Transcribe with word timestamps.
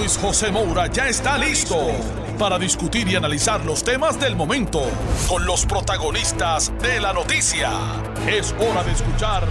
Luis 0.00 0.16
José 0.16 0.50
Moura 0.50 0.86
ya 0.86 1.08
está 1.10 1.36
listo 1.36 1.76
para 2.38 2.58
discutir 2.58 3.06
y 3.08 3.16
analizar 3.16 3.62
los 3.66 3.84
temas 3.84 4.18
del 4.18 4.34
momento 4.34 4.80
con 5.28 5.44
los 5.44 5.66
protagonistas 5.66 6.72
de 6.80 6.98
la 7.00 7.12
noticia. 7.12 7.70
Es 8.26 8.54
hora 8.58 8.82
de 8.82 8.92
escuchar 8.92 9.46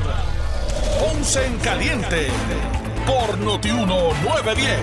Ponce 0.99 1.45
en 1.45 1.55
Caliente 1.59 2.29
por 3.05 3.37
Notiuno 3.37 4.11
910. 4.23 4.79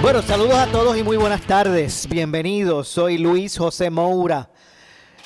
Bueno, 0.00 0.22
saludos 0.22 0.56
a 0.56 0.66
todos 0.68 0.96
y 0.96 1.02
muy 1.02 1.18
buenas 1.18 1.42
tardes. 1.42 2.08
Bienvenidos. 2.08 2.88
Soy 2.88 3.18
Luis 3.18 3.58
José 3.58 3.90
Moura. 3.90 4.48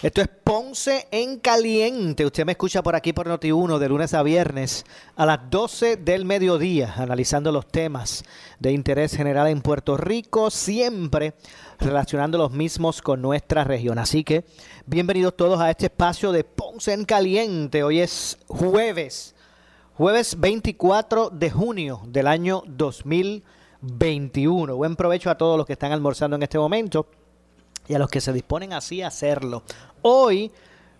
Esto 0.02 0.20
es 0.20 0.28
Ponce 0.28 1.06
en 1.12 1.38
Caliente. 1.38 2.26
Usted 2.26 2.44
me 2.44 2.52
escucha 2.52 2.82
por 2.82 2.96
aquí 2.96 3.12
por 3.12 3.28
Noti1 3.28 3.78
de 3.78 3.88
lunes 3.88 4.14
a 4.14 4.24
viernes 4.24 4.84
a 5.14 5.24
las 5.24 5.48
12 5.48 5.96
del 5.96 6.24
mediodía, 6.24 6.92
analizando 6.96 7.52
los 7.52 7.68
temas 7.68 8.24
de 8.58 8.72
interés 8.72 9.16
general 9.16 9.46
en 9.46 9.62
Puerto 9.62 9.96
Rico, 9.96 10.50
siempre 10.50 11.34
relacionando 11.78 12.36
los 12.36 12.50
mismos 12.50 13.00
con 13.00 13.22
nuestra 13.22 13.62
región. 13.62 14.00
Así 14.00 14.24
que 14.24 14.44
bienvenidos 14.86 15.36
todos 15.36 15.60
a 15.60 15.70
este 15.70 15.86
espacio 15.86 16.32
de 16.32 16.42
Ponce 16.42 16.92
en 16.92 17.04
Caliente. 17.04 17.84
Hoy 17.84 18.00
es 18.00 18.38
jueves, 18.48 19.36
jueves 19.94 20.40
24 20.40 21.30
de 21.30 21.50
junio 21.50 22.00
del 22.08 22.26
año 22.26 22.64
2020. 22.66 23.62
21. 23.82 24.76
Buen 24.76 24.94
provecho 24.94 25.28
a 25.28 25.36
todos 25.36 25.58
los 25.58 25.66
que 25.66 25.72
están 25.72 25.90
almorzando 25.90 26.36
en 26.36 26.44
este 26.44 26.56
momento 26.56 27.08
y 27.88 27.94
a 27.94 27.98
los 27.98 28.08
que 28.08 28.20
se 28.20 28.32
disponen 28.32 28.72
así 28.72 29.02
a 29.02 29.08
hacerlo. 29.08 29.64
Hoy, 30.02 30.50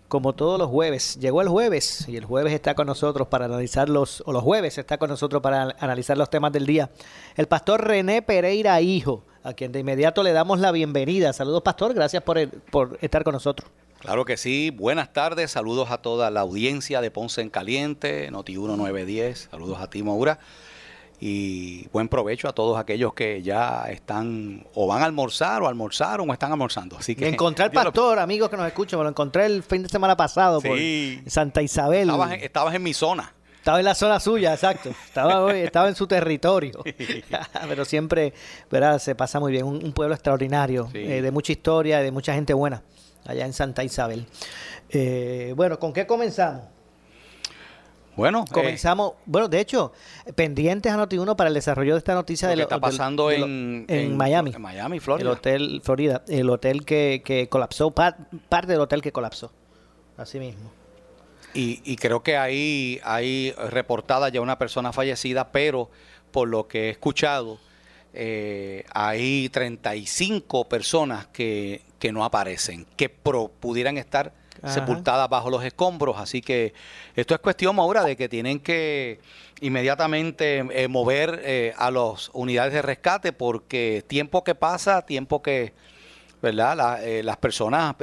como 0.07 0.31
todos 0.31 0.57
los 0.57 0.69
jueves, 0.69 1.17
llegó 1.19 1.41
el 1.41 1.49
jueves 1.49 2.07
y 2.07 2.15
el 2.15 2.23
jueves 2.23 2.53
está 2.53 2.73
con 2.73 2.87
nosotros 2.87 3.27
para 3.27 3.45
analizar 3.45 3.89
los, 3.89 4.23
o 4.25 4.31
los 4.31 4.41
jueves 4.41 4.77
está 4.77 4.97
con 4.97 5.09
nosotros 5.09 5.41
para 5.41 5.75
analizar 5.77 6.17
los 6.17 6.29
temas 6.29 6.53
del 6.53 6.65
día. 6.65 6.89
El 7.35 7.47
pastor 7.47 7.85
René 7.85 8.21
Pereira 8.21 8.79
Hijo, 8.79 9.23
a 9.43 9.53
quien 9.53 9.73
de 9.73 9.81
inmediato 9.81 10.23
le 10.23 10.31
damos 10.31 10.59
la 10.59 10.71
bienvenida. 10.71 11.33
Saludos, 11.33 11.63
pastor, 11.63 11.93
gracias 11.93 12.23
por, 12.23 12.49
por 12.71 12.97
estar 13.01 13.25
con 13.25 13.33
nosotros. 13.33 13.69
Claro 13.99 14.23
que 14.23 14.37
sí, 14.37 14.69
buenas 14.69 15.11
tardes, 15.11 15.51
saludos 15.51 15.91
a 15.91 15.97
toda 15.97 16.31
la 16.31 16.41
audiencia 16.41 17.01
de 17.01 17.11
Ponce 17.11 17.41
en 17.41 17.49
Caliente, 17.49 18.29
Noti 18.31 18.53
1910, 18.53 19.49
saludos 19.51 19.79
a 19.79 19.89
ti, 19.89 20.01
Maura 20.01 20.39
y 21.25 21.87
buen 21.93 22.09
provecho 22.09 22.49
a 22.49 22.51
todos 22.51 22.77
aquellos 22.77 23.13
que 23.13 23.41
ya 23.41 23.85
están 23.89 24.67
o 24.73 24.87
van 24.87 25.03
a 25.03 25.05
almorzar 25.05 25.63
o 25.63 25.69
almorzaron 25.69 26.29
o 26.29 26.33
están 26.33 26.51
almorzando. 26.51 26.97
Así 26.97 27.15
que 27.15 27.29
encontré 27.29 27.63
al 27.63 27.71
pastor, 27.71 28.19
amigos 28.19 28.49
que 28.49 28.57
nos 28.57 28.67
escuchan, 28.67 28.99
me 28.99 29.05
lo 29.05 29.09
encontré 29.09 29.45
el 29.45 29.63
fin 29.63 29.83
de 29.83 29.87
semana 29.87 30.17
pasado 30.17 30.59
por 30.59 30.77
Santa 31.27 31.61
Isabel. 31.61 32.09
Estabas 32.41 32.75
en, 32.75 32.83
mi 32.83 32.93
zona. 32.93 33.33
Estaba 33.55 33.79
en 33.79 33.85
la 33.85 33.95
zona 33.95 34.19
suya, 34.19 34.53
exacto. 34.53 34.89
Estaba, 34.89 35.55
estaba 35.55 35.87
en 35.87 35.95
su 35.95 36.07
territorio. 36.07 36.83
Pero 37.69 37.85
siempre, 37.85 38.33
¿verdad? 38.69 38.99
Se 38.99 39.15
pasa 39.15 39.39
muy 39.39 39.53
bien. 39.53 39.63
Un, 39.63 39.93
pueblo 39.93 40.15
extraordinario, 40.15 40.89
eh, 40.93 41.21
de 41.21 41.31
mucha 41.31 41.53
historia, 41.53 41.99
de 41.99 42.11
mucha 42.11 42.33
gente 42.33 42.53
buena, 42.53 42.83
allá 43.23 43.45
en 43.45 43.53
Santa 43.53 43.81
Isabel. 43.85 44.25
Eh, 44.89 45.53
bueno, 45.55 45.79
¿con 45.79 45.93
qué 45.93 46.05
comenzamos? 46.05 46.72
Bueno, 48.15 48.45
eh, 48.47 48.51
comenzamos. 48.51 49.13
bueno, 49.25 49.47
de 49.47 49.59
hecho, 49.59 49.91
pendientes 50.35 50.91
a 50.91 50.97
Noti1 50.97 51.35
para 51.35 51.47
el 51.47 51.53
desarrollo 51.53 51.93
de 51.93 51.99
esta 51.99 52.13
noticia 52.13 52.47
de 52.47 52.55
lo 52.55 52.59
que 52.59 52.63
está 52.63 52.79
pasando 52.79 53.31
en, 53.31 53.85
Miami. 54.15 54.51
En 54.53 54.61
Miami, 54.61 54.99
Florida. 54.99 55.29
El 55.29 55.37
hotel 55.37 55.81
Florida, 55.83 56.23
el 56.27 56.49
hotel 56.49 56.85
que, 56.85 57.21
que 57.25 57.49
colapsó, 57.49 57.91
parte 57.91 58.67
del 58.67 58.81
hotel 58.81 59.01
que 59.01 59.11
colapsó. 59.11 59.51
Así 60.17 60.39
mismo. 60.39 60.71
Y, 61.53 61.81
y 61.83 61.95
creo 61.97 62.23
que 62.23 62.37
ahí 62.37 62.99
hay 63.03 63.51
reportada 63.69 64.29
ya 64.29 64.41
una 64.41 64.57
persona 64.57 64.91
fallecida, 64.91 65.51
pero 65.51 65.89
por 66.31 66.47
lo 66.47 66.67
que 66.67 66.87
he 66.87 66.89
escuchado, 66.89 67.59
eh, 68.13 68.85
hay 68.93 69.49
35 69.49 70.69
personas 70.69 71.27
que, 71.27 71.81
que 71.99 72.11
no 72.11 72.23
aparecen, 72.23 72.85
que 72.95 73.09
pudieran 73.09 73.97
estar 73.97 74.33
sepultadas 74.65 75.29
bajo 75.29 75.49
los 75.49 75.63
escombros. 75.63 76.17
Así 76.17 76.41
que 76.41 76.73
esto 77.15 77.33
es 77.33 77.39
cuestión, 77.39 77.79
ahora 77.79 78.03
de 78.03 78.15
que 78.15 78.29
tienen 78.29 78.59
que 78.59 79.19
inmediatamente 79.61 80.65
eh, 80.71 80.87
mover 80.87 81.41
eh, 81.43 81.73
a 81.77 81.89
las 81.91 82.29
unidades 82.33 82.73
de 82.73 82.81
rescate 82.81 83.31
porque 83.33 84.03
tiempo 84.07 84.43
que 84.43 84.55
pasa, 84.55 85.03
tiempo 85.03 85.41
que, 85.41 85.73
¿verdad? 86.41 87.03
Eh, 87.05 87.23
las 87.23 87.37
personas 87.37 87.95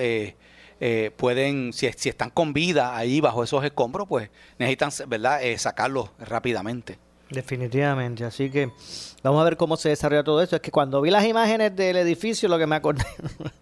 pueden, 1.16 1.72
si, 1.74 1.92
si, 1.92 2.08
están 2.08 2.30
con 2.30 2.54
vida 2.54 2.96
ahí 2.96 3.20
bajo 3.20 3.44
esos 3.44 3.62
escombros, 3.64 4.08
pues 4.08 4.30
necesitan, 4.58 4.90
¿verdad? 5.08 5.40
sacarlos 5.58 6.10
rápidamente. 6.18 6.98
Definitivamente, 7.30 8.24
así 8.24 8.50
que 8.50 8.72
vamos 9.22 9.40
a 9.40 9.44
ver 9.44 9.56
cómo 9.56 9.76
se 9.76 9.90
desarrolla 9.90 10.24
todo 10.24 10.42
esto. 10.42 10.56
Es 10.56 10.62
que 10.62 10.70
cuando 10.70 11.00
vi 11.00 11.10
las 11.10 11.24
imágenes 11.24 11.74
del 11.76 11.96
edificio, 11.96 12.48
lo 12.48 12.58
que 12.58 12.66
me 12.66 12.76
acordé 12.76 13.04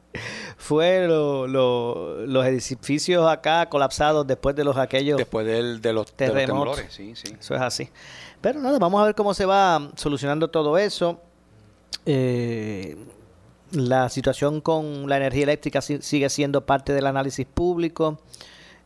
fue 0.57 1.07
los 1.07 2.47
edificios 2.47 3.29
acá 3.29 3.69
colapsados 3.69 4.27
después 4.27 4.57
de 4.57 4.65
los 4.65 4.77
aquellos 4.77 5.19
después 5.19 5.47
de, 5.47 5.93
los, 5.93 6.13
terremotos. 6.13 6.81
sí, 6.89 7.15
sí. 7.15 7.37
Eso 7.39 7.55
es 7.55 7.61
así. 7.61 7.91
Pero 8.41 8.61
nada, 8.61 8.79
vamos 8.79 9.01
a 9.03 9.05
ver 9.05 9.15
cómo 9.15 9.35
se 9.35 9.45
va 9.45 9.91
solucionando 9.97 10.49
todo 10.49 10.79
eso. 10.79 11.21
Eh, 12.07 12.97
la 13.73 14.09
situación 14.09 14.63
con 14.63 15.09
la 15.11 15.19
energía 15.19 15.43
eléctrica 15.43 15.83
sigue 15.83 16.31
siendo 16.31 16.65
parte 16.65 16.95
del 16.95 17.07
análisis 17.07 17.47
público, 17.47 18.19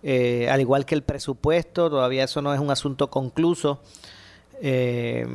eh, 0.03 0.49
al 0.50 0.60
igual 0.60 0.84
que 0.84 0.97
el 0.97 1.03
presupuesto, 1.03 1.88
todavía 1.88 2.25
eso 2.25 2.43
no 2.43 2.53
es 2.53 2.59
un 2.59 2.70
asunto 2.72 3.09
concluso. 3.10 3.81
Eh, 4.65 5.27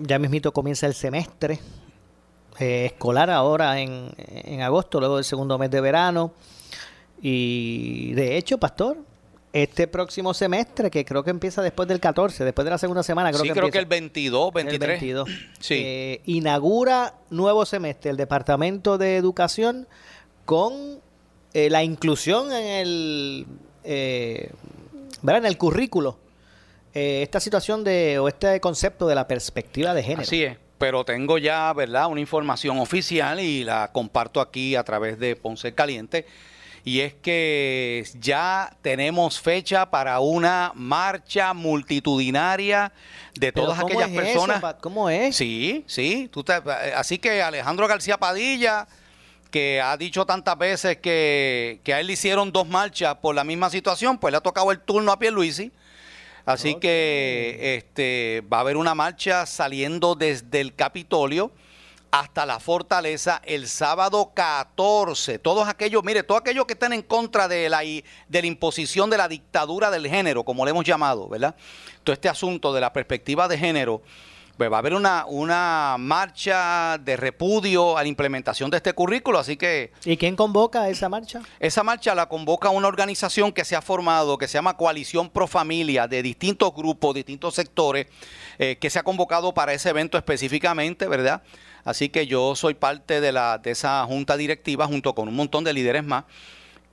ya 0.00 0.18
mismito 0.18 0.52
comienza 0.52 0.86
el 0.86 0.94
semestre, 0.94 1.60
eh, 2.58 2.86
escolar 2.86 3.30
ahora 3.30 3.80
en, 3.80 4.10
en, 4.18 4.60
agosto, 4.60 4.98
luego 4.98 5.16
del 5.16 5.24
segundo 5.24 5.56
mes 5.56 5.70
de 5.70 5.80
verano. 5.80 6.32
Y 7.22 8.12
de 8.14 8.36
hecho, 8.36 8.58
Pastor, 8.58 8.98
este 9.52 9.86
próximo 9.86 10.34
semestre, 10.34 10.90
que 10.90 11.04
creo 11.04 11.22
que 11.22 11.30
empieza 11.30 11.62
después 11.62 11.86
del 11.88 12.00
14, 12.00 12.44
después 12.44 12.64
de 12.64 12.72
la 12.72 12.78
segunda 12.78 13.04
semana, 13.04 13.30
creo 13.30 13.42
sí, 13.42 13.48
que 13.48 13.54
creo 13.54 13.70
que 13.70 13.78
el 13.78 13.86
22, 13.86 14.52
23. 14.52 15.00
sí. 15.60 15.74
Eh, 15.74 16.20
inaugura 16.26 17.14
nuevo 17.30 17.64
semestre 17.66 18.10
el 18.10 18.16
Departamento 18.16 18.98
de 18.98 19.16
Educación 19.16 19.86
con 20.44 21.00
eh, 21.54 21.70
la 21.70 21.84
inclusión 21.84 22.52
en 22.52 22.66
el, 22.66 23.46
¿verdad? 25.22 25.38
en 25.38 25.46
el 25.46 25.56
currículo. 25.56 26.18
Esta 26.96 27.40
situación 27.40 27.84
de, 27.84 28.18
o 28.18 28.28
este 28.28 28.60
concepto 28.60 29.06
de 29.06 29.14
la 29.14 29.26
perspectiva 29.28 29.94
de 29.94 30.02
género. 30.02 30.22
Así 30.22 30.44
es 30.44 30.58
pero 30.78 31.04
tengo 31.04 31.38
ya, 31.38 31.72
¿verdad?, 31.72 32.06
una 32.06 32.20
información 32.20 32.78
oficial 32.78 33.40
y 33.40 33.64
la 33.64 33.90
comparto 33.92 34.40
aquí 34.40 34.76
a 34.76 34.84
través 34.84 35.18
de 35.18 35.36
Ponce 35.36 35.74
Caliente. 35.74 36.26
Y 36.84 37.00
es 37.00 37.14
que 37.14 38.04
ya 38.20 38.76
tenemos 38.80 39.40
fecha 39.40 39.90
para 39.90 40.20
una 40.20 40.70
marcha 40.76 41.52
multitudinaria 41.52 42.92
de 43.34 43.50
todas 43.50 43.80
aquellas 43.80 44.10
personas. 44.10 44.62
¿Cómo 44.80 45.10
es? 45.10 45.34
Sí, 45.34 45.84
sí. 45.88 46.30
así 46.94 47.18
que 47.18 47.42
Alejandro 47.42 47.88
García 47.88 48.18
Padilla, 48.18 48.86
que 49.50 49.80
ha 49.80 49.96
dicho 49.96 50.26
tantas 50.26 50.56
veces 50.56 50.98
que, 50.98 51.80
que 51.82 51.92
a 51.92 51.98
él 51.98 52.06
le 52.06 52.12
hicieron 52.12 52.52
dos 52.52 52.68
marchas 52.68 53.16
por 53.16 53.34
la 53.34 53.42
misma 53.42 53.68
situación, 53.68 54.16
pues 54.18 54.30
le 54.30 54.38
ha 54.38 54.42
tocado 54.42 54.70
el 54.70 54.78
turno 54.78 55.10
a 55.10 55.18
Pierluisi. 55.18 55.72
Así 56.46 56.76
que 56.76 57.76
este, 57.76 58.42
va 58.50 58.58
a 58.58 58.60
haber 58.60 58.76
una 58.76 58.94
marcha 58.94 59.44
saliendo 59.46 60.14
desde 60.14 60.60
el 60.60 60.76
Capitolio 60.76 61.50
hasta 62.12 62.46
la 62.46 62.60
fortaleza 62.60 63.42
el 63.44 63.66
sábado 63.66 64.30
14. 64.32 65.40
Todos 65.40 65.68
aquellos, 65.68 66.04
mire, 66.04 66.22
todos 66.22 66.40
aquellos 66.40 66.64
que 66.64 66.74
están 66.74 66.92
en 66.92 67.02
contra 67.02 67.48
de 67.48 67.68
la, 67.68 67.80
de 67.80 68.02
la 68.28 68.46
imposición 68.46 69.10
de 69.10 69.18
la 69.18 69.26
dictadura 69.26 69.90
del 69.90 70.06
género, 70.06 70.44
como 70.44 70.64
le 70.64 70.70
hemos 70.70 70.84
llamado, 70.84 71.28
¿verdad? 71.28 71.56
Todo 72.04 72.14
este 72.14 72.28
asunto 72.28 72.72
de 72.72 72.80
la 72.80 72.92
perspectiva 72.92 73.48
de 73.48 73.58
género 73.58 74.02
pues 74.56 74.72
va 74.72 74.76
a 74.76 74.78
haber 74.78 74.94
una, 74.94 75.26
una 75.26 75.96
marcha 75.98 76.98
de 76.98 77.16
repudio 77.16 77.98
a 77.98 78.02
la 78.02 78.08
implementación 78.08 78.70
de 78.70 78.78
este 78.78 78.92
currículo, 78.94 79.38
así 79.38 79.56
que... 79.56 79.92
¿Y 80.04 80.16
quién 80.16 80.34
convoca 80.34 80.88
esa 80.88 81.08
marcha? 81.08 81.42
Esa 81.60 81.82
marcha 81.82 82.14
la 82.14 82.26
convoca 82.28 82.70
una 82.70 82.88
organización 82.88 83.52
que 83.52 83.64
se 83.64 83.76
ha 83.76 83.82
formado, 83.82 84.38
que 84.38 84.48
se 84.48 84.54
llama 84.54 84.76
Coalición 84.76 85.28
Pro 85.28 85.46
Familia, 85.46 86.08
de 86.08 86.22
distintos 86.22 86.74
grupos, 86.74 87.14
distintos 87.14 87.54
sectores, 87.54 88.06
eh, 88.58 88.76
que 88.80 88.88
se 88.88 88.98
ha 88.98 89.02
convocado 89.02 89.52
para 89.52 89.74
ese 89.74 89.90
evento 89.90 90.16
específicamente, 90.16 91.06
¿verdad? 91.06 91.42
Así 91.84 92.08
que 92.08 92.26
yo 92.26 92.56
soy 92.56 92.74
parte 92.74 93.20
de, 93.20 93.32
la, 93.32 93.58
de 93.58 93.70
esa 93.70 94.04
junta 94.06 94.36
directiva 94.36 94.86
junto 94.86 95.14
con 95.14 95.28
un 95.28 95.36
montón 95.36 95.64
de 95.64 95.72
líderes 95.72 96.04
más 96.04 96.24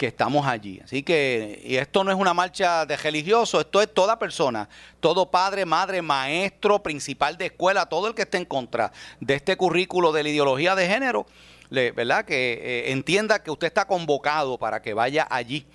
que 0.03 0.07
estamos 0.07 0.45
allí. 0.45 0.81
Así 0.83 1.01
que 1.01 1.61
y 1.63 1.77
esto 1.77 2.03
no 2.03 2.11
es 2.11 2.17
una 2.17 2.33
marcha 2.33 2.85
de 2.85 2.97
religioso, 2.97 3.61
esto 3.61 3.81
es 3.81 3.93
toda 3.93 4.19
persona, 4.19 4.67
todo 4.99 5.31
padre, 5.31 5.65
madre, 5.65 6.01
maestro, 6.01 6.83
principal 6.83 7.37
de 7.37 7.45
escuela, 7.45 7.85
todo 7.85 8.09
el 8.09 8.13
que 8.13 8.23
esté 8.23 8.37
en 8.37 8.43
contra 8.43 8.91
de 9.21 9.35
este 9.35 9.55
currículo 9.55 10.11
de 10.11 10.23
la 10.23 10.27
ideología 10.27 10.75
de 10.75 10.89
género, 10.89 11.25
¿verdad? 11.69 12.25
Que 12.25 12.51
eh, 12.51 12.91
entienda 12.91 13.41
que 13.41 13.49
usted 13.49 13.67
está 13.67 13.87
convocado 13.87 14.57
para 14.57 14.81
que 14.81 14.93
vaya 14.93 15.25
allí 15.29 15.65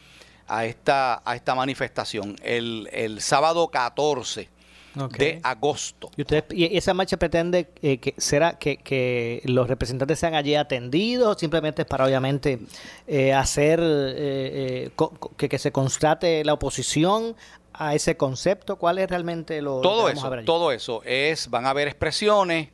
a 0.46 0.66
esta, 0.66 1.22
a 1.24 1.34
esta 1.34 1.54
manifestación 1.54 2.36
el, 2.42 2.86
el 2.92 3.22
sábado 3.22 3.68
14 3.68 4.50
De 5.06 5.40
agosto. 5.42 6.10
¿Y, 6.16 6.22
usted, 6.22 6.44
y 6.52 6.76
esa 6.76 6.94
marcha 6.94 7.16
pretende 7.16 7.68
eh, 7.82 7.98
que 7.98 8.14
será 8.16 8.58
que, 8.58 8.78
que 8.78 9.42
los 9.44 9.68
representantes 9.68 10.18
sean 10.18 10.34
allí 10.34 10.54
atendidos 10.54 11.36
o 11.36 11.38
simplemente 11.38 11.82
es 11.82 11.88
para 11.88 12.04
obviamente 12.04 12.58
eh, 13.06 13.32
hacer 13.32 13.80
eh, 13.80 14.88
eh, 14.88 14.90
que, 15.36 15.48
que 15.48 15.58
se 15.58 15.72
constate 15.72 16.44
la 16.44 16.54
oposición 16.54 17.36
a 17.72 17.94
ese 17.94 18.16
concepto? 18.16 18.76
¿Cuál 18.76 18.98
es 18.98 19.08
realmente 19.08 19.62
lo 19.62 19.80
que 19.80 19.88
vamos 19.88 20.24
a 20.24 20.28
ver 20.28 20.38
allí? 20.40 20.46
todo 20.46 20.72
eso 20.72 21.02
es, 21.04 21.48
van 21.48 21.66
a 21.66 21.70
haber 21.70 21.88
expresiones. 21.88 22.70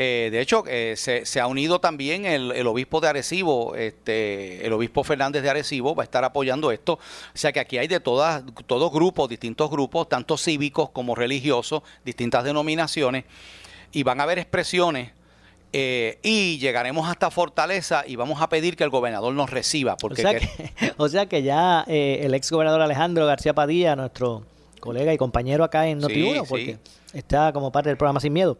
Eh, 0.00 0.28
de 0.30 0.40
hecho, 0.40 0.62
eh, 0.68 0.94
se, 0.96 1.26
se 1.26 1.40
ha 1.40 1.48
unido 1.48 1.80
también 1.80 2.24
el, 2.24 2.52
el 2.52 2.66
obispo 2.68 3.00
de 3.00 3.08
Arecibo, 3.08 3.74
este, 3.74 4.64
el 4.64 4.72
obispo 4.72 5.02
Fernández 5.02 5.42
de 5.42 5.50
Arecibo, 5.50 5.94
va 5.96 6.02
a 6.02 6.04
estar 6.04 6.22
apoyando 6.22 6.70
esto. 6.70 6.92
O 6.94 6.98
sea 7.34 7.50
que 7.52 7.58
aquí 7.58 7.78
hay 7.78 7.88
de 7.88 7.98
todas, 7.98 8.44
todos 8.68 8.92
grupos, 8.92 9.28
distintos 9.28 9.68
grupos, 9.70 10.08
tanto 10.08 10.36
cívicos 10.38 10.90
como 10.90 11.16
religiosos, 11.16 11.82
distintas 12.04 12.44
denominaciones, 12.44 13.24
y 13.90 14.04
van 14.04 14.20
a 14.20 14.22
haber 14.22 14.38
expresiones. 14.38 15.10
eh, 15.72 16.18
y 16.22 16.58
llegaremos 16.58 17.08
hasta 17.10 17.30
Fortaleza 17.30 18.02
y 18.06 18.16
vamos 18.16 18.40
a 18.40 18.48
pedir 18.48 18.74
que 18.76 18.84
el 18.84 18.90
gobernador 18.90 19.34
nos 19.34 19.50
reciba. 19.50 19.96
O 20.00 20.14
sea, 20.14 20.32
que- 20.38 20.46
que, 20.48 20.92
o 20.96 21.08
sea 21.08 21.26
que 21.26 21.42
ya 21.42 21.84
eh, 21.88 22.20
el 22.22 22.32
ex 22.34 22.50
gobernador 22.50 22.80
Alejandro 22.82 23.26
García 23.26 23.52
Padilla, 23.52 23.94
nuestro 23.96 24.44
colega 24.80 25.12
y 25.12 25.18
compañero 25.18 25.64
acá 25.64 25.86
en 25.88 26.00
Sí, 26.00 26.06
Noti1, 26.06 26.40
sí. 26.42 26.46
porque 26.48 26.78
está 27.12 27.52
como 27.52 27.70
parte 27.72 27.90
del 27.90 27.96
programa 27.98 28.20
Sin 28.20 28.32
Miedo. 28.32 28.56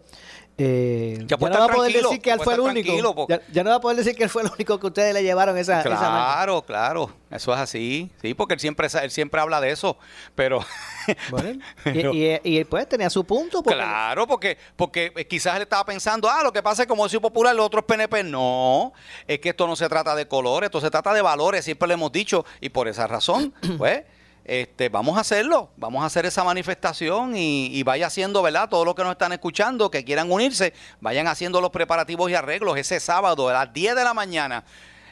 Eh, 0.58 1.24
Ya 1.26 1.36
no 1.36 1.48
va 1.50 1.64
a 1.64 1.68
poder 1.68 1.92
decir 1.92 2.20
que 2.20 2.30
él 2.32 2.40
fue 2.40 2.54
el 2.54 2.60
único. 2.60 3.14
porque- 3.14 3.34
Ya, 3.34 3.52
ya 3.52 3.64
no 3.64 3.70
va 3.70 3.76
a 3.76 3.80
poder 3.80 3.96
decir 3.96 4.14
que 4.16 4.24
él 4.24 4.28
fue 4.30 4.42
el 4.42 4.50
único 4.52 4.78
que 4.80 4.86
ustedes 4.88 5.14
le 5.14 5.22
llevaron 5.22 5.56
esa. 5.56 5.82
Claro, 5.82 6.62
claro, 6.62 7.10
eso 7.30 7.52
es 7.54 7.58
así, 7.60 8.10
sí, 8.20 8.34
porque 8.34 8.54
él 8.54 8.60
siempre, 8.60 8.88
él 9.02 9.10
siempre 9.10 9.40
habla 9.40 9.60
de 9.60 9.70
eso, 9.70 9.96
pero... 10.34 10.60
Bueno, 11.30 11.60
pero- 11.84 12.12
y, 12.12 12.34
y, 12.34 12.40
y, 12.58 12.64
pues 12.64 12.86
tenía 12.86 13.08
su 13.08 13.24
punto. 13.24 13.62
Porque, 13.62 13.78
Claro, 13.78 14.26
porque, 14.26 14.58
porque 14.76 15.10
quizás 15.26 15.56
él 15.56 15.62
estaba 15.62 15.82
pensando, 15.86 16.28
ah, 16.28 16.42
lo 16.42 16.52
que 16.52 16.62
pasa 16.62 16.82
es 16.82 16.86
que 16.86 16.90
como 16.90 17.08
soy 17.08 17.18
popular, 17.18 17.56
los 17.56 17.64
otros 17.64 17.84
PNP. 17.84 18.24
No, 18.24 18.92
es 19.26 19.38
que 19.38 19.48
esto 19.48 19.66
no 19.66 19.74
se 19.74 19.88
trata 19.88 20.14
de 20.14 20.28
colores, 20.28 20.66
esto 20.68 20.82
se 20.82 20.90
trata 20.90 21.14
de 21.14 21.22
valores, 21.22 21.64
siempre 21.64 21.88
le 21.88 21.94
hemos 21.94 22.12
dicho, 22.12 22.44
y 22.60 22.68
por 22.68 22.88
esa 22.88 23.06
razón, 23.06 23.54
pues, 23.78 24.02
este, 24.48 24.88
vamos 24.88 25.16
a 25.18 25.20
hacerlo, 25.20 25.70
vamos 25.76 26.02
a 26.02 26.06
hacer 26.06 26.24
esa 26.26 26.42
manifestación 26.42 27.36
y, 27.36 27.66
y 27.66 27.82
vaya 27.82 28.06
haciendo, 28.06 28.42
¿verdad? 28.42 28.68
Todos 28.68 28.84
los 28.86 28.94
que 28.94 29.02
nos 29.02 29.12
están 29.12 29.32
escuchando, 29.32 29.90
que 29.90 30.04
quieran 30.04 30.32
unirse, 30.32 30.72
vayan 31.00 31.26
haciendo 31.28 31.60
los 31.60 31.70
preparativos 31.70 32.30
y 32.30 32.34
arreglos 32.34 32.76
ese 32.78 32.98
sábado 32.98 33.48
a 33.48 33.52
las 33.52 33.72
10 33.72 33.94
de 33.94 34.04
la 34.04 34.14
mañana, 34.14 34.64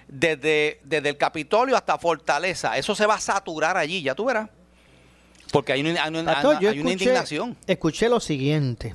desde, 0.09 0.81
desde 0.85 1.09
el 1.11 1.17
Capitolio 1.17 1.77
hasta 1.77 1.99
Fortaleza. 1.99 2.77
Eso 2.79 2.95
se 2.95 3.07
va 3.07 3.15
a 3.17 3.21
saturar 3.21 3.77
allí, 3.77 4.03
ya 4.03 4.15
tú 4.15 4.25
verás. 4.25 4.49
Porque 5.53 5.73
hay 5.73 5.81
una, 5.83 6.03
hay 6.03 6.11
una- 6.11 6.33
Pastor, 6.33 6.59
yo 6.61 6.71
hay 6.71 6.81
una 6.81 6.91
escuché, 6.91 7.05
indignación. 7.05 7.57
escuché 7.67 8.09
lo 8.09 8.21
siguiente. 8.21 8.95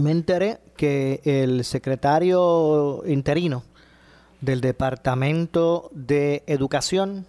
Me 0.00 0.10
enteré 0.10 0.58
que 0.76 1.20
el 1.24 1.64
secretario 1.64 3.02
interino 3.06 3.64
del 4.40 4.60
Departamento 4.60 5.88
de 5.92 6.42
Educación 6.46 7.26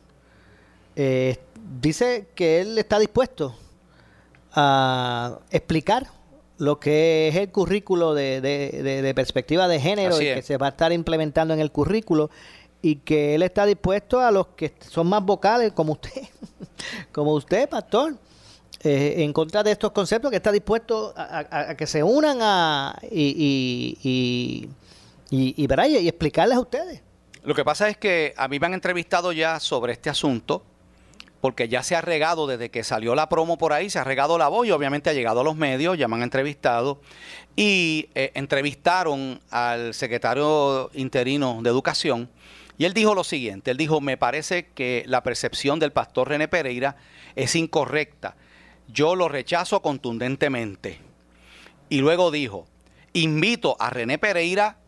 eh, 0.99 1.37
dice 1.79 2.27
que 2.35 2.59
él 2.61 2.77
está 2.77 2.97
dispuesto 2.99 3.55
a 4.53 5.39
explicar 5.51 6.07
lo 6.57 6.79
que 6.79 7.27
es 7.27 7.35
el 7.35 7.51
currículo 7.51 8.13
de, 8.15 8.41
de- 8.41 8.81
de- 8.81 9.01
de 9.03 9.13
perspectiva 9.13 9.67
de 9.67 9.79
género 9.79 10.15
Así 10.15 10.23
y 10.25 10.27
es. 10.29 10.35
que 10.37 10.41
se 10.41 10.57
va 10.57 10.67
a 10.67 10.69
estar 10.69 10.91
implementando 10.91 11.53
en 11.53 11.59
el 11.59 11.71
currículo 11.71 12.31
y 12.81 12.95
que 12.97 13.35
él 13.35 13.43
está 13.43 13.65
dispuesto 13.65 14.19
a 14.21 14.31
los 14.31 14.47
que 14.49 14.73
son 14.89 15.07
más 15.07 15.23
vocales 15.23 15.71
como 15.73 15.93
usted, 15.93 16.11
como 17.11 17.33
usted, 17.33 17.69
pastor, 17.69 18.15
eh, 18.83 19.15
en 19.17 19.33
contra 19.33 19.61
de 19.63 19.71
estos 19.71 19.91
conceptos, 19.91 20.31
que 20.31 20.37
está 20.37 20.51
dispuesto 20.51 21.13
a, 21.15 21.45
a- 21.49 21.69
a 21.71 21.77
que 21.77 21.85
se 21.85 22.03
unan 22.03 22.39
a 22.41 22.97
y, 23.11 23.97
y, 24.01 24.09
y, 24.09 24.69
y, 25.29 25.63
y- 25.63 25.97
y 25.99 26.07
explicarles 26.07 26.57
a 26.57 26.59
ustedes. 26.61 27.01
Lo 27.43 27.53
que 27.53 27.63
pasa 27.63 27.87
es 27.87 27.97
que 27.97 28.33
a 28.35 28.47
mí 28.47 28.59
me 28.59 28.65
han 28.65 28.73
entrevistado 28.73 29.31
ya 29.31 29.59
sobre 29.59 29.93
este 29.93 30.09
asunto, 30.09 30.63
porque 31.47 31.69
ya 31.69 31.81
se 31.81 31.95
ha 31.95 32.01
regado 32.01 32.45
desde 32.45 32.69
que 32.69 32.83
salió 32.83 33.15
la 33.15 33.29
promo 33.29 33.57
por 33.57 33.71
ahí, 33.71 33.89
se 33.89 33.99
ha 33.99 34.03
regado 34.03 34.37
la 34.37 34.49
voz 34.49 34.67
y 34.67 34.71
obviamente 34.71 35.09
ha 35.09 35.13
llegado 35.13 35.39
a 35.39 35.43
los 35.45 35.55
medios, 35.55 35.97
ya 35.97 36.09
me 36.09 36.17
han 36.17 36.23
entrevistado 36.23 36.99
y 37.55 38.09
eh, 38.15 38.33
entrevistaron 38.33 39.39
al 39.49 39.93
secretario 39.93 40.91
interino 40.93 41.61
de 41.63 41.69
Educación 41.69 42.29
y 42.77 42.83
él 42.83 42.93
dijo 42.93 43.15
lo 43.15 43.23
siguiente, 43.23 43.71
él 43.71 43.77
dijo, 43.77 44.01
me 44.01 44.17
parece 44.17 44.65
que 44.75 45.05
la 45.07 45.23
percepción 45.23 45.79
del 45.79 45.93
pastor 45.93 46.27
René 46.27 46.49
Pereira 46.49 46.97
es 47.37 47.55
incorrecta, 47.55 48.35
yo 48.89 49.15
lo 49.15 49.29
rechazo 49.29 49.81
contundentemente. 49.81 50.99
Y 51.87 51.99
luego 52.01 52.29
dijo, 52.29 52.67
invito 53.13 53.77
a 53.79 53.89
René 53.89 54.17
Pereira 54.17 54.79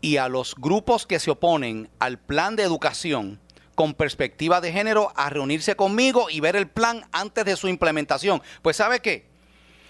y 0.00 0.16
a 0.16 0.30
los 0.30 0.54
grupos 0.54 1.06
que 1.06 1.18
se 1.18 1.32
oponen 1.32 1.90
al 1.98 2.18
plan 2.18 2.56
de 2.56 2.62
educación 2.62 3.42
con 3.82 3.94
perspectiva 3.94 4.60
de 4.60 4.70
género 4.72 5.12
a 5.16 5.28
reunirse 5.28 5.74
conmigo 5.74 6.30
y 6.30 6.38
ver 6.38 6.54
el 6.54 6.68
plan 6.68 7.04
antes 7.10 7.44
de 7.44 7.56
su 7.56 7.66
implementación. 7.66 8.40
Pues 8.62 8.76
¿sabe 8.76 9.00
qué? 9.00 9.26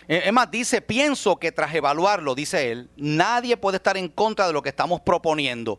Eh, 0.08 0.22
Es 0.24 0.32
más, 0.32 0.50
dice, 0.50 0.80
pienso 0.80 1.36
que 1.36 1.52
tras 1.52 1.74
evaluarlo, 1.74 2.34
dice 2.34 2.72
él, 2.72 2.88
nadie 2.96 3.58
puede 3.58 3.76
estar 3.76 3.98
en 3.98 4.08
contra 4.08 4.46
de 4.46 4.54
lo 4.54 4.62
que 4.62 4.70
estamos 4.70 5.02
proponiendo, 5.02 5.78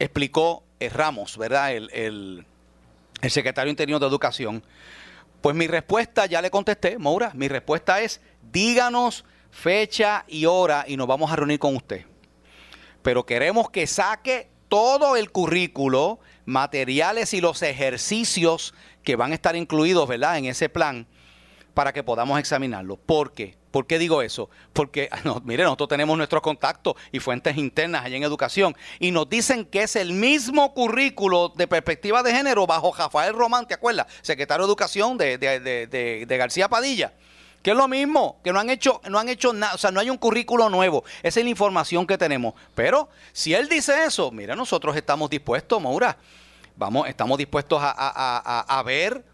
explicó 0.00 0.64
eh, 0.80 0.88
Ramos, 0.88 1.38
¿verdad? 1.38 1.74
El, 1.74 1.90
el- 1.92 2.44
el 3.20 3.30
secretario 3.30 3.70
interino 3.70 4.00
de 4.00 4.06
Educación. 4.08 4.64
Pues 5.40 5.54
mi 5.54 5.68
respuesta, 5.68 6.26
ya 6.26 6.42
le 6.42 6.50
contesté, 6.50 6.98
Moura, 6.98 7.30
mi 7.34 7.46
respuesta 7.46 8.00
es, 8.00 8.20
díganos 8.50 9.24
fecha 9.52 10.24
y 10.26 10.44
hora 10.46 10.84
y 10.88 10.96
nos 10.96 11.06
vamos 11.06 11.30
a 11.30 11.36
reunir 11.36 11.60
con 11.60 11.76
usted 11.76 12.04
pero 13.00 13.24
queremos 13.24 13.70
que 13.70 13.86
saque 13.86 14.50
todo 14.68 15.16
el 15.16 15.30
currículo, 15.30 16.18
materiales 16.48 17.34
y 17.34 17.40
los 17.42 17.62
ejercicios 17.62 18.74
que 19.04 19.16
van 19.16 19.32
a 19.32 19.34
estar 19.34 19.54
incluidos, 19.54 20.08
¿verdad?, 20.08 20.38
en 20.38 20.46
ese 20.46 20.68
plan 20.68 21.06
para 21.74 21.92
que 21.92 22.02
podamos 22.02 22.38
examinarlo. 22.40 22.96
¿Por 22.96 23.32
qué? 23.32 23.56
¿Por 23.70 23.86
qué 23.86 23.98
digo 23.98 24.22
eso? 24.22 24.48
Porque, 24.72 25.10
mire, 25.44 25.62
nosotros 25.62 25.90
tenemos 25.90 26.16
nuestros 26.16 26.40
contactos 26.42 26.94
y 27.12 27.20
fuentes 27.20 27.56
internas 27.58 28.04
allá 28.04 28.16
en 28.16 28.22
educación 28.22 28.74
y 28.98 29.10
nos 29.10 29.28
dicen 29.28 29.66
que 29.66 29.82
es 29.82 29.94
el 29.94 30.12
mismo 30.14 30.72
currículo 30.72 31.52
de 31.54 31.68
perspectiva 31.68 32.22
de 32.22 32.32
género 32.34 32.66
bajo 32.66 32.92
Rafael 32.96 33.34
Román, 33.34 33.68
¿te 33.68 33.74
acuerdas? 33.74 34.06
Secretario 34.22 34.64
de 34.64 34.70
Educación 34.70 35.18
de- 35.18 35.36
de- 35.38 35.60
de- 35.60 36.24
de 36.26 36.36
García 36.38 36.68
Padilla. 36.68 37.12
Que 37.62 37.70
es 37.72 37.76
lo 37.76 37.88
mismo, 37.88 38.38
que 38.44 38.52
no 38.52 38.60
han 38.60 38.70
hecho, 38.70 39.00
no 39.10 39.18
han 39.18 39.28
hecho 39.28 39.52
nada, 39.52 39.74
o 39.74 39.78
sea, 39.78 39.90
no 39.90 40.00
hay 40.00 40.10
un 40.10 40.16
currículo 40.16 40.68
nuevo. 40.70 41.04
Esa 41.22 41.40
es 41.40 41.44
la 41.44 41.50
información 41.50 42.06
que 42.06 42.16
tenemos. 42.16 42.54
Pero 42.74 43.08
si 43.32 43.52
él 43.54 43.68
dice 43.68 44.04
eso, 44.04 44.30
mira, 44.30 44.54
nosotros 44.54 44.96
estamos 44.96 45.28
dispuestos, 45.28 45.82
Maura, 45.82 46.16
vamos, 46.76 47.08
estamos 47.08 47.36
dispuestos 47.36 47.82
a, 47.82 47.90
a- 47.90 48.12
a- 48.44 48.78
a- 48.78 48.82
ver 48.84 49.24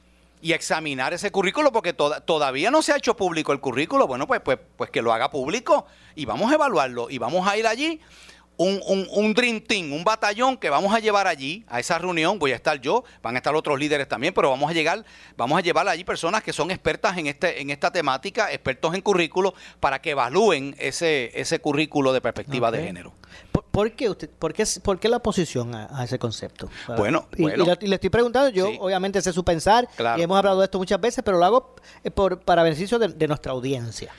y 0.41 0.53
examinar 0.53 1.13
ese 1.15 1.31
currículo 1.31 1.71
porque 1.73 1.93
toda- 1.93 2.21
todavía 2.21 2.71
no 2.71 2.83
se 2.83 2.93
ha 2.93 2.97
hecho 2.97 3.15
público 3.17 3.53
el 3.53 3.61
currículo. 3.61 4.07
Bueno, 4.07 4.27
pues, 4.27 4.41
pues, 4.41 4.59
pues 4.77 4.91
que 4.91 5.03
lo 5.03 5.13
haga 5.13 5.31
público 5.31 5.87
y 6.15 6.25
vamos 6.25 6.51
a 6.51 6.55
evaluarlo 6.55 7.09
y 7.11 7.19
vamos 7.19 7.47
a 7.47 7.57
ir 7.59 7.67
allí. 7.67 8.01
Un, 8.57 8.81
un, 8.87 9.09
un 9.11 9.35
Dream 9.35 9.61
Team, 9.63 9.93
un 9.93 10.05
batallón 10.05 10.57
que 10.57 10.71
vamos 10.71 10.95
a 10.95 11.01
llevar 11.01 11.27
allí 11.27 11.65
a 11.67 11.81
esa 11.81 11.99
reunión, 11.99 12.39
voy 12.39 12.53
a 12.53 12.55
estar 12.55 12.81
yo, 12.81 13.03
van 13.21 13.35
a 13.35 13.39
estar 13.39 13.53
otros 13.57 13.77
líderes 13.81 14.07
también, 14.07 14.33
pero 14.33 14.49
vamos 14.49 14.71
a 14.71 14.73
llegar, 14.73 15.05
vamos 15.37 15.59
a 15.59 15.61
llevar 15.61 15.89
allí 15.89 16.05
personas 16.05 16.41
que 16.45 16.53
son 16.53 16.71
expertas 16.71 17.19
en 17.19 17.27
este, 17.27 17.61
en 17.61 17.71
esta 17.71 17.91
temática, 17.91 18.53
expertos 18.53 18.95
en 18.95 19.01
currículo, 19.01 19.55
para 19.81 20.01
que 20.01 20.11
evalúen 20.11 20.77
ese, 20.79 21.33
ese 21.35 21.59
currículo 21.59 22.13
de 22.13 22.21
perspectiva 22.21 22.71
de 22.71 22.85
género. 22.85 23.13
¿Por, 23.51 23.65
por 23.65 23.91
qué 23.91 24.09
usted, 24.09 24.31
por, 24.31 24.53
qué, 24.53 24.65
por 24.85 25.01
qué 25.01 25.09
la 25.09 25.17
oposición 25.17 25.75
a, 25.75 25.89
a 25.91 26.05
ese 26.05 26.21
concepto? 26.21 26.71
Para- 26.87 26.97
Bueno, 27.01 27.27
y, 27.37 27.43
bueno. 27.43 27.65
y 27.65 27.67
le, 27.67 27.79
y 27.81 27.87
le 27.89 27.95
estoy 27.97 28.11
preguntando, 28.11 28.51
yo 28.51 28.69
Sí. 28.69 28.79
obviamente 28.81 29.21
sé 29.21 29.33
su 29.33 29.45
pensar 29.45 29.89
Claro. 29.97 30.21
y 30.21 30.23
hemos 30.23 30.39
hablado 30.39 30.61
de 30.61 30.67
esto 30.67 30.79
muchas 30.79 31.01
veces, 31.01 31.25
pero 31.25 31.39
lo 31.39 31.45
hago 31.45 31.75
eh, 32.05 32.11
por, 32.13 32.39
para 32.41 32.63
beneficio 32.63 33.01
de, 33.01 33.09
de 33.09 33.27
nuestra 33.27 33.51
audiencia. 33.51 34.13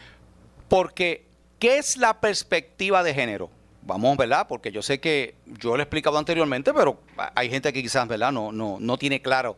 Porque, 0.68 1.26
¿qué 1.58 1.78
es 1.78 1.96
la 1.96 2.20
perspectiva 2.20 3.02
de 3.02 3.14
género? 3.14 3.50
Vamos, 3.86 4.18
¿verdad? 4.18 4.48
Porque 4.48 4.72
yo 4.72 4.82
sé 4.82 5.00
que 5.00 5.36
yo 5.46 5.76
lo 5.76 5.78
he 5.78 5.84
explicado 5.84 6.18
anteriormente, 6.18 6.74
pero 6.74 7.00
hay 7.36 7.52
gente 7.52 7.72
que 7.72 7.84
quizás, 7.84 8.08
¿verdad? 8.08 8.32
No, 8.32 8.52
no, 8.52 8.78
no 8.80 8.98
tiene 8.98 9.22
claro. 9.22 9.58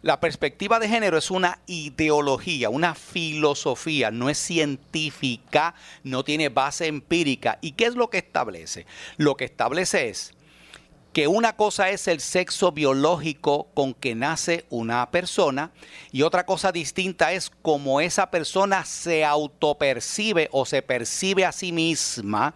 La 0.00 0.20
perspectiva 0.20 0.78
de 0.78 0.88
género 0.88 1.18
es 1.18 1.30
una 1.30 1.58
ideología, 1.66 2.70
una 2.70 2.94
filosofía, 2.94 4.12
no 4.12 4.30
es 4.30 4.38
científica, 4.38 5.74
no 6.04 6.22
tiene 6.22 6.50
base 6.50 6.86
empírica. 6.86 7.58
¿Y 7.62 7.72
qué 7.72 7.86
es 7.86 7.96
lo 7.96 8.10
que 8.10 8.18
establece? 8.18 8.86
Lo 9.16 9.36
que 9.36 9.46
establece 9.46 10.08
es 10.08 10.34
que 11.12 11.26
una 11.26 11.56
cosa 11.56 11.90
es 11.90 12.06
el 12.06 12.20
sexo 12.20 12.70
biológico 12.70 13.68
con 13.74 13.94
que 13.94 14.14
nace 14.14 14.66
una 14.68 15.10
persona 15.10 15.72
y 16.12 16.22
otra 16.22 16.46
cosa 16.46 16.70
distinta 16.70 17.32
es 17.32 17.50
cómo 17.62 18.00
esa 18.00 18.30
persona 18.30 18.84
se 18.84 19.24
autopercibe 19.24 20.48
o 20.52 20.64
se 20.64 20.82
percibe 20.82 21.44
a 21.44 21.52
sí 21.52 21.72
misma 21.72 22.54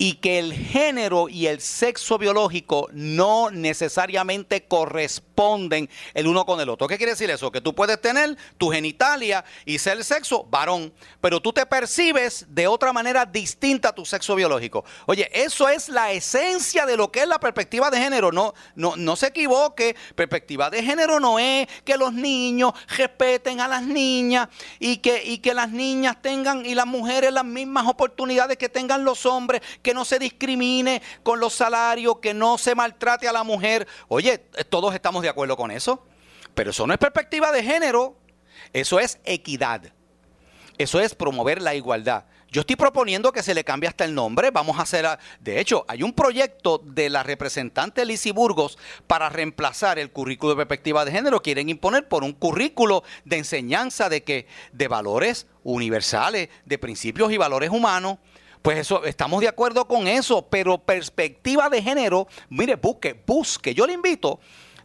y 0.00 0.14
que 0.14 0.38
el 0.38 0.54
género 0.54 1.28
y 1.28 1.46
el 1.46 1.60
sexo 1.60 2.16
biológico 2.16 2.88
no 2.90 3.50
necesariamente 3.50 4.64
corresponden 4.64 5.90
el 6.14 6.26
uno 6.26 6.46
con 6.46 6.58
el 6.58 6.70
otro. 6.70 6.88
¿Qué 6.88 6.96
quiere 6.96 7.12
decir 7.12 7.28
eso? 7.28 7.52
Que 7.52 7.60
tú 7.60 7.74
puedes 7.74 8.00
tener 8.00 8.34
tu 8.56 8.70
genitalia 8.70 9.44
y 9.66 9.78
ser 9.78 9.98
el 9.98 10.04
sexo 10.04 10.44
varón, 10.44 10.90
pero 11.20 11.42
tú 11.42 11.52
te 11.52 11.66
percibes 11.66 12.46
de 12.48 12.66
otra 12.66 12.94
manera 12.94 13.26
distinta 13.26 13.90
a 13.90 13.94
tu 13.94 14.06
sexo 14.06 14.34
biológico. 14.34 14.86
Oye, 15.04 15.28
eso 15.34 15.68
es 15.68 15.90
la 15.90 16.10
esencia 16.12 16.86
de 16.86 16.96
lo 16.96 17.12
que 17.12 17.20
es 17.20 17.28
la 17.28 17.38
perspectiva 17.38 17.90
de 17.90 17.98
género. 17.98 18.32
No, 18.32 18.54
no, 18.76 18.96
no 18.96 19.16
se 19.16 19.26
equivoque, 19.26 19.94
perspectiva 20.14 20.70
de 20.70 20.82
género 20.82 21.20
no 21.20 21.38
es 21.38 21.68
que 21.84 21.98
los 21.98 22.14
niños 22.14 22.72
respeten 22.96 23.60
a 23.60 23.68
las 23.68 23.82
niñas 23.82 24.48
y 24.78 24.96
que, 24.96 25.22
y 25.24 25.38
que 25.40 25.52
las 25.52 25.68
niñas 25.70 26.22
tengan 26.22 26.64
y 26.64 26.74
las 26.74 26.86
mujeres 26.86 27.34
las 27.34 27.44
mismas 27.44 27.86
oportunidades 27.86 28.56
que 28.56 28.70
tengan 28.70 29.04
los 29.04 29.26
hombres, 29.26 29.60
no 29.94 30.04
se 30.04 30.18
discrimine 30.18 31.02
con 31.22 31.40
los 31.40 31.54
salarios, 31.54 32.18
que 32.20 32.34
no 32.34 32.58
se 32.58 32.74
maltrate 32.74 33.28
a 33.28 33.32
la 33.32 33.44
mujer. 33.44 33.86
Oye, 34.08 34.38
todos 34.68 34.94
estamos 34.94 35.22
de 35.22 35.28
acuerdo 35.28 35.56
con 35.56 35.70
eso. 35.70 36.06
Pero 36.54 36.70
eso 36.70 36.86
no 36.86 36.92
es 36.92 36.98
perspectiva 36.98 37.52
de 37.52 37.62
género, 37.62 38.16
eso 38.72 38.98
es 38.98 39.18
equidad. 39.24 39.92
Eso 40.78 40.98
es 40.98 41.14
promover 41.14 41.60
la 41.60 41.74
igualdad. 41.74 42.24
Yo 42.52 42.62
estoy 42.62 42.74
proponiendo 42.74 43.30
que 43.32 43.42
se 43.42 43.54
le 43.54 43.62
cambie 43.62 43.88
hasta 43.88 44.04
el 44.04 44.14
nombre. 44.14 44.50
Vamos 44.50 44.78
a 44.78 44.82
hacer. 44.82 45.06
de 45.40 45.60
hecho, 45.60 45.84
hay 45.86 46.02
un 46.02 46.12
proyecto 46.12 46.78
de 46.84 47.08
la 47.08 47.22
representante 47.22 48.04
Lizy 48.04 48.32
Burgos 48.32 48.76
para 49.06 49.28
reemplazar 49.28 49.98
el 49.98 50.10
currículo 50.10 50.50
de 50.50 50.56
perspectiva 50.56 51.04
de 51.04 51.12
género. 51.12 51.42
Quieren 51.42 51.68
imponer 51.68 52.08
por 52.08 52.24
un 52.24 52.32
currículo 52.32 53.04
de 53.24 53.36
enseñanza 53.36 54.08
de 54.08 54.24
que 54.24 54.46
de 54.72 54.88
valores 54.88 55.46
universales, 55.62 56.48
de 56.64 56.78
principios 56.78 57.30
y 57.30 57.36
valores 57.36 57.70
humanos. 57.70 58.18
Pues 58.62 58.78
eso, 58.78 59.04
estamos 59.04 59.40
de 59.40 59.48
acuerdo 59.48 59.86
con 59.86 60.06
eso, 60.06 60.46
pero 60.48 60.78
perspectiva 60.78 61.70
de 61.70 61.82
género, 61.82 62.28
mire, 62.50 62.76
busque, 62.76 63.18
busque. 63.26 63.74
Yo 63.74 63.86
le 63.86 63.94
invito 63.94 64.38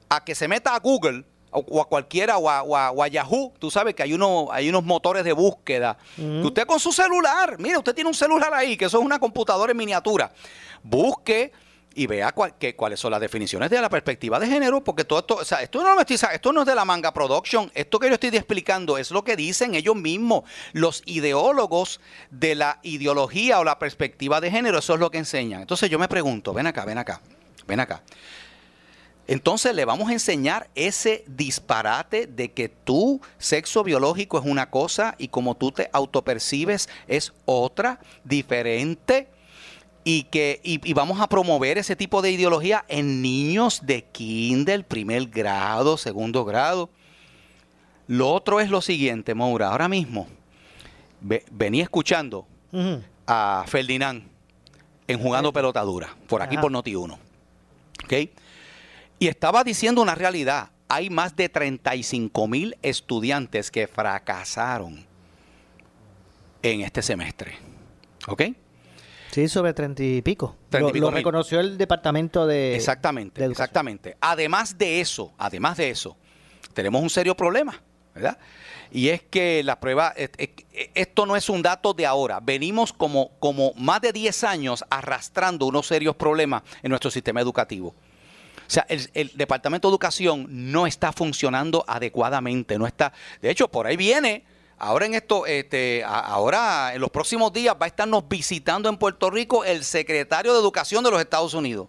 a 0.08 0.24
que 0.24 0.34
se 0.34 0.48
meta 0.48 0.76
a 0.76 0.80
Google 0.80 1.26
o, 1.52 1.82
a 1.82 1.86
cualquiera 1.86 2.38
o 2.38 2.48
a, 2.50 3.08
Yahoo. 3.08 3.54
Tú 3.60 3.70
sabes 3.70 3.94
que 3.94 4.04
hay, 4.04 4.14
uno, 4.14 4.48
hay 4.52 4.70
unos 4.70 4.84
motores 4.84 5.24
de 5.24 5.34
búsqueda. 5.34 5.98
Que 6.16 6.46
usted 6.46 6.66
con 6.66 6.80
su 6.80 6.92
celular, 6.92 7.58
mire, 7.60 7.78
usted 7.78 7.94
tiene 7.94 8.10
un 8.10 8.14
celular 8.14 8.54
ahí, 8.54 8.78
que 8.78 8.86
eso 8.86 9.00
es 9.00 9.06
una 9.06 9.20
computadora 9.20 9.72
en 9.72 9.78
miniatura. 9.78 10.32
Busque 10.82 11.52
y 11.96 12.08
vea 12.08 12.34
cuáles 12.34 13.00
son 13.00 13.12
las 13.12 13.22
definiciones 13.22 13.70
de 13.70 13.80
la 13.80 13.90
perspectiva 13.90 14.38
de 14.38 14.48
género, 14.48 14.84
porque 14.84 15.06
todo 15.06 15.20
esto, 15.20 15.36
o 15.36 15.46
sea, 15.46 15.62
esto 15.62 15.82
no, 15.82 16.00
esto 16.00 16.54
no 16.54 16.62
es 16.62 16.68
de 16.68 16.76
la 16.76 16.84
manga 16.84 17.14
production, 17.14 17.72
esto 17.74 18.00
que 18.00 18.10
yo 18.10 18.16
estoy 18.16 18.30
explicando 18.30 18.98
es 18.98 19.12
lo 19.12 19.24
que 19.24 19.38
dicen 19.38 19.76
ellos 19.76 19.96
mismos, 19.96 20.44
los 20.74 21.02
ideólogos 21.06 22.02
de 22.30 22.56
la 22.56 22.80
ideología 22.84 23.60
o 23.60 23.64
la 23.64 23.80
perspectiva 23.80 24.42
de 24.42 24.52
género, 24.52 24.80
eso 24.80 24.94
es 24.94 25.00
lo 25.00 25.10
que 25.10 25.20
enseñan. 25.20 25.62
Entonces 25.62 25.90
yo 25.90 25.98
me 25.98 26.10
pregunto, 26.10 26.54
ven 26.54 26.68
acá, 26.68 26.84
ven 26.84 26.98
acá, 26.98 27.22
ven 27.66 27.80
acá. 27.80 28.04
Entonces 29.28 29.74
le 29.74 29.86
vamos 29.86 30.10
a 30.10 30.14
enseñar 30.14 30.70
ese 30.76 31.24
disparate 31.28 32.28
de 32.28 32.52
que 32.52 32.70
tu 32.70 33.22
sexo 33.40 33.84
biológico 33.84 34.38
es 34.38 34.46
una 34.46 34.70
cosa 34.70 35.16
y 35.18 35.30
como 35.30 35.56
tú 35.56 35.72
te 35.72 35.90
autopercibes 35.94 36.90
es 37.08 37.34
otra, 37.46 38.00
diferente 38.24 39.30
y 40.08 40.24
que 40.26 40.62
y, 40.64 40.94
vamos 40.94 41.20
a 41.20 41.28
promover 41.28 41.80
ese 41.80 41.96
tipo 41.96 42.22
de 42.22 42.32
ideología 42.32 42.86
en 42.88 43.24
niños 43.24 43.82
de 43.84 44.04
kinder, 44.04 44.86
primer 44.86 45.26
grado, 45.26 45.98
segundo 45.98 46.46
grado. 46.46 46.92
Lo 48.08 48.32
otro 48.32 48.60
es 48.62 48.70
lo 48.70 48.82
siguiente, 48.82 49.34
Moura, 49.34 49.70
ahora 49.70 49.90
mismo 49.90 50.28
venía 51.52 51.84
escuchando 51.84 52.46
a 53.26 53.66
Ferdinand 53.68 54.24
en 55.08 55.20
Jugando 55.20 55.52
Pelotadura, 55.52 56.16
por 56.28 56.44
aquí 56.44 56.56
por 56.58 56.72
Noti1. 56.72 57.18
¿Ok? 58.04 58.14
Y 59.18 59.28
estaba 59.28 59.64
diciendo 59.64 60.04
una 60.04 60.14
realidad. 60.14 60.70
Hay 60.88 61.10
más 61.10 61.36
de 61.36 61.50
35 61.50 62.48
mil 62.48 62.78
estudiantes 62.84 63.72
que 63.72 63.88
fracasaron 63.88 65.04
en 66.62 66.82
este 66.82 67.02
semestre. 67.02 67.58
¿Ok? 68.28 68.44
Sí, 69.36 69.50
sobre 69.50 69.74
treinta 69.74 70.02
y 70.02 70.22
pico. 70.22 70.56
lo, 70.72 71.12
reconoció 71.12 71.60
el 71.60 71.78
departamento 71.78 72.48
de. 72.48 72.74
Exactamente, 72.74 73.44
exactamente. 73.44 74.16
Además 74.22 74.78
de 74.78 75.02
eso, 75.02 75.34
además 75.38 75.76
de 75.76 75.90
eso, 75.90 76.16
tenemos 76.74 77.02
un 77.02 77.10
serio 77.10 77.36
problema, 77.36 77.78
¿verdad? 78.14 78.38
Y 78.94 79.10
es 79.10 79.24
que 79.24 79.62
la 79.62 79.78
prueba, 79.78 80.14
esto 80.94 81.26
no 81.26 81.36
es 81.36 81.50
un 81.50 81.62
dato 81.62 81.94
de 81.94 82.06
ahora. 82.06 82.40
Venimos 82.40 82.94
como, 82.94 83.32
como 83.40 83.74
más 83.74 84.00
de 84.00 84.14
10 84.14 84.46
años 84.46 84.86
arrastrando 84.90 85.66
unos 85.66 85.86
serios 85.86 86.16
problemas 86.16 86.64
en 86.82 86.92
nuestro 86.92 87.12
sistema 87.12 87.42
educativo. 87.42 87.90
O 87.90 88.70
sea, 88.70 88.86
el, 88.88 89.10
el, 89.14 89.34
Departamento 89.36 89.90
de 89.90 89.92
Educación 89.92 90.48
no 90.50 90.88
está 90.88 91.12
funcionando 91.12 91.84
adecuadamente, 91.90 92.80
no 92.80 92.88
está. 92.88 93.12
De 93.42 93.52
hecho, 93.52 93.68
por 93.68 93.86
ahí 93.86 93.98
viene 93.98 94.46
Ahora 94.78 95.06
en 95.06 95.14
esto, 95.14 95.46
este, 95.46 96.04
ahora 96.06 96.94
en 96.94 97.00
los 97.00 97.10
próximos 97.10 97.54
días 97.54 97.76
va 97.80 97.86
a 97.86 97.88
estarnos 97.88 98.28
visitando 98.28 98.90
en 98.90 98.98
Puerto 98.98 99.30
Rico 99.30 99.64
el 99.64 99.86
secretario 99.86 100.54
de 100.54 100.60
Educación 100.60 101.04
de 101.04 101.12
los 101.12 101.22
Estados 101.22 101.54
Unidos. 101.54 101.88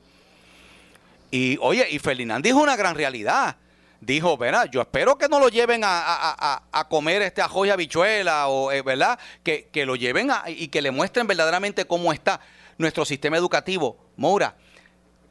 Y 1.31 1.59
oye, 1.61 1.87
y 1.91 1.99
Ferdinand 1.99 2.45
dijo 2.45 2.61
una 2.61 2.77
gran 2.77 2.95
realidad. 2.95 3.57
Dijo, 4.01 4.37
verá, 4.37 4.67
yo 4.67 4.83
espero 4.83 5.19
que 5.19 5.29
no 5.29 5.41
lo 5.41 5.49
lleven 5.49 5.81
a, 5.85 6.87
comer 6.89 7.23
este 7.23 7.43
ajo 7.43 7.67
y 7.67 7.71
habichuela, 7.71 8.47
o, 8.47 8.71
eh, 8.71 8.83
¿verdad? 8.83 9.19
Que, 9.43 9.69
que, 9.73 9.85
lo 9.85 9.97
lleven 9.97 10.31
y 10.47 10.69
que 10.69 10.83
le 10.83 10.91
muestren 10.91 11.27
verdaderamente 11.27 11.87
cómo 11.87 12.13
está 12.13 12.41
nuestro 12.79 13.05
sistema 13.05 13.37
educativo. 13.37 13.97
Moura, 14.17 14.57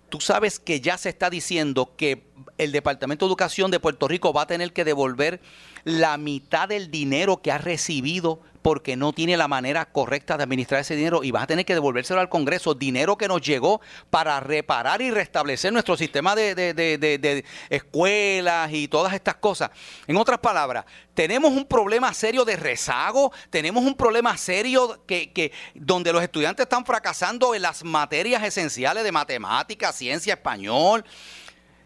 tú 0.10 0.20
sabes 0.20 0.60
que 0.60 0.82
ya 0.82 0.98
se 0.98 1.10
está 1.10 1.30
diciendo 1.30 1.94
que 1.96 2.28
el 2.58 2.72
Departamento 2.72 3.26
de 3.26 3.30
Educación 3.30 3.72
de 3.72 3.80
Puerto 3.80 4.08
Rico 4.08 4.34
va 4.34 4.44
a 4.44 4.48
tener 4.48 4.74
que 4.74 4.86
devolver 4.86 5.40
la 5.84 6.18
mitad 6.18 6.68
del 6.68 6.90
dinero 6.90 7.42
que 7.42 7.52
ha 7.52 7.58
recibido 7.58 8.42
porque 8.66 8.96
no 8.96 9.14
tiene 9.14 9.38
la 9.38 9.48
manera 9.48 9.86
correcta 9.86 10.38
de 10.38 10.44
administrar 10.44 10.82
ese 10.82 10.96
dinero 10.96 11.24
y 11.24 11.30
va 11.30 11.44
a 11.44 11.46
tener 11.46 11.66
que 11.66 11.76
devolvérselo 11.76 12.20
al 12.20 12.30
Congreso, 12.30 12.74
dinero 12.74 13.16
que 13.16 13.28
nos 13.28 13.44
llegó 13.44 13.80
para 14.10 14.40
reparar 14.40 15.04
y 15.04 15.12
restablecer 15.12 15.72
nuestro 15.72 15.96
sistema 15.96 16.36
de, 16.36 17.46
escuelas 17.70 18.74
y 18.74 18.88
todas 18.88 19.14
estas 19.14 19.36
cosas. 19.36 19.70
En 20.08 20.18
otras 20.18 20.40
palabras, 20.40 20.86
tenemos 21.14 21.52
un 21.52 21.66
problema 21.66 22.12
serio 22.16 22.44
de 22.44 22.56
rezago, 22.56 23.32
tenemos 23.52 23.84
un 23.84 23.94
problema 23.94 24.36
serio 24.36 25.04
que, 25.06 25.32
que 25.32 25.52
donde 25.76 26.12
los 26.12 26.24
estudiantes 26.24 26.64
están 26.64 26.88
fracasando 26.88 27.54
en 27.54 27.62
las 27.62 27.84
materias 27.84 28.42
esenciales 28.42 29.04
de 29.04 29.12
matemática, 29.12 29.94
ciencia, 29.94 30.34
español. 30.34 31.06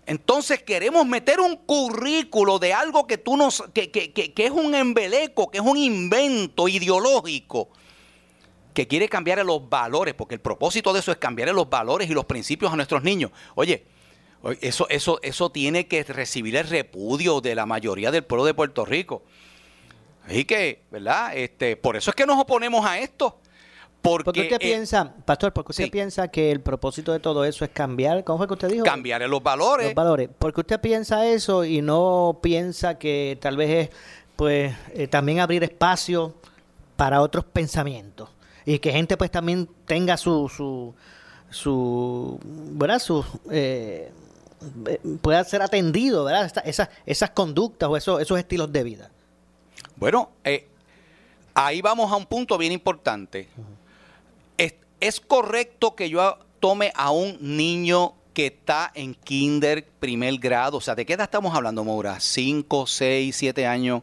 Entonces 0.09 0.63
queremos 0.63 1.05
meter 1.05 1.39
un 1.39 1.55
currículo 1.55 2.57
de 2.57 2.73
algo 2.73 3.05
que 3.05 3.19
tú 3.19 3.37
nos, 3.37 3.63
que, 3.71 4.33
es 4.35 4.49
un 4.49 4.73
embeleco, 4.73 5.51
que 5.51 5.59
es 5.59 5.63
un 5.63 5.77
invento 5.77 6.67
ideológico, 6.67 7.69
que 8.73 8.87
quiere 8.87 9.07
cambiar 9.07 9.45
los 9.45 9.69
valores, 9.69 10.15
porque 10.15 10.33
el 10.33 10.41
propósito 10.41 10.93
de 10.93 11.01
eso 11.01 11.11
es 11.11 11.17
cambiar 11.17 11.49
los 11.49 11.69
valores 11.69 12.09
y 12.09 12.15
los 12.15 12.25
principios 12.25 12.73
a 12.73 12.75
nuestros 12.75 13.03
niños. 13.03 13.29
Oye, 13.53 13.85
eso, 14.61 14.89
eso, 14.89 15.19
eso 15.21 15.51
tiene 15.51 15.87
que 15.87 16.01
recibir 16.01 16.55
el 16.55 16.67
repudio 16.67 17.39
de 17.39 17.53
la 17.53 17.67
mayoría 17.67 18.09
del 18.09 18.23
pueblo 18.23 18.45
de 18.45 18.55
Puerto 18.55 18.85
Rico. 18.85 19.21
Así 20.25 20.43
que, 20.43 20.85
¿verdad? 20.89 21.37
Este, 21.37 21.77
por 21.77 21.95
eso 21.95 22.09
es 22.09 22.15
que 22.15 22.25
nos 22.25 22.39
oponemos 22.39 22.83
a 22.83 22.97
esto. 22.97 23.41
Porque, 24.01 24.29
usted 24.29 24.55
eh, 24.55 24.59
piensa, 24.59 25.13
pastor, 25.25 25.51
porque 25.51 25.73
usted 25.73 25.91
piensa 25.91 26.29
que 26.29 26.51
el 26.51 26.61
propósito 26.61 27.11
de 27.11 27.19
todo 27.19 27.43
eso 27.43 27.65
es 27.65 27.71
cambiar, 27.71 28.23
¿cómo 28.23 28.37
fue 28.37 28.47
que 28.47 28.53
usted 28.53 28.69
dijo? 28.69 28.85
Cambiar 28.85 29.21
los 29.29 29.43
valores. 29.43 29.87
Los 29.87 29.95
valores. 29.95 30.29
Porque 30.39 30.61
usted 30.61 30.79
piensa 30.79 31.25
eso 31.25 31.65
y 31.65 31.81
no 31.81 32.39
piensa 32.41 32.97
que 32.97 33.37
tal 33.41 33.57
vez 33.57 33.69
es, 33.69 33.97
pues, 34.37 34.73
eh, 34.93 35.07
también 35.07 35.41
abrir 35.41 35.63
espacio 35.63 36.33
para 36.95 37.21
otros 37.21 37.43
pensamientos. 37.43 38.29
Y 38.65 38.79
que 38.79 38.91
gente, 38.91 39.17
pues, 39.17 39.31
también 39.31 39.69
tenga 39.85 40.15
su, 40.15 40.47
su, 40.47 40.95
su 41.49 42.39
¿verdad? 42.43 42.99
Su, 42.99 43.25
eh, 43.51 44.13
pueda 45.21 45.43
ser 45.43 45.61
atendido, 45.61 46.23
¿verdad? 46.23 46.51
esas, 46.63 46.89
esas 47.05 47.29
conductas 47.31 47.89
o 47.89 47.97
esos, 47.97 48.21
esos 48.21 48.39
estilos 48.39 48.71
de 48.71 48.83
vida. 48.83 49.11
Bueno, 49.97 50.29
ahí 51.53 51.81
vamos 51.81 52.09
a 52.11 52.15
un 52.15 52.25
punto 52.25 52.57
bien 52.57 52.71
importante. 52.71 53.49
¿Es 54.99 55.19
correcto 55.19 55.95
que 55.95 56.09
yo 56.09 56.37
tome 56.59 56.91
a 56.95 57.11
un 57.11 57.37
niño 57.39 58.13
que 58.33 58.47
está 58.47 58.91
en 58.93 59.15
kinder 59.15 59.85
primer 59.99 60.37
grado. 60.37 60.77
O 60.77 60.81
sea, 60.81 60.95
¿de 60.95 61.05
qué 61.05 61.13
edad 61.13 61.25
estamos 61.25 61.55
hablando, 61.55 61.83
Maura? 61.83 62.19
¿Cinco, 62.19 62.87
seis, 62.87 63.35
siete 63.35 63.65
años? 63.65 64.01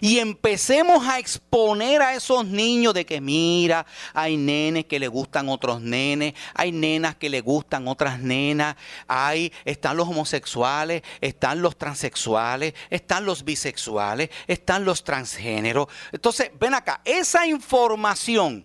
y 0.00 0.18
empecemos 0.18 1.06
a 1.06 1.18
exponer 1.18 2.00
a 2.00 2.14
esos 2.14 2.46
niños 2.46 2.94
de 2.94 3.04
que 3.04 3.20
mira, 3.20 3.84
hay 4.14 4.38
nenes 4.38 4.86
que 4.86 4.98
le 4.98 5.06
gustan 5.06 5.50
otros 5.50 5.82
nenes, 5.82 6.34
hay 6.54 6.72
nenas 6.72 7.16
que 7.16 7.28
le 7.28 7.42
gustan 7.42 7.86
otras 7.86 8.18
nenas, 8.18 8.76
hay 9.06 9.52
están 9.64 9.98
los 9.98 10.08
homosexuales, 10.08 11.02
están 11.20 11.60
los 11.60 11.76
transexuales, 11.76 12.74
están 12.88 13.26
los 13.26 13.44
bisexuales, 13.44 14.30
están 14.46 14.84
los 14.84 15.04
transgéneros. 15.04 15.88
Entonces, 16.10 16.50
ven 16.58 16.74
acá, 16.74 17.02
esa 17.04 17.46
información 17.46 18.64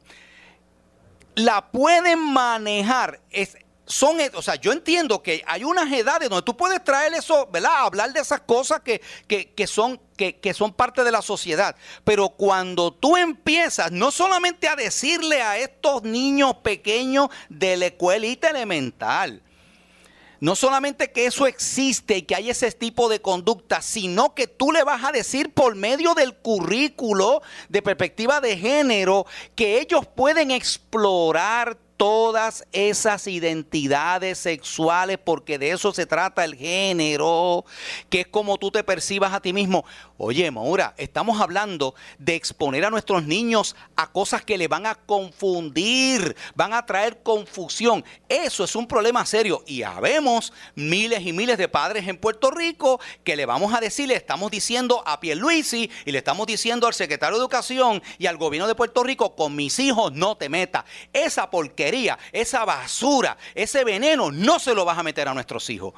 la 1.38 1.72
pueden 1.72 2.20
manejar 2.20 3.22
es 3.30 3.58
son, 3.90 4.18
o 4.34 4.42
sea, 4.42 4.56
yo 4.56 4.74
entiendo 4.74 5.24
que 5.24 5.42
hay 5.48 5.64
unas 5.64 5.90
edades 5.94 6.30
donde 6.30 6.44
tú 6.44 6.58
puedes 6.58 6.84
traer 6.84 7.14
eso, 7.14 7.48
¿verdad? 7.50 7.72
Hablar 7.78 8.12
de 8.12 8.20
esas 8.20 8.42
cosas 8.42 8.82
que, 8.82 9.02
son, 9.66 10.02
que, 10.18 10.36
que, 10.40 10.54
son 10.54 10.74
parte 10.74 11.06
de 11.06 11.12
la 11.12 11.22
sociedad. 11.22 11.74
Pero 12.04 12.28
cuando 12.28 12.92
tú 12.92 13.16
empiezas 13.16 13.90
no 13.94 14.12
solamente 14.12 14.68
a 14.68 14.76
decirle 14.76 15.42
a 15.42 15.58
estos 15.58 16.04
niños 16.04 16.56
pequeños 16.58 17.30
de 17.48 17.78
la 17.78 17.86
escuelita 17.86 18.50
elemental, 18.50 19.42
no 20.40 20.56
solamente 20.56 21.12
que 21.12 21.26
eso 21.26 21.48
existe 21.48 22.18
y 22.18 22.22
que 22.24 22.36
hay 22.36 22.50
ese 22.50 22.72
tipo 22.72 23.10
de 23.10 23.22
conducta, 23.22 23.82
sino 23.82 24.34
que 24.34 24.48
tú 24.48 24.72
le 24.72 24.84
vas 24.84 25.04
a 25.04 25.12
decir 25.12 25.54
por 25.54 25.76
medio 25.76 26.14
del 26.14 26.36
currículo 26.36 27.42
de 27.70 27.82
perspectiva 27.82 28.42
de 28.42 28.58
género 28.58 29.26
que 29.56 29.80
ellos 29.80 30.06
pueden 30.06 30.52
explorar 30.52 31.78
todas 31.98 32.64
esas 32.72 33.26
identidades 33.28 34.38
sexuales, 34.38 35.18
porque 35.18 35.58
de 35.58 35.72
eso 35.72 35.92
se 35.92 36.06
trata 36.06 36.46
el 36.46 36.56
género, 36.56 37.66
que 38.10 38.22
es 38.22 38.28
como 38.28 38.58
tú 38.58 38.70
te 38.70 38.84
percibas 38.84 39.34
a 39.34 39.42
ti 39.42 39.52
mismo. 39.52 39.84
Oye, 40.20 40.50
Maura, 40.50 40.96
estamos 40.98 41.40
hablando 41.40 41.94
de 42.18 42.34
exponer 42.34 42.84
a 42.84 42.90
nuestros 42.90 43.24
niños 43.26 43.76
a 43.96 44.12
cosas 44.12 44.44
que 44.44 44.58
le 44.58 44.68
van 44.68 44.88
a 44.88 44.96
confundir, 44.96 46.36
van 46.56 46.74
a 46.74 46.88
traer 46.88 47.22
confusión. 47.22 48.04
Eso 48.28 48.64
es 48.64 48.76
un 48.76 48.88
problema 48.88 49.28
serio 49.28 49.64
y 49.68 49.84
habemos 49.84 50.54
miles 50.74 51.22
y 51.24 51.34
miles 51.34 51.60
de 51.60 51.68
padres 51.68 52.08
en 52.08 52.18
Puerto 52.18 52.50
Rico 52.50 53.00
que 53.24 53.36
le 53.36 53.46
vamos 53.46 53.76
a 53.76 53.80
decir, 53.80 54.08
le 54.08 54.16
estamos 54.16 54.50
diciendo 54.50 55.04
a 55.06 55.20
Pierluisi 55.20 55.92
y 56.04 56.12
le 56.12 56.18
estamos 56.18 56.48
diciendo 56.48 56.88
al 56.88 56.96
secretario 56.96 57.38
de 57.38 57.42
Educación 57.42 58.02
y 58.18 58.26
al 58.26 58.38
gobierno 58.38 58.68
de 58.68 58.74
Puerto 58.74 59.04
Rico, 59.04 59.36
con 59.36 59.56
mis 59.56 59.78
hijos 59.78 60.14
no 60.14 60.36
te 60.36 60.50
metas. 60.50 60.86
Esa 61.14 61.52
porquería, 61.52 62.18
esa 62.32 62.66
basura, 62.66 63.38
ese 63.54 63.84
veneno 63.84 64.32
no 64.32 64.58
se 64.58 64.74
lo 64.74 64.84
vas 64.84 64.98
a 64.98 65.04
meter 65.04 65.28
a 65.28 65.36
nuestros 65.36 65.70
hijos. 65.70 65.94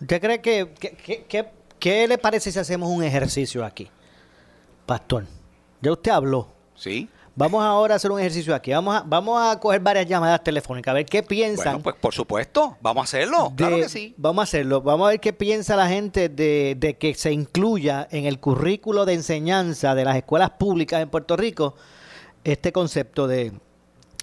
¿Usted 0.00 0.20
cree 0.20 0.40
que, 0.40 0.72
que, 0.78 1.24
que 1.24 1.55
¿Qué 1.78 2.06
le 2.08 2.18
parece 2.18 2.50
si 2.52 2.58
hacemos 2.58 2.88
un 2.88 3.02
ejercicio 3.02 3.64
aquí? 3.64 3.88
Pastor, 4.86 5.26
ya 5.80 5.92
usted 5.92 6.10
habló. 6.10 6.48
Sí. 6.74 7.08
Vamos 7.34 7.62
ahora 7.62 7.94
a 7.94 7.96
hacer 7.96 8.10
un 8.10 8.18
ejercicio 8.18 8.54
aquí. 8.54 8.72
Vamos 8.72 8.96
a, 8.96 9.02
vamos 9.06 9.38
a 9.38 9.60
coger 9.60 9.80
varias 9.80 10.06
llamadas 10.06 10.42
telefónicas, 10.42 10.92
a 10.92 10.94
ver 10.94 11.04
qué 11.04 11.22
piensan. 11.22 11.74
Bueno, 11.74 11.82
pues 11.82 11.96
por 11.96 12.14
supuesto, 12.14 12.78
vamos 12.80 13.02
a 13.02 13.04
hacerlo. 13.04 13.52
claro 13.54 13.76
que 13.76 13.90
sí. 13.90 14.14
Vamos 14.16 14.42
a 14.42 14.44
hacerlo. 14.44 14.80
Vamos 14.80 15.06
a 15.06 15.10
ver 15.10 15.20
qué 15.20 15.34
piensa 15.34 15.76
la 15.76 15.86
gente 15.86 16.30
de, 16.30 16.76
de, 16.78 16.96
que 16.96 17.14
se 17.14 17.32
incluya 17.32 18.08
en 18.10 18.24
el 18.24 18.40
currículo 18.40 19.04
de 19.04 19.14
enseñanza 19.14 19.94
de 19.94 20.06
las 20.06 20.16
escuelas 20.16 20.50
públicas 20.50 21.02
en 21.02 21.10
Puerto 21.10 21.36
Rico 21.36 21.74
este 22.42 22.72
concepto 22.72 23.26
de, 23.26 23.52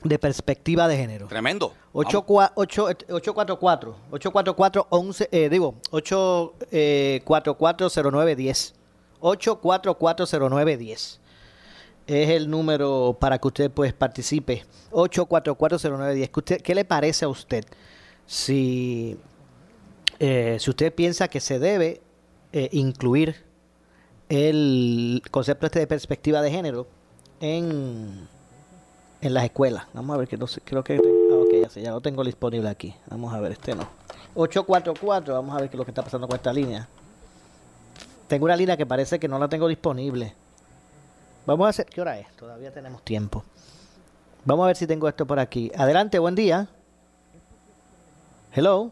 de 0.04 0.20
perspectiva 0.20 0.88
de 0.88 0.98
género. 0.98 1.28
Tremendo. 1.28 1.74
844 1.94 3.96
844 4.12 4.88
11 4.90 5.30
eh, 5.32 5.50
digo 5.50 5.76
8440910 5.92 8.74
8440910 9.22 11.20
es 12.06 12.30
el 12.30 12.50
número 12.50 13.16
para 13.20 13.38
que 13.38 13.48
usted 13.48 13.72
pues 13.72 13.94
participe 13.94 14.66
8440910 14.92 16.44
¿Qué, 16.44 16.58
¿qué 16.58 16.76
le 16.76 16.84
parece 16.84 17.24
a 17.26 17.30
usted 17.30 17.64
si 18.26 19.18
eh, 20.20 20.58
si 20.60 20.70
usted 20.70 20.94
piensa 20.94 21.28
que 21.28 21.40
se 21.40 21.60
debe 21.60 22.02
eh, 22.52 22.70
incluir 22.72 23.46
el 24.30 25.22
concepto 25.32 25.66
este 25.66 25.80
de 25.80 25.88
perspectiva 25.88 26.42
de 26.42 26.52
género 26.52 26.88
en 27.40 28.28
en 29.24 29.34
las 29.34 29.46
escuelas. 29.46 29.86
Vamos 29.94 30.14
a 30.14 30.18
ver 30.18 30.28
que 30.28 30.38
no 30.38 30.48
sé, 30.48 30.62
creo 30.62 30.84
que 30.84 30.96
ah, 30.96 31.36
ok, 31.36 31.64
ya 31.64 31.70
sé, 31.70 31.82
ya 31.82 31.92
lo 31.92 32.02
tengo 32.02 32.24
disponible 32.24 32.70
aquí. 32.70 32.94
Vamos 33.10 33.34
a 33.34 33.40
ver, 33.40 33.54
este 33.54 33.74
no. 33.74 33.88
844, 34.36 35.34
vamos 35.34 35.56
a 35.56 35.62
ver 35.62 35.70
qué 35.70 35.76
es 35.76 35.80
lo 35.80 35.86
que 35.86 35.92
está 35.92 36.04
pasando 36.04 36.28
con 36.28 36.36
esta 36.36 36.52
línea. 36.52 36.88
Tengo 38.28 38.46
una 38.46 38.56
línea 38.56 38.76
que 38.76 38.86
parece 38.86 39.20
que 39.20 39.28
no 39.28 39.40
la 39.40 39.48
tengo 39.48 39.68
disponible. 39.68 40.34
Vamos 41.46 41.68
a 41.68 41.70
hacer, 41.70 41.86
¿qué 41.86 42.02
hora 42.02 42.20
es? 42.20 42.28
Todavía 42.36 42.72
tenemos 42.74 43.02
tiempo. 43.04 43.44
Vamos 44.44 44.66
a 44.66 44.68
ver 44.68 44.76
si 44.76 44.88
tengo 44.88 45.08
esto 45.08 45.26
por 45.26 45.40
aquí. 45.40 45.72
Adelante, 45.78 46.20
buen 46.20 46.36
día. 46.36 46.68
Hello. 48.52 48.92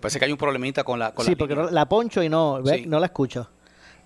Parece 0.00 0.18
que 0.18 0.26
hay 0.26 0.32
un 0.32 0.38
problemita 0.38 0.84
con 0.84 0.98
la 0.98 1.14
con 1.14 1.24
Sí, 1.24 1.34
porque 1.34 1.54
la 1.54 1.88
poncho 1.88 2.22
y 2.22 2.28
no, 2.28 2.60
no 2.60 3.00
la 3.00 3.06
escucho 3.06 3.48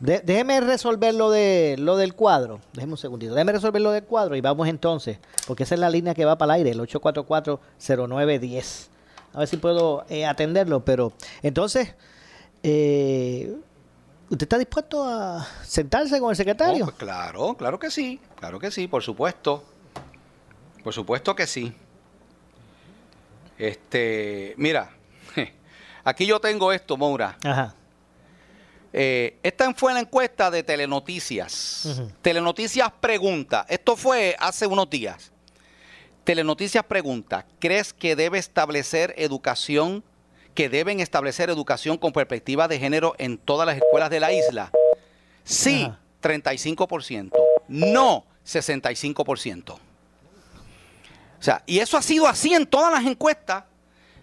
déjeme 0.00 0.60
resolver 0.60 1.14
lo, 1.14 1.30
de, 1.30 1.76
lo 1.78 1.96
del 1.96 2.14
cuadro. 2.14 2.60
Déjeme 2.72 2.92
un 2.92 2.98
segundito. 2.98 3.34
Déjeme 3.34 3.52
resolver 3.52 3.82
lo 3.82 3.90
del 3.90 4.04
cuadro 4.04 4.36
y 4.36 4.40
vamos 4.40 4.68
entonces. 4.68 5.18
Porque 5.46 5.64
esa 5.64 5.74
es 5.74 5.80
la 5.80 5.90
línea 5.90 6.14
que 6.14 6.24
va 6.24 6.38
para 6.38 6.54
el 6.54 6.66
aire, 6.66 6.70
el 6.70 6.80
844-0910. 6.80 8.88
A 9.34 9.40
ver 9.40 9.48
si 9.48 9.56
puedo 9.56 10.04
eh, 10.08 10.26
atenderlo. 10.26 10.84
Pero 10.84 11.12
entonces, 11.42 11.94
eh, 12.62 13.54
¿usted 14.30 14.44
está 14.44 14.58
dispuesto 14.58 15.04
a 15.04 15.46
sentarse 15.64 16.20
con 16.20 16.30
el 16.30 16.36
secretario? 16.36 16.84
Oh, 16.84 16.86
pues 16.86 16.96
claro, 16.96 17.54
claro 17.54 17.78
que 17.78 17.90
sí. 17.90 18.20
Claro 18.36 18.58
que 18.58 18.70
sí, 18.70 18.88
por 18.88 19.02
supuesto. 19.02 19.64
Por 20.84 20.92
supuesto 20.92 21.34
que 21.34 21.46
sí. 21.46 21.74
Este, 23.58 24.54
mira, 24.56 24.90
aquí 26.04 26.24
yo 26.24 26.40
tengo 26.40 26.72
esto, 26.72 26.96
Moura. 26.96 27.36
Ajá. 27.44 27.74
Eh, 29.00 29.38
esta 29.44 29.72
fue 29.74 29.94
la 29.94 30.00
encuesta 30.00 30.50
de 30.50 30.64
Telenoticias. 30.64 32.02
Telenoticias 32.20 32.90
pregunta, 33.00 33.64
esto 33.68 33.94
fue 33.94 34.34
hace 34.40 34.66
unos 34.66 34.90
días. 34.90 35.30
Telenoticias 36.24 36.82
pregunta, 36.82 37.46
¿crees 37.60 37.92
que 37.92 38.16
debe 38.16 38.38
establecer 38.38 39.14
educación, 39.16 40.02
que 40.52 40.68
deben 40.68 40.98
establecer 40.98 41.48
educación 41.48 41.96
con 41.96 42.12
perspectiva 42.12 42.66
de 42.66 42.80
género 42.80 43.14
en 43.18 43.38
todas 43.38 43.68
las 43.68 43.76
escuelas 43.76 44.10
de 44.10 44.18
la 44.18 44.32
isla? 44.32 44.72
Sí, 45.44 45.88
35%. 46.20 47.30
No, 47.68 48.26
65%. 48.44 49.74
O 49.74 49.78
sea, 51.38 51.62
y 51.66 51.78
eso 51.78 51.96
ha 51.96 52.02
sido 52.02 52.26
así 52.26 52.52
en 52.52 52.66
todas 52.66 52.92
las 52.92 53.08
encuestas. 53.08 53.62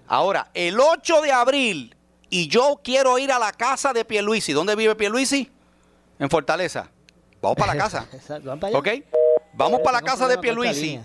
Ahora, 0.06 0.52
el 0.54 0.82
8 0.82 1.22
de 1.22 1.32
abril 1.32 1.95
y 2.30 2.48
yo 2.48 2.80
quiero 2.84 3.18
ir 3.18 3.32
a 3.32 3.40
la 3.40 3.52
casa 3.52 3.94
de 3.94 4.06
Pierluisi. 4.06 4.54
¿Dónde 4.54 4.76
vive 4.76 4.96
Pierluisi? 4.96 5.52
En 6.20 6.30
Fortaleza. 6.30 6.90
Vamos 7.42 7.58
para 7.58 7.74
la 7.74 7.84
casa. 7.84 8.08
¿Ok? 8.74 8.90
Vamos 9.54 9.82
para 9.82 10.00
la 10.00 10.02
casa 10.02 10.28
de 10.28 10.38
Pierluisi. 10.38 11.00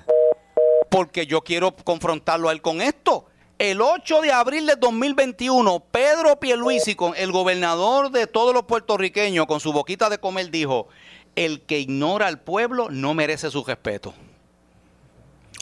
Porque 0.88 1.26
yo 1.26 1.42
quiero 1.42 1.74
confrontarlo 1.76 2.48
a 2.48 2.52
él 2.52 2.62
con 2.62 2.80
esto. 2.80 3.26
El 3.58 3.82
8 3.82 4.22
de 4.22 4.32
abril 4.32 4.66
de 4.66 4.76
2021, 4.76 5.80
Pedro 5.90 6.40
Pierluisi, 6.40 6.94
con 6.94 7.12
el 7.14 7.30
gobernador 7.30 8.10
de 8.10 8.26
todos 8.26 8.54
los 8.54 8.64
puertorriqueños, 8.64 9.46
con 9.46 9.60
su 9.60 9.72
boquita 9.72 10.08
de 10.08 10.18
comer, 10.18 10.50
dijo, 10.50 10.88
el 11.36 11.60
que 11.60 11.78
ignora 11.78 12.26
al 12.26 12.40
pueblo 12.40 12.88
no 12.90 13.12
merece 13.12 13.50
su 13.50 13.62
respeto. 13.62 14.14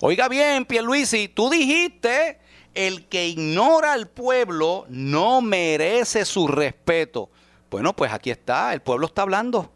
Oiga 0.01 0.29
bien, 0.29 0.65
Pierluisi, 0.65 1.27
tú 1.27 1.51
dijiste 1.51 2.39
el 2.79 3.07
que 3.07 3.27
ignora 3.27 3.93
al 3.93 4.07
pueblo 4.07 4.87
no 4.89 5.43
merece 5.43 6.25
su 6.25 6.47
respeto. 6.47 7.29
Bueno, 7.73 7.93
pues 7.93 8.13
aquí 8.13 8.31
está, 8.31 8.73
el 8.73 8.83
pueblo 8.83 9.09
está 9.09 9.23
hablando. 9.23 9.73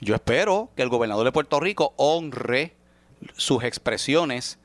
Yo 0.00 0.14
espero 0.14 0.70
que 0.74 0.80
el 0.80 0.88
gobernador 0.88 1.26
de 1.26 1.32
Puerto 1.32 1.60
Rico 1.60 1.92
honre 1.96 2.74
sus 3.36 3.62
expresiones, 3.62 4.58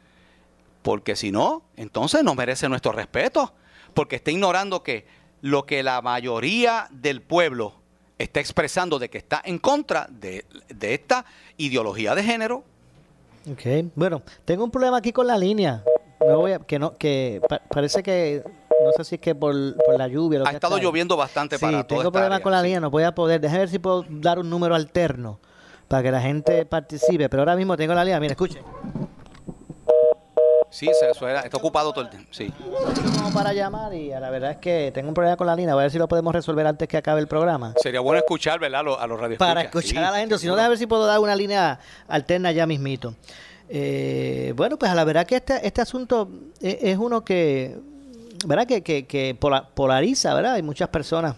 porque 0.83 1.17
si 1.17 1.33
no, 1.33 1.63
entonces 1.75 2.23
no 2.23 2.33
merece 2.33 2.69
nuestro 2.69 2.93
respeto, 2.93 3.53
porque 3.93 4.15
está 4.15 4.31
ignorando 4.31 4.81
que 4.81 5.05
lo 5.41 5.65
que 5.65 5.83
la 5.83 6.01
mayoría 6.01 6.87
del 6.91 7.21
pueblo 7.21 7.73
está 8.19 8.39
expresando 8.39 8.99
de 8.99 9.09
que 9.09 9.17
está 9.17 9.41
en 9.43 9.57
contra 9.57 10.07
de, 10.09 10.45
esta 10.79 11.25
ideología 11.57 12.15
de 12.15 12.23
género. 12.23 12.63
Ok, 13.51 13.91
bueno, 13.95 14.21
tengo 14.45 14.63
un 14.63 14.71
problema 14.71 14.95
aquí 14.95 15.11
con 15.11 15.27
la 15.27 15.37
línea 15.37 15.83
voy 16.25 16.57
que 16.67 16.79
no, 16.79 16.97
que 16.97 17.41
parece 17.69 18.01
que 18.03 18.43
no 18.83 18.91
sé 18.97 19.03
si 19.05 19.15
es 19.15 19.21
que 19.21 19.33
por, 19.35 19.53
la 19.53 20.07
lluvia. 20.07 20.41
ha 20.45 20.51
estado 20.51 20.77
lloviendo 20.77 21.15
bastante 21.15 21.57
sí, 21.57 21.65
para 21.65 21.85
tengo 21.85 22.11
problemas 22.11 22.41
con 22.41 22.51
la 22.51 22.61
línea, 22.61 22.79
no 22.79 22.89
voy 22.89 23.03
a 23.03 23.13
poder. 23.15 23.39
Déjame 23.39 23.59
ver 23.59 23.69
si 23.69 23.79
puedo 23.79 24.05
dar 24.09 24.39
un 24.39 24.49
número 24.49 24.75
alterno 24.75 25.39
para 25.87 26.03
que 26.03 26.11
la 26.11 26.21
gente 26.21 26.65
participe. 26.65 27.29
Pero 27.29 27.41
ahora 27.41 27.55
mismo 27.55 27.77
tengo 27.77 27.93
la 27.93 28.03
línea. 28.03 28.19
Mira, 28.19 28.31
escuche. 28.31 28.61
Sí, 30.69 30.89
se, 30.99 31.11
eso 31.11 31.27
era- 31.27 31.41
está 31.41 31.57
ocupado 31.57 31.91
todo 31.93 32.03
el 32.03 32.09
tiempo. 32.09 32.27
Sí. 32.31 32.51
Como 33.15 33.31
para 33.31 33.53
llamar 33.53 33.93
y 33.93 34.11
a 34.11 34.19
la 34.19 34.31
verdad 34.31 34.51
es 34.51 34.57
que 34.57 34.91
tengo 34.91 35.07
un 35.09 35.13
problema 35.13 35.37
con 35.37 35.45
la 35.45 35.55
línea. 35.55 35.75
Voy 35.75 35.81
a 35.81 35.85
ver 35.85 35.91
si 35.91 35.99
lo 35.99 36.07
podemos 36.07 36.33
resolver 36.33 36.65
antes 36.65 36.87
que 36.87 36.97
acabe 36.97 37.21
el 37.21 37.27
programa. 37.27 37.73
Sería 37.77 37.99
bueno 37.99 38.17
escuchar, 38.17 38.59
¿verdad? 38.59 38.79
A 38.79 38.83
los, 38.83 38.99
a 38.99 39.05
los. 39.05 39.37
Para 39.37 39.61
escuchar 39.61 39.89
Sí. 39.91 39.97
a 39.97 40.09
la 40.11 40.17
gente. 40.17 40.37
Si 40.39 40.47
no, 40.47 40.55
déjame 40.55 40.69
ver 40.69 40.77
si 40.79 40.87
puedo 40.87 41.05
dar 41.05 41.19
una 41.19 41.35
línea 41.35 41.79
alterna 42.07 42.51
ya 42.51 42.65
mismito. 42.65 43.13
Eh, 43.75 44.53
bueno, 44.55 44.77
pues 44.77 44.91
a 44.91 44.93
la 44.95 45.03
verdad 45.03 45.25
que 45.25 45.37
este, 45.37 45.65
este 45.65 45.81
asunto 45.81 46.29
es, 46.61 46.77
es 46.79 46.97
uno 46.99 47.25
que, 47.25 47.75
¿verdad? 48.45 48.67
Que, 48.67 48.83
que, 48.83 49.07
que 49.07 49.33
pola- 49.33 49.67
polariza, 49.73 50.31
¿verdad? 50.35 50.53
Hay 50.53 50.61
muchas 50.61 50.89
personas 50.89 51.35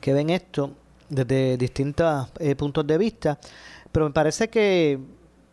que 0.00 0.12
ven 0.12 0.30
esto 0.30 0.72
desde 1.08 1.56
distintos 1.56 2.26
eh, 2.40 2.56
puntos 2.56 2.84
de 2.84 2.98
vista, 2.98 3.38
pero 3.92 4.06
me 4.06 4.12
parece 4.12 4.48
que, 4.50 4.98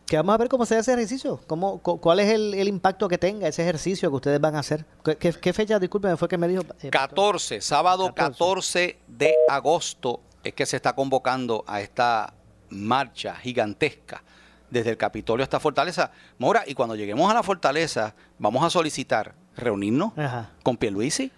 que 0.08 0.18
vamos 0.18 0.34
a 0.34 0.38
ver 0.40 0.50
cómo 0.50 0.66
se 0.66 0.74
hace 0.78 0.92
ese 0.94 1.00
ejercicio, 1.00 1.40
cómo, 1.46 1.78
cu- 1.78 2.00
cuál 2.02 2.22
es 2.22 2.30
el, 2.30 2.56
el 2.56 2.68
impacto 2.68 3.08
que 3.08 3.20
tenga 3.20 3.48
ese 3.48 3.62
ejercicio 3.62 4.10
que 4.10 4.16
ustedes 4.16 4.42
van 4.42 4.56
a 4.56 4.60
hacer. 4.62 4.84
¿Qué, 5.06 5.16
qué- 5.18 5.34
qué 5.34 5.54
fecha, 5.54 5.78
discúlpeme, 5.78 6.18
fue 6.18 6.28
que 6.28 6.40
me 6.40 6.48
dijo? 6.48 6.64
eh, 6.82 6.90
14, 6.90 7.62
sábado 7.62 8.06
14. 8.16 8.32
14 8.32 8.98
de 9.08 9.36
agosto 9.48 10.22
es 10.44 10.54
que 10.56 10.66
se 10.66 10.78
está 10.78 10.94
convocando 10.94 11.64
a 11.68 11.82
esta 11.82 12.34
marcha 12.72 13.36
gigantesca 13.36 14.24
desde 14.72 14.90
el 14.90 14.98
Capitolio 14.98 15.44
hasta 15.44 15.60
Fortaleza. 15.60 16.12
Mora, 16.40 16.64
y 16.66 16.74
cuando 16.74 16.96
lleguemos 16.96 17.30
a 17.30 17.34
la 17.36 17.44
Fortaleza, 17.44 18.16
vamos 18.40 18.64
a 18.64 18.70
solicitar 18.72 19.36
reunirnos 19.56 20.18
Ajá. 20.18 20.50
con 20.64 20.78
Pierluisi. 20.78 21.32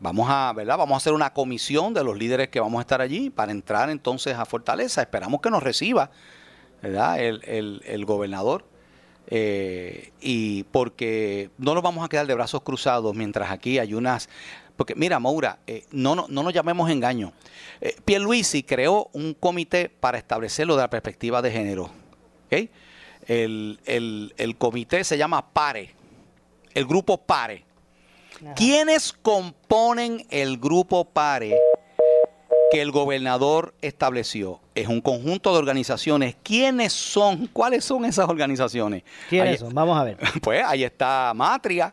Vamos 0.00 0.26
a, 0.30 0.52
¿verdad? 0.54 0.78
Vamos 0.78 0.94
a 0.94 0.96
hacer 0.96 1.12
una 1.12 1.32
comisión 1.34 1.92
de 1.92 2.02
los 2.02 2.16
líderes 2.18 2.48
que 2.48 2.58
vamos 2.58 2.78
a 2.78 2.80
estar 2.80 3.00
allí 3.02 3.28
para 3.30 3.52
entrar 3.52 3.90
entonces 3.90 4.34
a 4.36 4.46
Fortaleza. 4.46 5.02
Esperamos 5.02 5.40
que 5.42 5.50
nos 5.50 5.62
reciba, 5.62 6.10
¿verdad? 6.82 7.20
El, 7.20 7.42
el- 7.44 7.82
el 7.86 8.04
gobernador. 8.06 8.64
Eh, 9.32 10.10
y 10.20 10.64
porque 10.64 11.50
no 11.58 11.74
nos 11.74 11.82
vamos 11.82 12.04
a 12.04 12.08
quedar 12.08 12.26
de 12.26 12.34
brazos 12.34 12.62
cruzados 12.62 13.14
mientras 13.14 13.50
aquí 13.50 13.78
hay 13.78 13.94
unas... 13.94 14.28
Porque 14.76 14.94
mira, 14.94 15.20
Maura, 15.20 15.58
eh, 15.66 15.84
no, 15.92 16.14
no, 16.14 16.24
no 16.30 16.42
nos 16.42 16.54
llamemos 16.54 16.90
engaño. 16.90 17.34
Eh, 17.82 17.94
Pierluisi 18.04 18.62
creó 18.62 19.10
un 19.12 19.34
comité 19.34 19.90
para 19.90 20.16
establecer 20.16 20.66
lo 20.66 20.74
de 20.76 20.82
la 20.82 20.88
perspectiva 20.90 21.42
de 21.42 21.50
género. 21.52 21.90
El, 23.26 23.78
el- 23.86 24.34
el 24.36 24.56
comité 24.56 25.04
se 25.04 25.16
llama 25.18 25.52
PARE, 25.52 25.94
el 26.74 26.86
grupo 26.86 27.18
PARE. 27.18 27.64
¿Quiénes 28.56 29.12
componen 29.12 30.24
el 30.30 30.56
grupo 30.58 31.04
PARE 31.04 31.58
que 32.72 32.80
el 32.80 32.90
gobernador 32.90 33.74
estableció? 33.82 34.60
Es 34.74 34.88
un 34.88 35.00
conjunto 35.02 35.52
de 35.52 35.58
organizaciones. 35.58 36.36
¿Quiénes 36.42 36.92
son? 36.94 37.46
¿Cuáles 37.48 37.84
son 37.84 38.04
esas 38.06 38.28
organizaciones? 38.28 39.02
¿Quiénes 39.28 39.50
Ahí- 39.52 39.58
son? 39.58 39.74
Vamos 39.74 39.98
a 39.98 40.04
ver. 40.04 40.16
Pues 40.42 40.64
ahí 40.64 40.84
está 40.84 41.32
Matria, 41.36 41.92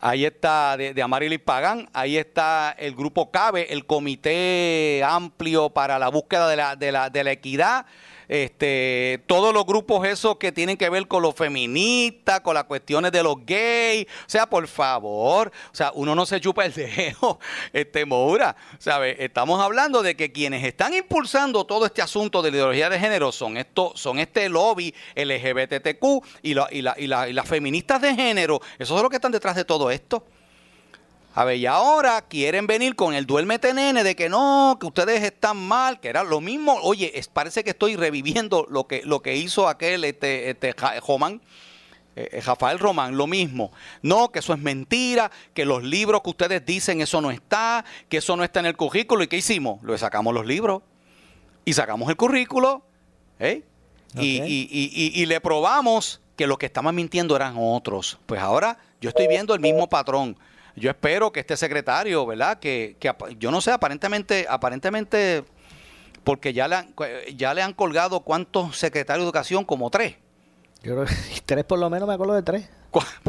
ahí 0.00 0.24
está 0.24 0.76
de, 0.76 0.94
de 0.94 1.02
Amarilis 1.02 1.40
Pagán, 1.40 1.88
ahí 1.92 2.16
está 2.18 2.76
el 2.78 2.94
grupo 2.94 3.30
CABE, 3.32 3.72
el 3.72 3.84
Comité 3.84 5.02
Amplio 5.04 5.70
para 5.70 5.98
la 5.98 6.08
Búsqueda 6.08 6.48
de 6.48 6.56
la, 6.56 6.76
de 6.76 6.92
la, 6.92 7.10
de 7.10 7.24
la 7.24 7.32
Equidad. 7.32 7.86
Este, 8.28 9.22
todos 9.26 9.52
los 9.54 9.66
grupos 9.66 10.06
esos 10.06 10.36
que 10.36 10.52
tienen 10.52 10.76
que 10.76 10.88
ver 10.90 11.06
con 11.08 11.22
los 11.22 11.34
feministas, 11.34 12.40
con 12.40 12.54
las 12.54 12.64
cuestiones 12.64 13.12
de 13.12 13.22
los 13.22 13.36
gays, 13.44 14.06
o 14.06 14.28
sea, 14.28 14.46
por 14.46 14.66
favor, 14.68 15.52
o 15.72 15.74
sea, 15.74 15.92
uno 15.94 16.14
no 16.14 16.26
se 16.26 16.40
chupa 16.40 16.64
el 16.64 16.72
dedo, 16.72 17.38
este 17.72 18.04
Moura, 18.04 18.56
¿sabe? 18.78 19.22
Estamos 19.24 19.60
hablando 19.60 20.02
de 20.02 20.16
que 20.16 20.32
quienes 20.32 20.64
están 20.64 20.94
impulsando 20.94 21.64
todo 21.64 21.86
este 21.86 22.02
asunto 22.02 22.42
de 22.42 22.50
la 22.50 22.56
ideología 22.58 22.88
de 22.90 22.98
género 22.98 23.32
son 23.32 23.56
esto, 23.56 23.92
son 23.94 24.18
este 24.18 24.48
lobby 24.48 24.94
LGBTQ 25.14 26.04
y, 26.42 26.54
la- 26.54 26.68
y, 26.70 26.82
la- 26.82 26.94
y 26.98 27.06
la- 27.06 27.28
y 27.28 27.32
las 27.32 27.48
feministas 27.48 28.00
de 28.00 28.14
género, 28.14 28.60
esos 28.78 28.88
son 28.94 29.02
los 29.02 29.10
que 29.10 29.16
están 29.16 29.32
detrás 29.32 29.56
de 29.56 29.64
todo 29.64 29.90
esto. 29.90 30.24
A 31.36 31.44
ver, 31.44 31.56
y 31.56 31.66
ahora 31.66 32.22
quieren 32.22 32.66
venir 32.68 32.94
con 32.94 33.12
el 33.12 33.26
duérmete 33.26 33.74
nene 33.74 34.04
de 34.04 34.14
que 34.14 34.28
no, 34.28 34.76
que 34.78 34.86
ustedes 34.86 35.22
están 35.22 35.56
mal, 35.56 35.98
que 36.00 36.08
era 36.08 36.22
lo 36.22 36.40
mismo. 36.40 36.74
Oye, 36.82 37.18
es- 37.18 37.26
parece 37.26 37.64
que 37.64 37.70
estoy 37.70 37.96
reviviendo 37.96 38.66
lo 38.70 38.86
que, 38.86 39.02
lo 39.04 39.20
que 39.20 39.36
hizo 39.36 39.68
aquel 39.68 40.04
este, 40.04 40.50
este 40.50 40.72
Román, 41.06 41.40
eh, 42.14 42.28
eh, 42.30 42.40
Rafael 42.40 42.78
Román, 42.78 43.16
lo 43.16 43.26
mismo. 43.26 43.72
No, 44.00 44.30
que 44.30 44.38
eso 44.38 44.52
es 44.52 44.60
mentira, 44.60 45.32
que 45.54 45.64
los 45.64 45.82
libros 45.82 46.22
que 46.22 46.30
ustedes 46.30 46.64
dicen 46.64 47.00
eso 47.00 47.20
no 47.20 47.32
está, 47.32 47.84
que 48.08 48.18
eso 48.18 48.36
no 48.36 48.44
está 48.44 48.60
en 48.60 48.66
el 48.66 48.76
currículo. 48.76 49.24
¿Y 49.24 49.26
qué 49.26 49.36
hicimos? 49.38 49.82
Lo 49.82 49.98
sacamos 49.98 50.32
los 50.34 50.46
libros 50.46 50.82
y 51.64 51.72
sacamos 51.72 52.08
el 52.10 52.16
currículo, 52.16 52.82
¿eh? 53.40 53.64
Y- 54.16 54.36
y- 54.46 54.68
y- 54.70 55.20
y 55.20 55.26
le 55.26 55.40
probamos 55.40 56.20
que 56.36 56.46
los 56.46 56.58
que 56.58 56.66
estaban 56.66 56.94
mintiendo 56.94 57.34
eran 57.34 57.56
otros. 57.58 58.20
Pues 58.26 58.40
ahora 58.40 58.78
yo 59.00 59.08
estoy 59.08 59.26
viendo 59.26 59.52
el 59.52 59.60
mismo 59.60 59.88
patrón. 59.88 60.38
Yo 60.76 60.90
espero 60.90 61.30
que 61.32 61.40
este 61.40 61.56
secretario, 61.56 62.26
¿verdad? 62.26 62.58
Que, 62.58 62.96
que 62.98 63.12
yo 63.38 63.50
no 63.50 63.60
sé, 63.60 63.70
aparentemente, 63.70 64.46
aparentemente, 64.48 65.44
porque 66.24 66.52
ya 66.52 66.66
le 66.68 66.76
han, 66.76 66.94
ya 67.36 67.54
le 67.54 67.62
han 67.62 67.72
colgado 67.74 68.20
cuántos 68.20 68.76
secretarios 68.76 69.24
de 69.24 69.28
educación, 69.28 69.64
como 69.64 69.90
tres. 69.90 70.16
Yo 70.82 70.94
creo 70.94 71.04
que 71.06 71.14
tres 71.46 71.64
por 71.64 71.78
lo 71.78 71.88
menos 71.90 72.08
me 72.08 72.14
acuerdo 72.14 72.34
de 72.34 72.42
tres. 72.42 72.68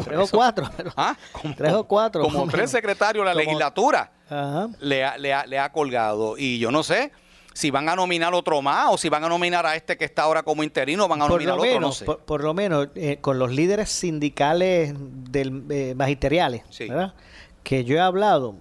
Tres 0.04 0.18
o 0.18 0.28
cuatro. 0.30 0.68
¿Ah? 0.96 1.16
Como- 1.32 1.54
Tres 1.56 1.72
o 1.72 1.84
cuatro, 1.84 2.22
Como 2.22 2.46
tres 2.48 2.70
secretarios 2.70 3.22
de 3.24 3.26
la 3.26 3.32
Como- 3.32 3.44
legislatura 3.44 4.12
Ajá. 4.30 4.68
le 4.80 5.04
ha, 5.04 5.18
le 5.18 5.32
ha- 5.34 5.46
le 5.46 5.58
ha 5.58 5.72
colgado. 5.72 6.36
Y 6.38 6.58
yo 6.58 6.70
no 6.70 6.82
sé 6.82 7.10
si 7.56 7.70
van 7.70 7.88
a 7.88 7.96
nominar 7.96 8.34
otro 8.34 8.60
más 8.60 8.88
o 8.90 8.98
si 8.98 9.08
van 9.08 9.24
a 9.24 9.28
nominar 9.30 9.64
a 9.64 9.74
este 9.76 9.96
que 9.96 10.04
está 10.04 10.22
ahora 10.24 10.42
como 10.42 10.62
interino, 10.62 11.08
van 11.08 11.22
a 11.22 11.24
Por 11.26 11.32
nominar 11.40 11.54
lo 11.56 11.62
otro, 11.62 11.72
menos, 11.72 11.88
no 11.88 11.92
sé. 11.92 12.04
por, 12.04 12.18
por 12.18 12.44
lo 12.44 12.52
menos 12.52 12.88
eh, 12.94 13.16
con 13.22 13.38
los 13.38 13.50
líderes 13.50 13.88
sindicales 13.88 14.92
del, 14.98 15.64
eh, 15.70 15.94
magisteriales, 15.96 16.62
Sí. 16.68 16.86
¿verdad? 16.88 17.14
que 17.62 17.84
yo 17.84 17.96
he 17.96 18.00
hablado, 18.00 18.54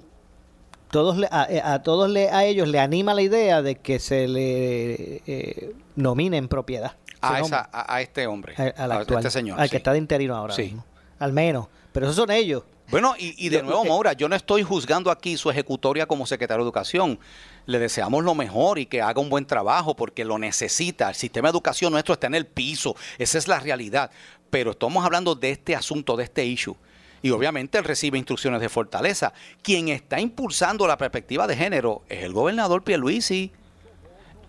todos 0.92 1.18
le- 1.18 1.28
a, 1.30 1.46
eh, 1.50 1.62
a 1.64 1.84
todos 1.84 2.10
le, 2.10 2.30
a 2.30 2.46
ellos 2.46 2.68
le 2.70 2.80
anima 2.80 3.14
la 3.14 3.22
idea 3.22 3.62
de 3.62 3.76
que 3.76 4.00
se 4.00 4.28
le 4.28 5.22
eh, 5.28 5.74
nomine 5.96 6.38
en 6.38 6.48
propiedad. 6.48 6.96
a, 7.22 7.40
esa, 7.42 7.70
a, 7.72 7.96
a 7.96 8.02
este 8.02 8.28
hombre, 8.28 8.54
a 8.58 8.84
actual, 8.96 9.20
este 9.20 9.32
señor. 9.32 9.60
al 9.60 9.68
sí. 9.68 9.72
que 9.72 9.78
está 9.78 9.92
de 9.92 9.98
interino 9.98 10.36
ahora 10.36 10.54
Sí. 10.54 10.62
mismo. 10.64 10.86
Al 11.20 11.34
menos. 11.34 11.68
Pero 11.92 12.06
esos 12.06 12.16
son 12.16 12.30
ellos. 12.32 12.64
Bueno, 12.92 13.16
y, 13.18 13.34
y 13.44 13.50
de 13.50 13.64
nuevo, 13.64 13.84
Maura, 13.84 14.14
yo 14.14 14.30
no 14.30 14.36
estoy 14.36 14.62
juzgando 14.62 15.10
aquí 15.10 15.38
su 15.38 15.50
ejecutoria 15.50 16.06
como 16.06 16.26
secretario 16.28 16.64
de 16.64 16.68
Educación. 16.68 17.18
Le 17.66 17.80
deseamos 17.80 18.24
lo 18.24 18.36
mejor 18.36 18.78
y 18.80 18.86
que 18.86 19.02
haga 19.02 19.20
un 19.20 19.30
buen 19.30 19.46
trabajo 19.46 19.96
porque 19.96 20.24
lo 20.24 20.38
necesita. 20.38 21.10
El 21.10 21.16
sistema 21.16 21.48
de 21.48 21.52
educación 21.52 21.92
nuestro 21.92 22.14
está 22.14 22.28
en 22.28 22.36
el 22.36 22.46
piso. 22.46 22.96
Esa 23.18 23.38
es 23.38 23.48
la 23.48 23.60
realidad. 23.60 24.12
Pero 24.50 24.72
estamos 24.72 25.04
hablando 25.04 25.36
de 25.36 25.52
este 25.52 25.76
asunto, 25.76 26.16
de 26.16 26.26
este 26.26 26.46
issue. 26.46 26.76
Y 27.22 27.32
obviamente 27.32 27.80
él 27.80 27.84
recibe 27.84 28.20
instrucciones 28.20 28.62
de 28.62 28.70
fortaleza. 28.70 29.34
Quien 29.64 29.90
está 29.90 30.20
impulsando 30.20 30.86
la 30.86 30.98
perspectiva 30.98 31.48
de 31.48 31.58
género 31.58 32.04
es 32.08 32.24
el 32.24 32.34
gobernador 32.34 32.84
Pierluisi. 32.84 33.52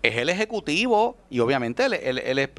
Es 0.03 0.15
el 0.15 0.29
ejecutivo 0.29 1.17
y 1.31 1.39
obviamente 1.39 1.83
él- 1.85 1.93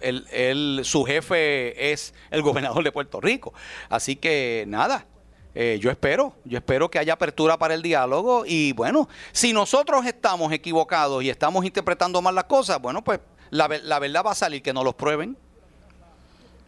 él- 0.02 0.26
él 0.32 0.80
su 0.82 1.04
jefe 1.04 1.92
es 1.92 2.12
el 2.32 2.42
gobernador 2.42 2.82
de 2.82 2.90
Puerto 2.90 3.20
Rico. 3.20 3.54
Así 3.88 4.16
que 4.16 4.64
nada, 4.66 5.06
eh, 5.54 5.78
yo 5.80 5.90
espero, 5.90 6.34
yo 6.44 6.58
espero 6.58 6.90
que 6.90 6.98
haya 6.98 7.14
apertura 7.14 7.56
para 7.58 7.74
el 7.74 7.82
diálogo 7.82 8.44
y 8.46 8.72
bueno, 8.72 9.08
si 9.32 9.52
nosotros 9.52 10.04
estamos 10.06 10.52
equivocados 10.52 11.22
y 11.24 11.30
estamos 11.30 11.64
interpretando 11.64 12.20
mal 12.22 12.34
las 12.34 12.44
cosas, 12.44 12.80
bueno, 12.80 13.02
pues 13.02 13.20
la, 13.50 13.68
la 13.82 13.98
verdad 13.98 14.22
va 14.26 14.32
a 14.32 14.34
salir, 14.34 14.62
que 14.62 14.72
nos 14.72 14.84
los 14.84 14.94
prueben. 14.94 15.36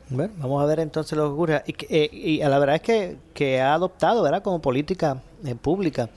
Bueno, 0.09 0.33
vamos 0.39 0.63
a 0.63 0.67
ver 0.67 0.81
entonces 0.81 1.17
lo 1.17 1.27
que 1.29 1.33
ocurre. 1.33 1.63
Y, 1.67 1.75
eh, 1.89 2.11
y 2.13 2.39
la 2.39 2.59
verdad 2.59 2.77
es 2.77 2.83
que, 2.83 3.17
que 3.33 3.61
ha 3.61 3.75
adoptado, 3.75 4.23
¿verdad? 4.23 4.43
Como 4.43 4.61
política 4.61 5.23
eh, 5.45 5.55
pública 5.55 6.09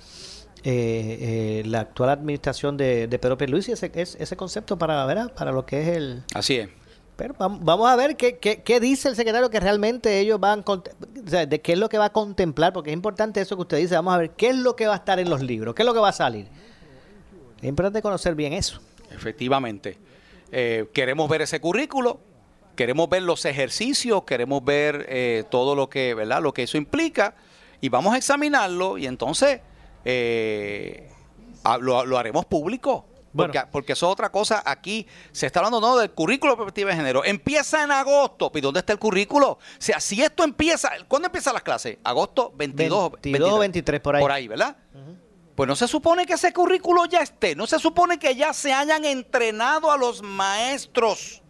eh, 0.64 1.62
eh, 1.62 1.64
la 1.68 1.82
actual 1.82 2.10
administración 2.10 2.76
de, 2.76 3.08
de 3.08 3.20
Pedro 3.20 3.38
Pierluisi 3.38 3.74
ese, 3.74 3.92
es- 3.94 4.16
ese 4.20 4.36
concepto 4.36 4.78
para, 4.78 5.06
¿verdad? 5.06 5.32
Para 5.34 5.52
lo 5.52 5.66
que 5.66 5.82
es 5.82 5.88
el... 5.98 6.24
Así 6.34 6.56
es. 6.58 6.70
Pero 7.16 7.36
vam- 7.36 7.60
vamos 7.62 7.90
a 7.90 7.96
ver 7.96 8.18
qué, 8.18 8.38
qué, 8.38 8.64
qué 8.64 8.80
dice 8.80 9.08
el 9.08 9.16
secretario 9.16 9.50
que 9.50 9.60
realmente 9.60 10.20
ellos 10.20 10.40
van... 10.40 10.64
O 10.66 10.84
sea, 11.28 11.46
de 11.46 11.62
qué 11.62 11.74
es 11.74 11.80
lo 11.80 11.88
que 11.90 11.98
va 11.98 12.06
a 12.06 12.12
contemplar, 12.12 12.74
porque 12.74 12.90
es 12.90 12.94
importante 12.96 13.40
eso 13.40 13.56
que 13.56 13.62
usted 13.62 13.78
dice. 13.78 13.96
Vamos 13.96 14.16
a 14.16 14.18
ver 14.18 14.32
qué 14.32 14.50
es 14.50 14.56
lo 14.56 14.76
que 14.76 14.88
va 14.88 14.94
a 14.94 14.98
estar 14.98 15.20
en 15.20 15.30
los 15.30 15.42
libros, 15.42 15.76
qué 15.76 15.84
es 15.84 15.86
lo 15.86 15.94
que 15.94 16.00
va 16.00 16.10
a 16.10 16.14
salir. 16.14 16.48
Es 17.62 17.70
importante 17.70 18.02
conocer 18.02 18.36
bien 18.36 18.54
eso. 18.54 18.82
Efectivamente. 19.12 19.98
Eh, 20.52 20.88
queremos 20.94 21.30
ver 21.30 21.44
ese 21.44 21.60
currículo, 21.62 22.20
queremos 22.76 23.08
ver 23.10 23.22
los 23.24 23.46
ejercicios, 23.46 24.24
queremos 24.24 24.64
ver 24.66 25.06
eh, 25.08 25.44
todo 25.50 25.76
lo 25.76 25.90
que, 25.90 26.14
¿verdad? 26.14 26.42
Lo 26.42 26.54
que 26.54 26.64
eso 26.64 26.78
implica 26.78 27.36
y 27.80 27.90
vamos 27.90 28.14
a 28.14 28.18
examinarlo 28.18 28.98
y 28.98 29.06
entonces 29.06 29.62
eh, 30.04 31.10
lo, 31.80 32.06
lo 32.06 32.18
haremos 32.18 32.46
público. 32.46 33.06
Porque, 33.36 33.58
Bueno. 33.60 33.70
porque 33.72 33.94
eso 33.94 34.06
es 34.08 34.12
otra 34.12 34.32
cosa. 34.32 34.62
Aquí 34.66 35.08
se 35.32 35.48
está 35.48 35.60
hablando 35.60 35.82
no 35.82 35.98
del 35.98 36.12
currículo 36.12 36.54
de 36.54 36.58
perspectiva 36.58 36.92
de 36.92 36.98
género. 36.98 37.26
Empieza 37.26 37.84
en 37.84 37.92
agosto. 37.92 38.52
¿Y 38.54 38.62
dónde 38.62 38.80
está 38.82 38.94
el 38.94 39.00
currículo? 39.00 39.50
O 39.52 39.60
sea, 39.80 40.00
si 40.00 40.22
esto 40.22 40.44
empieza, 40.44 40.92
¿cuándo 41.08 41.28
empiezan 41.28 41.54
las 41.54 41.64
clases? 41.64 41.98
¿Agosto 42.04 42.54
22 42.56 43.12
22 43.22 43.52
o 43.52 43.60
23 43.60 44.02
por 44.02 44.16
ahí. 44.16 44.22
Por 44.22 44.32
ahí, 44.32 44.48
¿verdad? 44.48 44.78
Pues 45.56 45.68
no 45.68 45.76
se 45.76 45.88
supone 45.88 46.26
que 46.26 46.34
ese 46.34 46.52
currículo 46.54 47.06
ya 47.06 47.20
esté, 47.20 47.56
no 47.56 47.68
se 47.68 47.78
supone 47.78 48.18
que 48.18 48.36
ya 48.36 48.54
se 48.54 48.74
hayan 48.74 49.06
entrenado 49.06 49.92
a 49.92 49.98
los 49.98 50.22
maestros. 50.24 51.42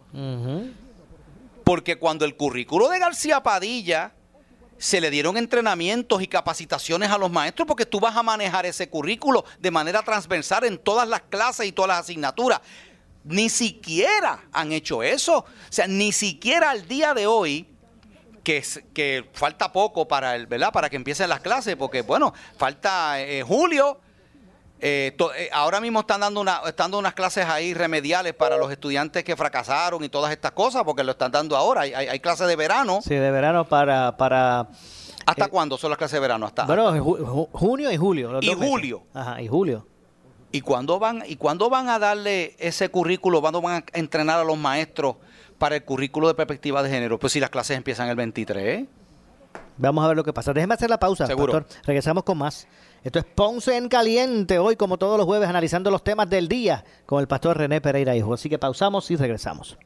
Porque 1.64 1.98
cuando 1.98 2.24
el 2.24 2.36
currículo 2.36 2.88
de 2.88 2.98
García 2.98 3.42
Padilla 3.42 4.12
se 4.78 5.00
le 5.00 5.10
dieron 5.10 5.36
entrenamientos 5.36 6.22
y 6.22 6.26
capacitaciones 6.26 7.10
a 7.10 7.18
los 7.18 7.30
maestros 7.30 7.66
porque 7.66 7.86
tú 7.86 8.00
vas 8.00 8.16
a 8.16 8.22
manejar 8.22 8.66
ese 8.66 8.88
currículo 8.88 9.44
de 9.58 9.70
manera 9.70 10.02
transversal 10.02 10.64
en 10.64 10.78
todas 10.78 11.08
las 11.08 11.22
clases 11.22 11.66
y 11.66 11.72
todas 11.72 11.88
las 11.88 12.00
asignaturas. 12.00 12.60
Ni 13.24 13.48
siquiera 13.48 14.44
han 14.52 14.72
hecho 14.72 15.02
eso. 15.02 15.38
O 15.38 15.46
sea, 15.70 15.86
ni 15.86 16.12
siquiera 16.12 16.70
al 16.70 16.86
día 16.86 17.14
de 17.14 17.26
hoy, 17.26 17.66
que, 18.42 18.62
que 18.92 19.28
falta 19.32 19.72
poco 19.72 20.06
para, 20.06 20.36
el, 20.36 20.46
¿verdad? 20.46 20.72
para 20.72 20.90
que 20.90 20.96
empiecen 20.96 21.30
las 21.30 21.40
clases, 21.40 21.76
porque 21.76 22.02
bueno, 22.02 22.34
falta 22.58 23.20
eh, 23.20 23.42
julio. 23.42 24.00
Eh, 24.80 25.16
eh, 25.36 25.48
ahora 25.52 25.80
mismo 25.80 26.00
están 26.00 26.20
dando, 26.20 26.40
una, 26.40 26.60
están 26.66 26.86
dando 26.86 26.98
unas 26.98 27.14
clases 27.14 27.46
ahí 27.46 27.72
remediales 27.74 28.34
para 28.34 28.56
los 28.56 28.70
estudiantes 28.70 29.24
que 29.24 29.36
fracasaron 29.36 30.04
y 30.04 30.08
todas 30.08 30.32
estas 30.32 30.52
cosas, 30.52 30.82
porque 30.84 31.02
lo 31.04 31.12
están 31.12 31.32
dando 31.32 31.56
ahora. 31.56 31.82
Hay, 31.82 31.92
hay, 31.94 32.20
clases 32.20 32.46
de 32.46 32.56
verano. 32.56 33.00
Sí, 33.02 33.14
de 33.14 33.30
verano 33.30 33.66
para... 33.66 34.16
para 34.16 34.68
¿Hasta 35.26 35.48
cuándo 35.48 35.78
son 35.78 35.90
las 35.90 35.96
clases 35.96 36.14
de 36.14 36.20
verano? 36.20 36.44
Hasta 36.44 36.66
bueno, 36.66 36.92
junio 37.52 37.90
y 37.90 37.96
julio. 37.96 38.40
y 38.42 38.52
julio. 38.52 39.04
Ajá, 39.14 39.40
y 39.40 39.48
julio. 39.48 39.86
¿Y 40.52 40.60
cuándo 40.60 40.98
van, 40.98 41.22
y 41.26 41.36
cuándo 41.36 41.68
van 41.70 41.88
a 41.88 41.98
darle 41.98 42.54
ese 42.58 42.88
currículo? 42.88 43.40
¿Cuándo 43.40 43.60
van 43.60 43.82
a 43.82 43.98
entrenar 43.98 44.38
a 44.38 44.44
los 44.44 44.56
maestros 44.56 45.16
para 45.58 45.76
el 45.76 45.84
currículo 45.84 46.28
de 46.28 46.34
perspectiva 46.34 46.82
de 46.82 46.90
género? 46.90 47.18
Pues 47.18 47.32
si 47.32 47.40
las 47.40 47.50
clases 47.50 47.76
empiezan 47.76 48.08
el 48.08 48.16
23. 48.16 48.86
Vamos 49.78 50.04
a 50.04 50.08
ver 50.08 50.16
lo 50.16 50.22
que 50.22 50.32
pasa. 50.32 50.52
Déjeme 50.52 50.74
hacer 50.74 50.88
la 50.88 51.00
pausa, 51.00 51.26
Seguro. 51.26 51.64
Regresamos 51.84 52.22
con 52.22 52.38
más. 52.38 52.68
Esto 53.04 53.18
es 53.18 53.26
Ponce 53.26 53.76
en 53.76 53.90
Caliente, 53.90 54.58
hoy 54.58 54.76
como 54.76 54.96
todos 54.96 55.18
los 55.18 55.26
jueves 55.26 55.46
analizando 55.46 55.90
los 55.90 56.02
temas 56.02 56.30
del 56.30 56.48
día 56.48 56.82
con 57.04 57.20
el 57.20 57.28
pastor 57.28 57.58
René 57.58 57.82
Pereira 57.82 58.16
Hijo. 58.16 58.32
Así 58.32 58.48
que 58.48 58.58
pausamos 58.58 59.10
y 59.10 59.16
regresamos. 59.16 59.76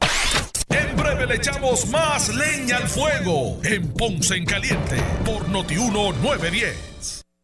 En 0.69 0.95
breve 0.95 1.27
le 1.27 1.35
echamos 1.35 1.85
más 1.89 2.33
leña 2.33 2.77
al 2.77 2.87
fuego 2.87 3.57
en 3.65 3.91
Ponce 3.91 4.37
en 4.37 4.45
Caliente 4.45 4.95
por 5.25 5.49
Notiuno 5.49 6.13
910. 6.13 7.25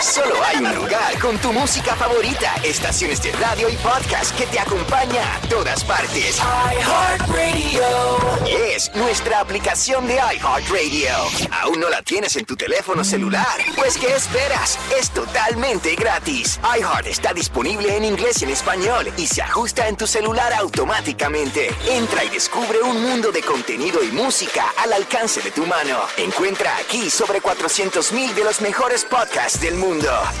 Solo 0.00 0.36
hay 0.44 0.58
un 0.58 0.74
lugar 0.76 1.18
con 1.20 1.36
tu 1.38 1.52
música 1.52 1.96
favorita, 1.96 2.54
estaciones 2.62 3.20
de 3.20 3.32
radio 3.32 3.68
y 3.68 3.74
podcast 3.76 4.36
que 4.38 4.46
te 4.46 4.60
acompaña 4.60 5.34
a 5.34 5.40
todas 5.48 5.82
partes. 5.82 6.38
iHeartRadio. 6.38 7.82
Es 8.46 8.94
nuestra 8.94 9.40
aplicación 9.40 10.06
de 10.06 10.14
iHeartRadio. 10.14 11.10
¿Aún 11.50 11.80
no 11.80 11.88
la 11.88 12.02
tienes 12.02 12.36
en 12.36 12.44
tu 12.44 12.54
teléfono 12.54 13.02
celular? 13.02 13.46
Pues 13.74 13.98
¿qué 13.98 14.14
esperas? 14.14 14.78
Es 14.96 15.10
totalmente 15.10 15.96
gratis. 15.96 16.60
iHeart 16.78 17.08
está 17.08 17.32
disponible 17.32 17.96
en 17.96 18.04
inglés 18.04 18.40
y 18.42 18.44
en 18.44 18.50
español 18.50 19.12
y 19.16 19.26
se 19.26 19.42
ajusta 19.42 19.88
en 19.88 19.96
tu 19.96 20.06
celular 20.06 20.52
automáticamente. 20.52 21.74
Entra 21.88 22.22
y 22.22 22.28
descubre 22.28 22.82
un 22.82 23.02
mundo 23.02 23.32
de 23.32 23.42
contenido 23.42 24.04
y 24.04 24.12
música 24.12 24.66
al 24.76 24.92
alcance 24.92 25.42
de 25.42 25.50
tu 25.50 25.66
mano. 25.66 25.98
Encuentra 26.16 26.76
aquí 26.76 27.10
sobre 27.10 27.42
400.000 27.42 28.34
de 28.34 28.44
los 28.44 28.60
mejores 28.60 29.04
podcasts 29.04 29.60
del 29.60 29.74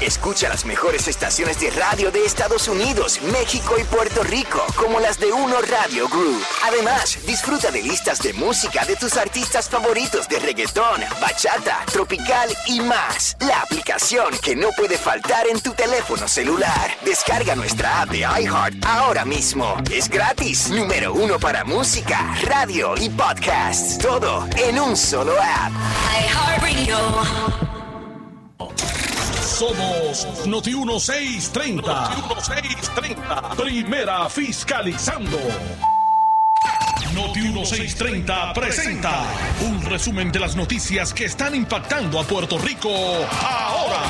Escucha 0.02 0.50
las 0.50 0.66
mejores 0.66 1.08
estaciones 1.08 1.58
de 1.58 1.70
radio 1.70 2.10
de 2.10 2.22
Estados 2.22 2.68
Unidos, 2.68 3.18
México 3.32 3.76
y 3.80 3.84
Puerto 3.84 4.22
Rico, 4.22 4.62
como 4.76 5.00
las 5.00 5.18
de 5.18 5.32
Uno 5.32 5.56
Radio 5.62 6.06
Group. 6.06 6.44
Además, 6.64 7.18
disfruta 7.26 7.70
de 7.70 7.82
listas 7.82 8.18
de 8.18 8.34
música 8.34 8.84
de 8.84 8.94
tus 8.96 9.16
artistas 9.16 9.70
favoritos 9.70 10.28
de 10.28 10.38
reggaetón, 10.38 11.00
bachata, 11.18 11.78
tropical 11.90 12.50
y 12.66 12.80
más. 12.80 13.38
La 13.40 13.62
aplicación 13.62 14.36
que 14.42 14.54
no 14.54 14.68
puede 14.76 14.98
faltar 14.98 15.46
en 15.46 15.58
tu 15.60 15.72
teléfono 15.72 16.28
celular. 16.28 16.94
Descarga 17.06 17.54
nuestra 17.54 18.02
app 18.02 18.10
de 18.10 18.18
iHeart 18.18 18.84
ahora 18.84 19.24
mismo. 19.24 19.78
Es 19.90 20.10
gratis. 20.10 20.68
Número 20.68 21.14
uno 21.14 21.38
para 21.40 21.64
música, 21.64 22.34
radio 22.42 22.94
y 22.98 23.08
podcasts. 23.08 23.96
Todo 23.96 24.46
en 24.56 24.78
un 24.78 24.94
solo 24.94 25.32
app. 25.40 25.72
iHeartRadio. 26.20 27.78
Somos 29.48 30.46
Noti 30.46 30.74
1630. 30.74 31.82
Noti 31.82 32.22
1630. 32.22 33.56
Primera 33.56 34.28
fiscalizando. 34.28 35.38
Noti 37.14 37.40
1630 37.40 38.52
presenta 38.52 39.24
un 39.62 39.82
resumen 39.86 40.30
de 40.30 40.38
las 40.38 40.54
noticias 40.54 41.12
que 41.14 41.24
están 41.24 41.54
impactando 41.54 42.20
a 42.20 42.24
Puerto 42.24 42.58
Rico 42.58 42.90
ahora. 42.90 44.02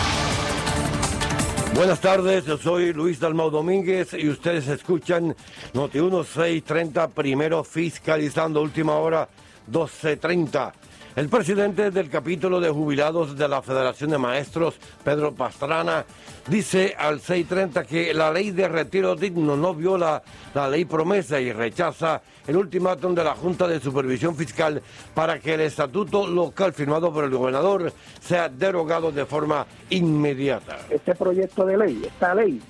Buenas 1.74 2.00
tardes, 2.00 2.44
yo 2.44 2.58
soy 2.58 2.92
Luis 2.92 3.20
Dalmau 3.20 3.50
Domínguez 3.50 4.14
y 4.14 4.28
ustedes 4.28 4.66
escuchan 4.66 5.34
Noti 5.72 6.00
1630 6.00 7.08
primero 7.08 7.62
fiscalizando 7.62 8.60
última 8.60 8.96
hora 8.96 9.28
1230. 9.68 10.87
El 11.18 11.28
presidente 11.28 11.90
del 11.90 12.08
capítulo 12.08 12.60
de 12.60 12.70
jubilados 12.70 13.36
de 13.36 13.48
la 13.48 13.60
Federación 13.60 14.10
de 14.10 14.18
Maestros, 14.18 14.76
Pedro 15.02 15.34
Pastrana, 15.34 16.04
dice 16.46 16.94
al 16.96 17.18
630 17.18 17.82
que 17.82 18.14
la 18.14 18.30
ley 18.30 18.52
de 18.52 18.68
retiro 18.68 19.16
digno 19.16 19.56
no 19.56 19.74
viola 19.74 20.22
la 20.54 20.68
ley 20.68 20.84
promesa 20.84 21.40
y 21.40 21.50
rechaza 21.50 22.22
el 22.46 22.56
ultimátum 22.56 23.16
de 23.16 23.24
la 23.24 23.34
Junta 23.34 23.66
de 23.66 23.80
Supervisión 23.80 24.36
Fiscal 24.36 24.80
para 25.12 25.40
que 25.40 25.54
el 25.54 25.62
estatuto 25.62 26.24
local 26.28 26.72
firmado 26.72 27.12
por 27.12 27.24
el 27.24 27.30
gobernador 27.30 27.92
sea 28.20 28.48
derogado 28.48 29.10
de 29.10 29.26
forma 29.26 29.66
inmediata. 29.90 30.78
Este 30.88 31.16
proyecto 31.16 31.66
de 31.66 31.78
ley, 31.78 32.00
esta 32.06 32.32
ley, 32.32 32.62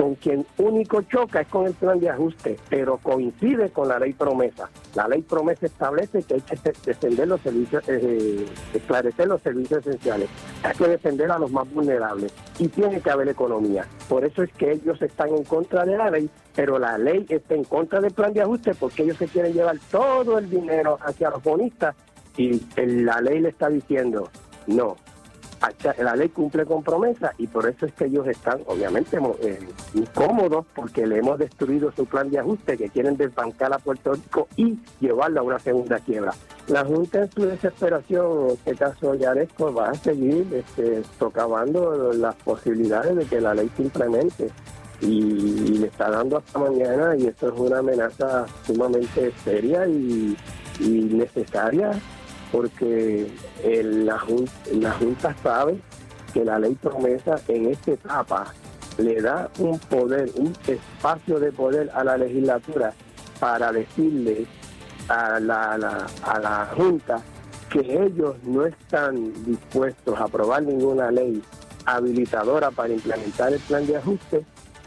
con 0.00 0.14
quien 0.14 0.46
único 0.56 1.02
choca 1.02 1.42
es 1.42 1.48
con 1.48 1.66
el 1.66 1.74
plan 1.74 2.00
de 2.00 2.08
ajuste, 2.08 2.56
pero 2.70 2.96
coincide 2.96 3.68
con 3.68 3.86
la 3.86 3.98
ley 3.98 4.14
promesa. 4.14 4.70
La 4.94 5.06
ley 5.06 5.20
promesa 5.20 5.66
establece 5.66 6.22
que 6.22 6.34
hay 6.36 6.40
que 6.40 6.72
defender 6.86 7.28
los 7.28 7.38
servicios, 7.42 7.86
eh, 7.86 8.46
esclarecer 8.72 9.28
los 9.28 9.42
servicios 9.42 9.86
esenciales, 9.86 10.30
hay 10.62 10.74
que 10.74 10.88
defender 10.88 11.30
a 11.30 11.38
los 11.38 11.52
más 11.52 11.70
vulnerables 11.70 12.32
y 12.58 12.68
tiene 12.68 13.02
que 13.02 13.10
haber 13.10 13.28
economía. 13.28 13.84
Por 14.08 14.24
eso 14.24 14.42
es 14.42 14.50
que 14.54 14.72
ellos 14.72 15.02
están 15.02 15.34
en 15.34 15.44
contra 15.44 15.84
de 15.84 15.98
la 15.98 16.10
ley, 16.10 16.30
pero 16.54 16.78
la 16.78 16.96
ley 16.96 17.26
está 17.28 17.54
en 17.54 17.64
contra 17.64 18.00
del 18.00 18.12
plan 18.12 18.32
de 18.32 18.40
ajuste 18.40 18.72
porque 18.74 19.02
ellos 19.02 19.18
se 19.18 19.28
quieren 19.28 19.52
llevar 19.52 19.76
todo 19.90 20.38
el 20.38 20.48
dinero 20.48 20.98
hacia 21.02 21.28
los 21.28 21.42
bonistas 21.42 21.94
y 22.38 22.58
la 22.76 23.20
ley 23.20 23.40
le 23.40 23.50
está 23.50 23.68
diciendo, 23.68 24.30
no, 24.66 24.96
la 25.98 26.16
ley 26.16 26.30
cumple 26.30 26.64
con 26.64 26.82
promesa 26.82 27.34
y 27.36 27.46
por 27.46 27.68
eso 27.68 27.86
es 27.86 27.92
que 27.92 28.06
ellos 28.06 28.26
están 28.26 28.60
obviamente 28.66 29.18
eh, 29.42 29.58
incómodos 29.94 30.64
porque 30.74 31.06
le 31.06 31.18
hemos 31.18 31.38
destruido 31.38 31.92
su 31.92 32.06
plan 32.06 32.30
de 32.30 32.38
ajuste 32.38 32.78
que 32.78 32.88
quieren 32.88 33.16
desbancar 33.16 33.72
a 33.72 33.78
Puerto 33.78 34.14
Rico 34.14 34.48
y 34.56 34.78
llevarlo 35.00 35.40
a 35.40 35.42
una 35.42 35.58
segunda 35.58 35.98
quiebra. 35.98 36.32
La 36.68 36.84
Junta 36.84 37.20
en 37.20 37.30
su 37.30 37.42
desesperación, 37.42 38.44
en 38.44 38.50
este 38.50 38.74
caso 38.76 39.14
Yaresco, 39.14 39.72
va 39.74 39.90
a 39.90 39.94
seguir 39.94 40.46
este, 40.52 41.02
socavando 41.18 42.12
las 42.12 42.34
posibilidades 42.36 43.16
de 43.16 43.24
que 43.26 43.40
la 43.40 43.54
ley 43.54 43.70
se 43.76 43.82
implemente 43.82 44.50
y, 45.02 45.78
le 45.78 45.86
está 45.86 46.10
dando 46.10 46.38
hasta 46.38 46.58
mañana 46.58 47.16
y 47.16 47.26
esto 47.26 47.48
es 47.52 47.58
una 47.58 47.78
amenaza 47.78 48.46
sumamente 48.66 49.32
seria 49.44 49.86
y 49.86 50.36
necesaria 50.80 51.92
porque 52.52 53.30
la, 53.62 54.18
junta, 54.18 55.36
sabe 55.42 55.78
que 56.32 56.44
la 56.44 56.58
ley 56.58 56.74
promesa 56.74 57.40
en 57.48 57.66
esta 57.66 57.92
etapa 57.92 58.54
le 58.98 59.20
da 59.20 59.48
un 59.58 59.78
poder, 59.78 60.30
un 60.36 60.52
espacio 60.66 61.38
de 61.38 61.52
poder 61.52 61.90
a 61.94 62.04
la 62.04 62.16
legislatura 62.16 62.92
para 63.38 63.72
decirle 63.72 64.46
a 65.08 65.40
la, 65.40 66.68
Junta 66.76 67.22
que 67.70 67.80
ellos 67.80 68.36
no 68.44 68.66
están 68.66 69.32
dispuestos 69.44 70.18
a 70.18 70.24
aprobar 70.24 70.62
ninguna 70.62 71.10
ley 71.10 71.42
habilitadora 71.86 72.70
para 72.70 72.92
implementar 72.92 73.52
el 73.52 73.60
plan 73.60 73.86
de 73.86 73.96
ajuste 73.96 74.44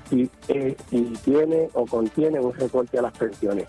si, 0.10 0.30
eh, 0.50 0.76
si 0.90 1.02
tiene 1.24 1.70
o 1.74 1.86
contiene 1.86 2.40
un 2.40 2.54
recorte 2.54 3.00
a 3.00 3.04
las 3.04 3.14
pensiones. 3.14 3.66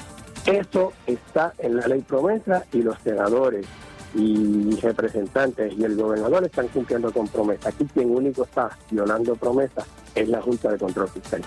Eso 0.46 0.92
está 1.06 1.54
en 1.58 1.76
la 1.76 1.86
ley 1.86 2.02
promesa 2.02 2.64
y 2.72 2.82
los 2.82 2.98
senadores 3.02 3.66
y 4.14 4.76
representantes 4.80 5.72
y 5.76 5.84
el 5.84 5.96
gobernador 5.96 6.44
están 6.44 6.68
cumpliendo 6.68 7.10
con 7.12 7.26
promesa. 7.28 7.70
Aquí 7.70 7.86
quien 7.92 8.14
único 8.14 8.44
está 8.44 8.70
violando 8.90 9.34
promesas 9.36 9.86
es 10.14 10.28
la 10.28 10.40
Junta 10.42 10.70
de 10.70 10.78
Control 10.78 11.08
Fiscal. 11.08 11.42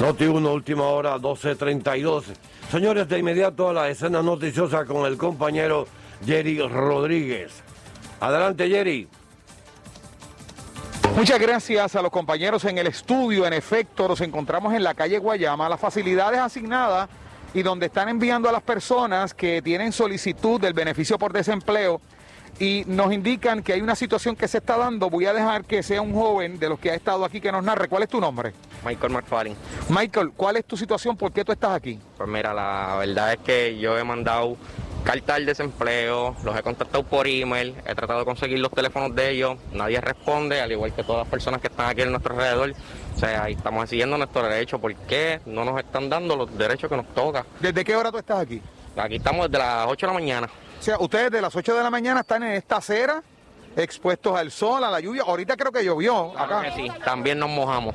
Noti 0.00 0.24
1, 0.24 0.52
última 0.52 0.84
hora, 0.84 1.16
12.32. 1.18 2.24
Señores, 2.70 3.08
de 3.08 3.18
inmediato 3.18 3.68
a 3.68 3.72
la 3.72 3.88
escena 3.90 4.22
noticiosa 4.22 4.84
con 4.84 5.04
el 5.04 5.18
compañero 5.18 5.86
Jerry 6.24 6.58
Rodríguez. 6.60 7.52
Adelante, 8.20 8.68
Jerry. 8.68 9.08
Muchas 11.16 11.38
gracias 11.38 11.94
a 11.94 12.00
los 12.00 12.10
compañeros 12.10 12.64
en 12.64 12.78
el 12.78 12.86
estudio. 12.86 13.46
En 13.46 13.52
efecto, 13.52 14.08
nos 14.08 14.20
encontramos 14.22 14.72
en 14.72 14.82
la 14.82 14.94
calle 14.94 15.18
Guayama. 15.18 15.68
Las 15.68 15.78
facilidades 15.78 16.40
asignadas 16.40 17.10
y 17.54 17.62
donde 17.62 17.86
están 17.86 18.08
enviando 18.08 18.48
a 18.48 18.52
las 18.52 18.62
personas 18.62 19.34
que 19.34 19.62
tienen 19.62 19.92
solicitud 19.92 20.60
del 20.60 20.72
beneficio 20.72 21.18
por 21.18 21.32
desempleo 21.32 22.00
y 22.58 22.84
nos 22.86 23.12
indican 23.12 23.62
que 23.62 23.72
hay 23.72 23.80
una 23.80 23.96
situación 23.96 24.36
que 24.36 24.46
se 24.46 24.58
está 24.58 24.76
dando. 24.76 25.10
Voy 25.10 25.26
a 25.26 25.32
dejar 25.32 25.64
que 25.64 25.82
sea 25.82 26.02
un 26.02 26.12
joven 26.14 26.58
de 26.58 26.68
los 26.68 26.78
que 26.78 26.90
ha 26.90 26.94
estado 26.94 27.24
aquí 27.24 27.40
que 27.40 27.50
nos 27.50 27.64
narre. 27.64 27.88
¿Cuál 27.88 28.04
es 28.04 28.08
tu 28.08 28.20
nombre? 28.20 28.52
Michael 28.84 29.12
McFarlane. 29.12 29.56
Michael, 29.88 30.32
¿cuál 30.36 30.56
es 30.56 30.64
tu 30.64 30.76
situación? 30.76 31.16
¿Por 31.16 31.32
qué 31.32 31.44
tú 31.44 31.52
estás 31.52 31.72
aquí? 31.72 31.98
Pues 32.16 32.28
mira, 32.28 32.52
la 32.52 32.96
verdad 32.98 33.32
es 33.32 33.38
que 33.38 33.78
yo 33.78 33.96
he 33.98 34.04
mandado 34.04 34.56
carta 35.02 35.34
al 35.34 35.46
desempleo, 35.46 36.36
los 36.44 36.56
he 36.56 36.62
contactado 36.62 37.02
por 37.02 37.26
email, 37.26 37.74
he 37.86 37.94
tratado 37.94 38.20
de 38.20 38.24
conseguir 38.24 38.58
los 38.60 38.70
teléfonos 38.70 39.14
de 39.14 39.30
ellos, 39.30 39.56
nadie 39.72 40.00
responde, 40.00 40.60
al 40.60 40.70
igual 40.70 40.94
que 40.94 41.02
todas 41.02 41.22
las 41.22 41.28
personas 41.28 41.60
que 41.60 41.66
están 41.66 41.88
aquí 41.88 42.02
en 42.02 42.10
nuestro 42.10 42.34
alrededor. 42.34 42.74
O 43.14 43.18
sea, 43.18 43.44
ahí 43.44 43.54
estamos 43.54 43.84
exigiendo 43.84 44.16
nuestro 44.18 44.42
derecho. 44.42 44.78
¿Por 44.78 44.94
qué 44.94 45.40
no 45.46 45.64
nos 45.64 45.78
están 45.78 46.08
dando 46.08 46.36
los 46.36 46.56
derechos 46.56 46.88
que 46.90 46.96
nos 46.96 47.06
toca? 47.14 47.44
¿Desde 47.60 47.84
qué 47.84 47.94
hora 47.94 48.10
tú 48.10 48.18
estás 48.18 48.40
aquí? 48.40 48.60
Aquí 48.96 49.16
estamos 49.16 49.50
desde 49.50 49.64
las 49.64 49.86
8 49.88 50.06
de 50.06 50.12
la 50.12 50.18
mañana. 50.18 50.48
O 50.78 50.82
sea, 50.82 50.98
ustedes 50.98 51.30
de 51.30 51.40
las 51.40 51.54
8 51.54 51.74
de 51.74 51.82
la 51.82 51.90
mañana 51.90 52.20
están 52.20 52.42
en 52.42 52.52
esta 52.52 52.76
acera, 52.76 53.22
expuestos 53.76 54.36
al 54.36 54.50
sol, 54.50 54.82
a 54.84 54.90
la 54.90 55.00
lluvia. 55.00 55.22
Ahorita 55.26 55.56
creo 55.56 55.72
que 55.72 55.84
llovió 55.84 56.38
acá. 56.38 56.72
sí, 56.74 56.88
también 57.04 57.38
nos 57.38 57.50
mojamos. 57.50 57.94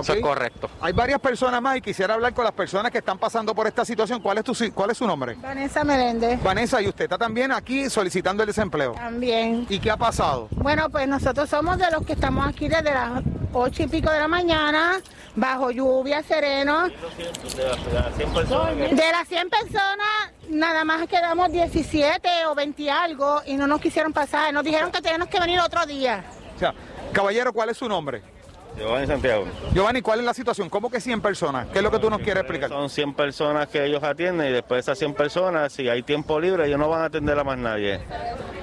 Eso 0.00 0.14
es 0.14 0.20
correcto. 0.20 0.70
Hay 0.80 0.92
varias 0.92 1.20
personas 1.20 1.60
más 1.60 1.76
y 1.76 1.80
quisiera 1.80 2.14
hablar 2.14 2.34
con 2.34 2.44
las 2.44 2.52
personas 2.52 2.90
que 2.90 2.98
están 2.98 3.18
pasando 3.18 3.54
por 3.54 3.66
esta 3.66 3.84
situación. 3.84 4.20
¿Cuál 4.20 4.38
es, 4.38 4.44
tu, 4.44 4.54
cuál 4.72 4.90
es 4.90 4.98
su 4.98 5.06
nombre? 5.06 5.34
Vanessa 5.34 5.84
Meléndez. 5.84 6.42
Vanessa, 6.42 6.82
¿y 6.82 6.88
usted 6.88 7.04
está 7.04 7.18
también 7.18 7.52
aquí 7.52 7.88
solicitando 7.90 8.42
el 8.42 8.48
desempleo? 8.48 8.92
También. 8.92 9.66
¿Y 9.68 9.78
qué 9.78 9.90
ha 9.90 9.96
pasado? 9.96 10.48
Bueno, 10.52 10.88
pues 10.90 11.06
nosotros 11.08 11.48
somos 11.48 11.78
de 11.78 11.90
los 11.90 12.04
que 12.04 12.14
estamos 12.14 12.46
aquí 12.46 12.68
desde 12.68 12.92
las 12.92 13.22
ocho 13.52 13.82
y 13.82 13.88
pico 13.88 14.10
de 14.10 14.18
la 14.18 14.28
mañana, 14.28 15.00
bajo 15.34 15.70
lluvia, 15.70 16.22
sereno. 16.22 16.88
De 16.88 16.94
las 19.12 19.28
100 19.28 19.50
personas, 19.50 20.32
nada 20.48 20.84
más 20.84 21.06
quedamos 21.08 21.50
17 21.50 22.28
o 22.48 22.54
20 22.54 22.90
algo 22.90 23.42
y 23.46 23.56
no 23.56 23.66
nos 23.66 23.80
quisieron 23.80 24.12
pasar. 24.12 24.52
Nos 24.52 24.64
dijeron 24.64 24.90
que 24.90 25.00
teníamos 25.00 25.28
que 25.28 25.40
venir 25.40 25.60
otro 25.60 25.86
día. 25.86 26.24
O 26.54 26.58
sea, 26.58 26.74
caballero, 27.12 27.52
¿cuál 27.52 27.70
es 27.70 27.78
su 27.78 27.88
nombre? 27.88 28.22
Giovanni 28.78 29.06
Santiago. 29.06 29.46
Giovanni, 29.72 30.02
¿cuál 30.02 30.20
es 30.20 30.24
la 30.26 30.34
situación? 30.34 30.68
¿Cómo 30.68 30.90
que 30.90 31.00
100 31.00 31.20
personas? 31.22 31.66
¿Qué 31.68 31.78
es 31.78 31.82
lo 31.84 31.90
que 31.90 31.98
tú 31.98 32.10
nos 32.10 32.18
quieres 32.20 32.42
explicar? 32.42 32.68
Son 32.68 32.90
100 32.90 33.14
personas 33.14 33.68
que 33.68 33.84
ellos 33.84 34.02
atienden 34.02 34.48
y 34.48 34.52
después 34.52 34.76
de 34.76 34.80
esas 34.92 34.98
100 34.98 35.14
personas, 35.14 35.72
si 35.72 35.88
hay 35.88 36.02
tiempo 36.02 36.38
libre, 36.38 36.66
ellos 36.66 36.78
no 36.78 36.88
van 36.88 37.02
a 37.02 37.04
atender 37.06 37.38
a 37.38 37.44
más 37.44 37.56
nadie. 37.58 38.00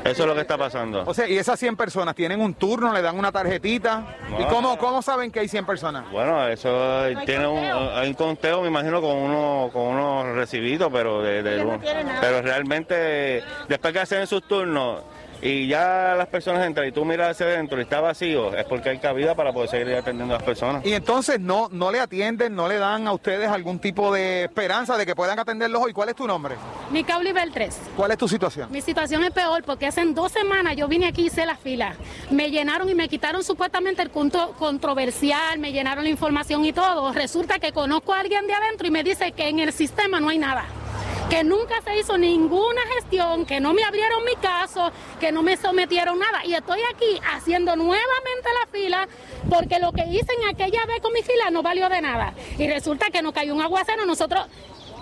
Eso 0.04 0.23
es 0.23 0.28
lo 0.28 0.36
que 0.36 0.41
está 0.41 0.58
pasando. 0.58 1.04
O 1.06 1.13
sea, 1.13 1.28
¿y 1.30 1.38
esas 1.38 1.58
100 1.60 1.78
personas 1.78 2.13
tienen 2.13 2.41
un 2.41 2.54
turno, 2.54 2.91
le 2.93 3.02
dan 3.02 3.17
una 3.17 3.32
tarjetita? 3.32 4.17
¿Y 4.38 4.43
cómo, 4.45 4.78
cómo 4.78 5.02
saben 5.02 5.32
que 5.32 5.39
hay 5.39 5.47
100 5.47 5.65
personas? 5.65 6.12
Bueno, 6.12 6.45
eso 6.47 7.04
tiene 7.26 7.47
un, 7.47 7.58
hay 7.60 8.10
un 8.10 8.13
conteo, 8.13 8.62
me 8.62 8.67
imagino, 8.67 9.02
con 9.02 9.15
uno, 9.15 9.69
con 9.71 9.82
unos 9.84 10.36
recibidos, 10.36 10.91
pero, 10.91 11.21
de, 11.21 11.41
de- 11.41 11.80
pero 12.21 12.41
realmente 12.41 13.41
después 13.69 13.93
que 13.93 13.99
hacen 13.99 14.28
sus 14.28 14.43
turnos 14.47 15.02
y 15.43 15.67
ya 15.67 16.15
las 16.17 16.27
personas 16.27 16.65
entran 16.65 16.88
y 16.88 16.93
tú 16.93 17.03
miras 17.03 17.32
hacia 17.32 17.47
adentro 17.47 17.77
y 17.77 17.84
está 17.84 17.99
vacío, 17.99 18.56
es 18.56 18.63
porque 18.63 18.89
hay 18.89 18.99
cabida 18.99 19.36
para 19.36 19.51
poder 19.51 19.69
seguir 19.69 19.93
atendiendo 19.93 20.34
a 20.34 20.38
las 20.38 20.43
personas. 20.43 20.86
Y 20.86 20.93
entonces 20.93 21.38
no, 21.38 21.67
no 21.69 21.91
le 21.91 21.99
atienden, 21.99 22.56
no 22.56 22.69
le 22.69 22.77
dan 22.77 23.08
a 23.08 23.13
ustedes 23.13 23.49
algún 23.49 23.79
tipo 23.79 24.13
de 24.13 24.45
esperanza 24.45 24.97
de 24.97 25.06
que 25.06 25.15
puedan 25.15 25.38
atenderlos 25.38 25.82
hoy. 25.84 25.91
¿Cuál 25.91 26.10
es 26.10 26.15
tu 26.15 26.25
nombre? 26.25 26.56
Nicole 26.91 27.34
Beltrés. 27.34 27.77
¿Cuál 27.97 28.12
es 28.12 28.17
tu 28.17 28.29
situación? 28.29 28.71
Mi 28.71 28.79
situación 28.79 29.21
es 29.25 29.32
peor 29.32 29.63
porque 29.65 29.88
hace 29.88 30.06
dos 30.06 30.32
semanas 30.32 30.77
yo 30.77 30.88
vine 30.88 31.08
aquí 31.08 31.23
y 31.23 31.25
hice 31.25 31.45
la 31.45 31.58
fila. 31.58 31.95
Me 32.32 32.49
llenaron 32.49 32.88
y 32.88 32.95
me 32.95 33.10
quitaron 33.10 33.43
supuestamente 33.43 34.01
el 34.01 34.12
punto 34.12 34.53
controversial, 34.58 35.60
me 35.60 35.73
llenaron 35.73 36.06
la 36.06 36.10
información 36.10 36.63
y 36.63 36.71
todo. 36.71 37.12
Resulta 37.12 37.60
que 37.60 37.73
conozco 37.73 38.13
a 38.13 38.21
alguien 38.21 38.47
de 38.47 38.53
adentro 38.53 38.88
y 38.88 38.91
me 38.91 39.03
dice 39.03 39.34
que 39.34 39.49
en 39.49 39.60
el 39.60 39.73
sistema 39.73 40.21
no 40.21 40.29
hay 40.29 40.38
nada. 40.38 40.63
Que 41.34 41.43
nunca 41.43 41.82
se 41.82 41.98
hizo 41.98 42.15
ninguna 42.15 42.82
gestión, 42.93 43.48
que 43.48 43.60
no 43.60 43.74
me 43.74 43.84
abrieron 43.84 44.24
mi 44.24 44.36
caso, 44.36 44.91
que 45.19 45.32
no 45.32 45.41
me 45.41 45.58
sometieron 45.58 46.19
nada. 46.19 46.46
Y 46.46 46.54
estoy 46.54 46.80
aquí 46.93 47.19
haciendo 47.34 47.76
nuevamente 47.76 48.50
la 48.62 48.72
fila 48.72 49.08
porque 49.50 49.80
lo 49.80 49.91
que 49.93 50.06
hice 50.06 50.32
en 50.32 50.50
aquella 50.50 50.86
vez 50.86 51.02
con 51.02 51.12
mi 51.12 51.24
fila 51.24 51.50
no 51.50 51.63
valió 51.63 51.89
de 51.89 52.02
nada. 52.02 52.36
Y 52.60 52.67
resulta 52.67 53.10
que 53.10 53.24
nos 53.24 53.34
cayó 53.34 53.56
un 53.56 53.63
aguacero. 53.63 54.06
Nosotros, 54.06 54.46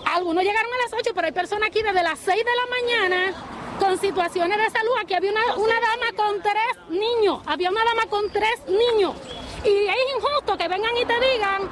algunos 0.06 0.42
llegaron 0.42 0.72
a 0.72 0.78
las 0.78 0.98
8, 0.98 1.10
pero 1.14 1.26
hay 1.26 1.34
personas 1.34 1.68
aquí 1.68 1.82
desde 1.82 2.02
las 2.02 2.18
6 2.20 2.38
de 2.38 2.44
la 2.44 2.96
mañana 2.96 3.34
con 3.78 3.98
situaciones 3.98 4.56
de 4.56 4.70
salud. 4.70 4.92
Aquí 5.02 5.12
había 5.12 5.32
una, 5.32 5.54
una 5.56 5.74
dama 5.74 6.16
con 6.16 6.40
tres 6.40 6.88
niños, 6.88 7.40
había 7.44 7.70
una 7.70 7.84
dama 7.84 8.06
con 8.08 8.30
tres 8.30 8.58
niños. 8.68 9.12
Y 9.64 9.86
es 9.86 9.96
injusto 10.16 10.56
que 10.56 10.68
vengan 10.68 10.90
y 10.96 11.04
te 11.04 11.14
digan, 11.20 11.62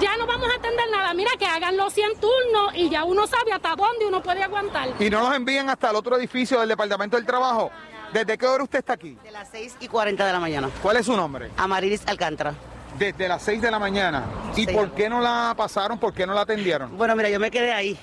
ya 0.00 0.16
no 0.16 0.26
vamos 0.26 0.48
a 0.50 0.54
atender 0.56 0.88
nada. 0.90 1.12
Mira, 1.14 1.30
que 1.38 1.46
hagan 1.46 1.76
los 1.76 1.92
100 1.92 2.20
turnos 2.20 2.74
y 2.74 2.88
ya 2.90 3.04
uno 3.04 3.26
sabe 3.26 3.52
hasta 3.52 3.74
dónde 3.74 4.06
uno 4.06 4.22
puede 4.22 4.42
aguantar. 4.42 4.90
¿Y 5.00 5.10
no 5.10 5.20
los 5.20 5.34
envían 5.34 5.68
hasta 5.68 5.90
el 5.90 5.96
otro 5.96 6.16
edificio 6.16 6.60
del 6.60 6.68
Departamento 6.68 7.16
del 7.16 7.26
Trabajo? 7.26 7.70
¿Desde 8.12 8.36
qué 8.38 8.46
hora 8.46 8.64
usted 8.64 8.80
está 8.80 8.92
aquí? 8.94 9.16
De 9.22 9.30
las 9.30 9.48
6 9.50 9.76
y 9.80 9.88
40 9.88 10.26
de 10.26 10.32
la 10.32 10.40
mañana. 10.40 10.70
¿Cuál 10.82 10.96
es 10.96 11.06
su 11.06 11.16
nombre? 11.16 11.50
Amarilis 11.56 12.06
Alcántara. 12.06 12.54
Desde 12.98 13.28
las 13.28 13.42
6 13.42 13.62
de 13.62 13.70
la 13.70 13.78
mañana. 13.78 14.24
¿Y 14.56 14.66
Sí. 14.66 14.72
por 14.72 14.92
qué 14.92 15.08
no 15.08 15.20
la 15.20 15.54
pasaron? 15.56 15.98
¿Por 15.98 16.12
qué 16.12 16.26
no 16.26 16.34
la 16.34 16.40
atendieron? 16.42 16.96
Bueno, 16.98 17.14
mira, 17.16 17.28
yo 17.30 17.38
me 17.40 17.50
quedé 17.50 17.72
ahí. 17.72 17.98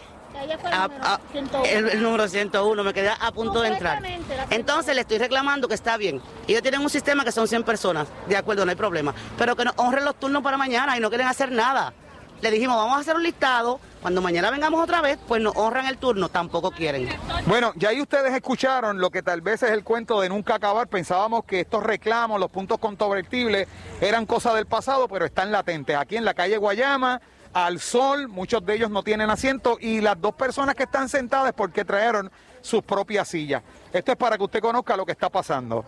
A- 0.71 0.85
a- 1.13 1.19
el, 1.65 1.89
el 1.89 2.01
número 2.03 2.27
101, 2.27 2.83
me 2.83 2.93
quedé 2.93 3.09
a 3.09 3.31
punto 3.31 3.61
de 3.61 3.69
entrar. 3.69 4.01
Entonces 4.49 4.95
le 4.95 5.01
estoy 5.01 5.17
reclamando 5.17 5.67
que 5.67 5.73
está 5.75 5.97
bien. 5.97 6.21
Ellos 6.47 6.61
tienen 6.61 6.81
un 6.81 6.89
sistema 6.89 7.23
que 7.23 7.31
son 7.31 7.47
100 7.47 7.63
personas, 7.63 8.07
de 8.27 8.37
acuerdo, 8.37 8.65
no 8.65 8.69
hay 8.71 8.75
problema. 8.77 9.13
Pero 9.37 9.55
que 9.55 9.65
nos 9.65 9.73
honren 9.77 10.05
los 10.05 10.15
turnos 10.19 10.43
para 10.43 10.57
mañana 10.57 10.97
y 10.97 10.99
no 10.99 11.09
quieren 11.09 11.27
hacer 11.27 11.51
nada. 11.51 11.93
Le 12.41 12.51
dijimos, 12.51 12.75
vamos 12.77 12.97
a 12.97 12.99
hacer 12.99 13.15
un 13.15 13.23
listado. 13.23 13.79
Cuando 13.99 14.21
mañana 14.21 14.51
vengamos 14.51 14.81
otra 14.83 15.01
vez, 15.01 15.17
pues 15.27 15.41
nos 15.41 15.55
honran 15.57 15.87
el 15.87 15.97
turno. 15.97 16.29
Tampoco 16.29 16.69
quieren. 16.69 17.09
Bueno, 17.47 17.73
ya 17.75 17.89
ahí 17.89 17.99
ustedes 17.99 18.31
escucharon 18.31 18.99
lo 18.99 19.09
que 19.09 19.23
tal 19.23 19.41
vez 19.41 19.63
es 19.63 19.71
el 19.71 19.83
cuento 19.83 20.21
de 20.21 20.29
nunca 20.29 20.53
acabar. 20.55 20.87
Pensábamos 20.87 21.45
que 21.45 21.61
estos 21.61 21.81
reclamos, 21.81 22.39
los 22.39 22.51
puntos 22.51 22.77
controvertibles, 22.77 23.67
eran 23.99 24.27
cosas 24.27 24.53
del 24.53 24.67
pasado, 24.67 25.07
pero 25.07 25.25
están 25.25 25.51
latentes. 25.51 25.97
Aquí 25.97 26.15
en 26.15 26.25
la 26.25 26.35
calle 26.35 26.57
Guayama, 26.57 27.19
al 27.53 27.79
sol, 27.79 28.27
muchos 28.27 28.65
de 28.65 28.75
ellos 28.75 28.89
no 28.89 29.03
tienen 29.03 29.29
asiento 29.29 29.77
y 29.79 30.01
las 30.01 30.19
dos 30.19 30.35
personas 30.35 30.75
que 30.75 30.83
están 30.83 31.09
sentadas 31.09 31.53
porque 31.53 31.85
trajeron 31.85 32.31
sus 32.61 32.83
propias 32.83 33.27
sillas. 33.27 33.63
Esto 33.93 34.11
es 34.11 34.17
para 34.17 34.37
que 34.37 34.43
usted 34.43 34.59
conozca 34.59 34.97
lo 34.97 35.05
que 35.05 35.11
está 35.11 35.29
pasando. 35.29 35.85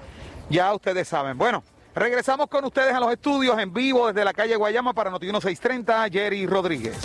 Ya 0.49 0.73
ustedes 0.73 1.07
saben. 1.07 1.37
Bueno, 1.37 1.63
regresamos 1.93 2.47
con 2.47 2.65
ustedes 2.65 2.93
a 2.93 2.99
los 2.99 3.11
estudios 3.11 3.57
en 3.59 3.73
vivo 3.73 4.07
desde 4.07 4.25
la 4.25 4.33
calle 4.33 4.55
Guayama 4.55 4.93
para 4.93 5.09
Noti 5.09 5.25
1630, 5.27 6.09
Jerry 6.09 6.45
Rodríguez. 6.47 6.97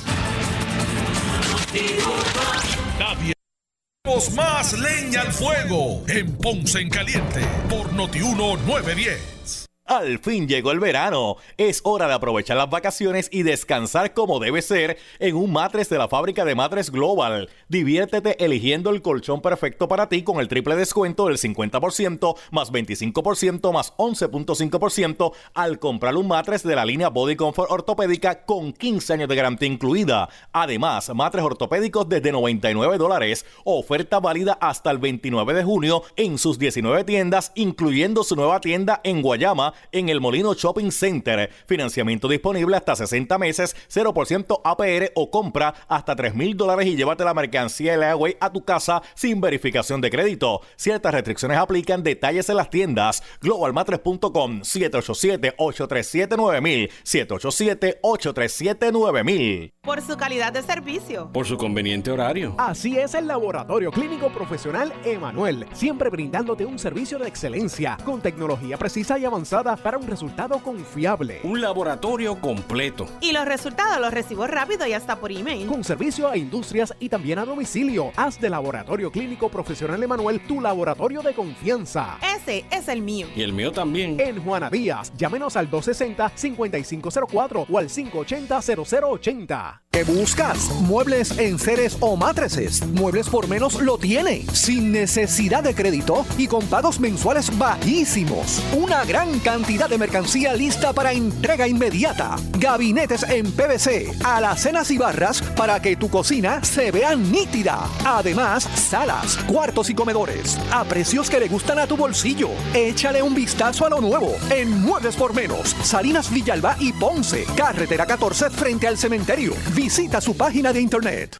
Más 4.36 4.72
leña 4.78 5.22
al 5.22 5.32
fuego 5.32 6.02
en 6.08 6.36
Ponce 6.36 6.80
en 6.80 6.88
Caliente 6.88 7.40
por 7.68 7.92
Noti 7.92 8.20
910. 8.20 9.63
Al 9.86 10.18
fin 10.18 10.48
llegó 10.48 10.70
el 10.70 10.80
verano. 10.80 11.36
Es 11.58 11.82
hora 11.84 12.08
de 12.08 12.14
aprovechar 12.14 12.56
las 12.56 12.70
vacaciones 12.70 13.28
y 13.30 13.42
descansar 13.42 14.14
como 14.14 14.40
debe 14.40 14.62
ser 14.62 14.96
en 15.18 15.36
un 15.36 15.52
matres 15.52 15.90
de 15.90 15.98
la 15.98 16.08
fábrica 16.08 16.46
de 16.46 16.54
matres 16.54 16.90
Global. 16.90 17.50
Diviértete 17.68 18.42
eligiendo 18.42 18.88
el 18.88 19.02
colchón 19.02 19.42
perfecto 19.42 19.86
para 19.86 20.08
ti 20.08 20.22
con 20.22 20.40
el 20.40 20.48
triple 20.48 20.76
descuento 20.76 21.26
del 21.26 21.36
50% 21.36 22.34
más 22.50 22.72
25% 22.72 23.72
más 23.74 23.94
11.5% 23.98 25.32
al 25.52 25.78
comprar 25.78 26.16
un 26.16 26.28
matres 26.28 26.62
de 26.62 26.76
la 26.76 26.86
línea 26.86 27.10
Body 27.10 27.36
Comfort 27.36 27.70
ortopédica 27.70 28.46
con 28.46 28.72
15 28.72 29.12
años 29.12 29.28
de 29.28 29.36
garantía 29.36 29.68
incluida. 29.68 30.30
Además, 30.54 31.14
matres 31.14 31.44
ortopédicos 31.44 32.08
desde 32.08 32.32
99 32.32 32.96
dólares. 32.96 33.44
Oferta 33.64 34.18
válida 34.18 34.56
hasta 34.62 34.90
el 34.90 34.96
29 34.96 35.52
de 35.52 35.62
junio 35.62 36.04
en 36.16 36.38
sus 36.38 36.58
19 36.58 37.04
tiendas, 37.04 37.52
incluyendo 37.54 38.24
su 38.24 38.34
nueva 38.34 38.62
tienda 38.62 39.02
en 39.04 39.20
Guayama 39.20 39.73
en 39.92 40.08
el 40.08 40.20
Molino 40.20 40.54
Shopping 40.54 40.90
Center. 40.90 41.50
Financiamiento 41.66 42.26
disponible 42.28 42.76
hasta 42.76 42.96
60 42.96 43.38
meses, 43.38 43.76
0% 43.92 44.60
APR 44.64 45.12
o 45.14 45.30
compra 45.30 45.74
hasta 45.88 46.16
3 46.16 46.34
mil 46.34 46.56
dólares 46.56 46.86
y 46.86 46.96
llévate 46.96 47.24
la 47.24 47.34
mercancía 47.34 47.96
Leaway 47.96 48.36
a 48.40 48.52
tu 48.52 48.64
casa 48.64 49.02
sin 49.14 49.40
verificación 49.40 50.00
de 50.00 50.10
crédito. 50.10 50.60
Ciertas 50.76 51.12
restricciones 51.12 51.58
aplican, 51.58 52.02
detalles 52.02 52.48
en 52.48 52.56
las 52.56 52.70
tiendas. 52.70 53.22
Globalmatres.com 53.40 54.60
787-837-9000 54.60 56.90
787-837-9000 57.04 59.72
Por 59.82 60.00
su 60.02 60.16
calidad 60.16 60.52
de 60.52 60.62
servicio. 60.62 61.30
Por 61.32 61.46
su 61.46 61.56
conveniente 61.56 62.10
horario. 62.10 62.54
Así 62.58 62.98
es 62.98 63.14
el 63.14 63.26
Laboratorio 63.26 63.90
Clínico 63.90 64.30
Profesional 64.30 64.92
Emanuel, 65.04 65.66
siempre 65.72 66.10
brindándote 66.10 66.64
un 66.64 66.78
servicio 66.78 67.18
de 67.18 67.28
excelencia 67.28 67.96
con 68.04 68.20
tecnología 68.20 68.76
precisa 68.76 69.18
y 69.18 69.24
avanzada 69.24 69.63
para 69.64 69.96
un 69.96 70.06
resultado 70.06 70.58
confiable. 70.58 71.40
Un 71.42 71.60
laboratorio 71.60 72.38
completo. 72.38 73.08
Y 73.20 73.32
los 73.32 73.46
resultados 73.46 73.98
los 74.00 74.12
recibo 74.12 74.46
rápido 74.46 74.86
y 74.86 74.92
hasta 74.92 75.16
por 75.16 75.32
email. 75.32 75.66
Con 75.66 75.82
servicio 75.82 76.28
a 76.28 76.36
industrias 76.36 76.94
y 77.00 77.08
también 77.08 77.38
a 77.38 77.44
domicilio. 77.44 78.12
Haz 78.16 78.38
de 78.40 78.50
Laboratorio 78.50 79.10
Clínico 79.10 79.48
Profesional 79.48 80.02
Emanuel 80.02 80.40
tu 80.46 80.60
laboratorio 80.60 81.22
de 81.22 81.32
confianza. 81.32 82.18
Es 82.33 82.33
ese 82.44 82.64
es 82.70 82.88
el 82.88 83.00
mío. 83.00 83.26
Y 83.34 83.40
el 83.42 83.54
mío 83.54 83.72
también. 83.72 84.20
En 84.20 84.42
Juana 84.44 84.68
Díaz, 84.68 85.10
llámenos 85.16 85.56
al 85.56 85.70
260-5504 85.70 87.66
o 87.70 87.78
al 87.78 87.88
580-0080. 87.88 89.80
¿Qué 89.90 90.04
buscas? 90.04 90.70
¿Muebles 90.80 91.38
en 91.38 91.58
seres 91.58 91.96
o 92.00 92.16
matrices? 92.16 92.84
Muebles 92.88 93.28
por 93.28 93.48
menos 93.48 93.80
lo 93.80 93.96
tiene, 93.96 94.44
sin 94.52 94.90
necesidad 94.90 95.62
de 95.62 95.72
crédito 95.72 96.26
y 96.36 96.48
con 96.48 96.66
pagos 96.66 96.98
mensuales 96.98 97.56
bajísimos. 97.56 98.60
Una 98.76 99.04
gran 99.04 99.38
cantidad 99.38 99.88
de 99.88 99.96
mercancía 99.98 100.52
lista 100.54 100.92
para 100.92 101.12
entrega 101.12 101.68
inmediata. 101.68 102.34
Gabinetes 102.58 103.22
en 103.22 103.52
PVC, 103.52 104.10
alacenas 104.24 104.90
y 104.90 104.98
barras 104.98 105.40
para 105.56 105.80
que 105.80 105.94
tu 105.94 106.10
cocina 106.10 106.62
se 106.64 106.90
vea 106.90 107.14
nítida. 107.14 107.88
Además, 108.04 108.64
salas, 108.64 109.36
cuartos 109.46 109.88
y 109.90 109.94
comedores 109.94 110.58
a 110.72 110.82
precios 110.82 111.30
que 111.30 111.38
le 111.38 111.46
gustan 111.46 111.78
a 111.78 111.86
tu 111.86 111.96
bolsillo. 111.96 112.33
Échale 112.74 113.22
un 113.22 113.32
vistazo 113.32 113.86
a 113.86 113.90
lo 113.90 114.00
nuevo 114.00 114.34
en 114.50 114.68
Muebles 114.82 115.14
por 115.14 115.32
Menos, 115.34 115.68
Salinas 115.82 116.32
Villalba 116.32 116.76
y 116.80 116.92
Ponce, 116.92 117.46
carretera 117.56 118.06
14 118.06 118.50
frente 118.50 118.88
al 118.88 118.98
cementerio. 118.98 119.54
Visita 119.72 120.20
su 120.20 120.36
página 120.36 120.72
de 120.72 120.80
internet. 120.80 121.36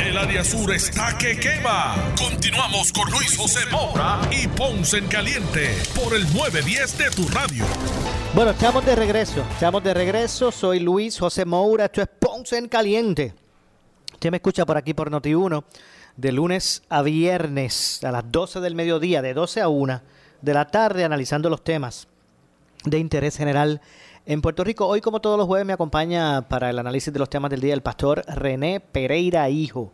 El 0.00 0.16
área 0.16 0.42
sur 0.42 0.72
está 0.72 1.18
que 1.18 1.38
quema. 1.38 1.96
Continuamos 2.16 2.90
con 2.92 3.10
Luis 3.10 3.36
José 3.36 3.60
Moura 3.70 4.20
y 4.30 4.48
Ponce 4.48 4.96
en 4.96 5.06
Caliente 5.08 5.76
por 5.94 6.14
el 6.14 6.22
910 6.32 6.96
de 6.96 7.10
tu 7.10 7.28
radio. 7.28 7.66
Bueno, 8.34 8.52
estamos 8.52 8.86
de 8.86 8.96
regreso. 8.96 9.44
Estamos 9.52 9.84
de 9.84 9.92
regreso. 9.92 10.50
Soy 10.50 10.80
Luis 10.80 11.18
José 11.18 11.44
Moura. 11.44 11.84
Esto 11.84 12.00
es 12.00 12.08
Ponce 12.18 12.56
en 12.56 12.68
Caliente. 12.68 13.34
Usted 14.14 14.30
me 14.30 14.38
escucha 14.38 14.64
por 14.64 14.78
aquí 14.78 14.94
por 14.94 15.10
Noti1 15.10 15.62
de 16.20 16.32
lunes 16.32 16.82
a 16.90 17.00
viernes 17.00 18.04
a 18.04 18.12
las 18.12 18.30
12 18.30 18.60
del 18.60 18.74
mediodía, 18.74 19.22
de 19.22 19.32
12 19.32 19.62
a 19.62 19.68
1 19.68 20.02
de 20.42 20.54
la 20.54 20.66
tarde, 20.66 21.04
analizando 21.04 21.48
los 21.48 21.64
temas 21.64 22.08
de 22.84 22.98
interés 22.98 23.36
general 23.36 23.80
en 24.26 24.42
Puerto 24.42 24.62
Rico. 24.62 24.86
Hoy, 24.86 25.00
como 25.00 25.20
todos 25.20 25.38
los 25.38 25.46
jueves, 25.46 25.66
me 25.66 25.72
acompaña 25.72 26.42
para 26.42 26.68
el 26.68 26.78
análisis 26.78 27.12
de 27.12 27.18
los 27.18 27.30
temas 27.30 27.50
del 27.50 27.62
día 27.62 27.72
el 27.72 27.82
pastor 27.82 28.22
René 28.26 28.80
Pereira 28.80 29.48
Hijo. 29.48 29.92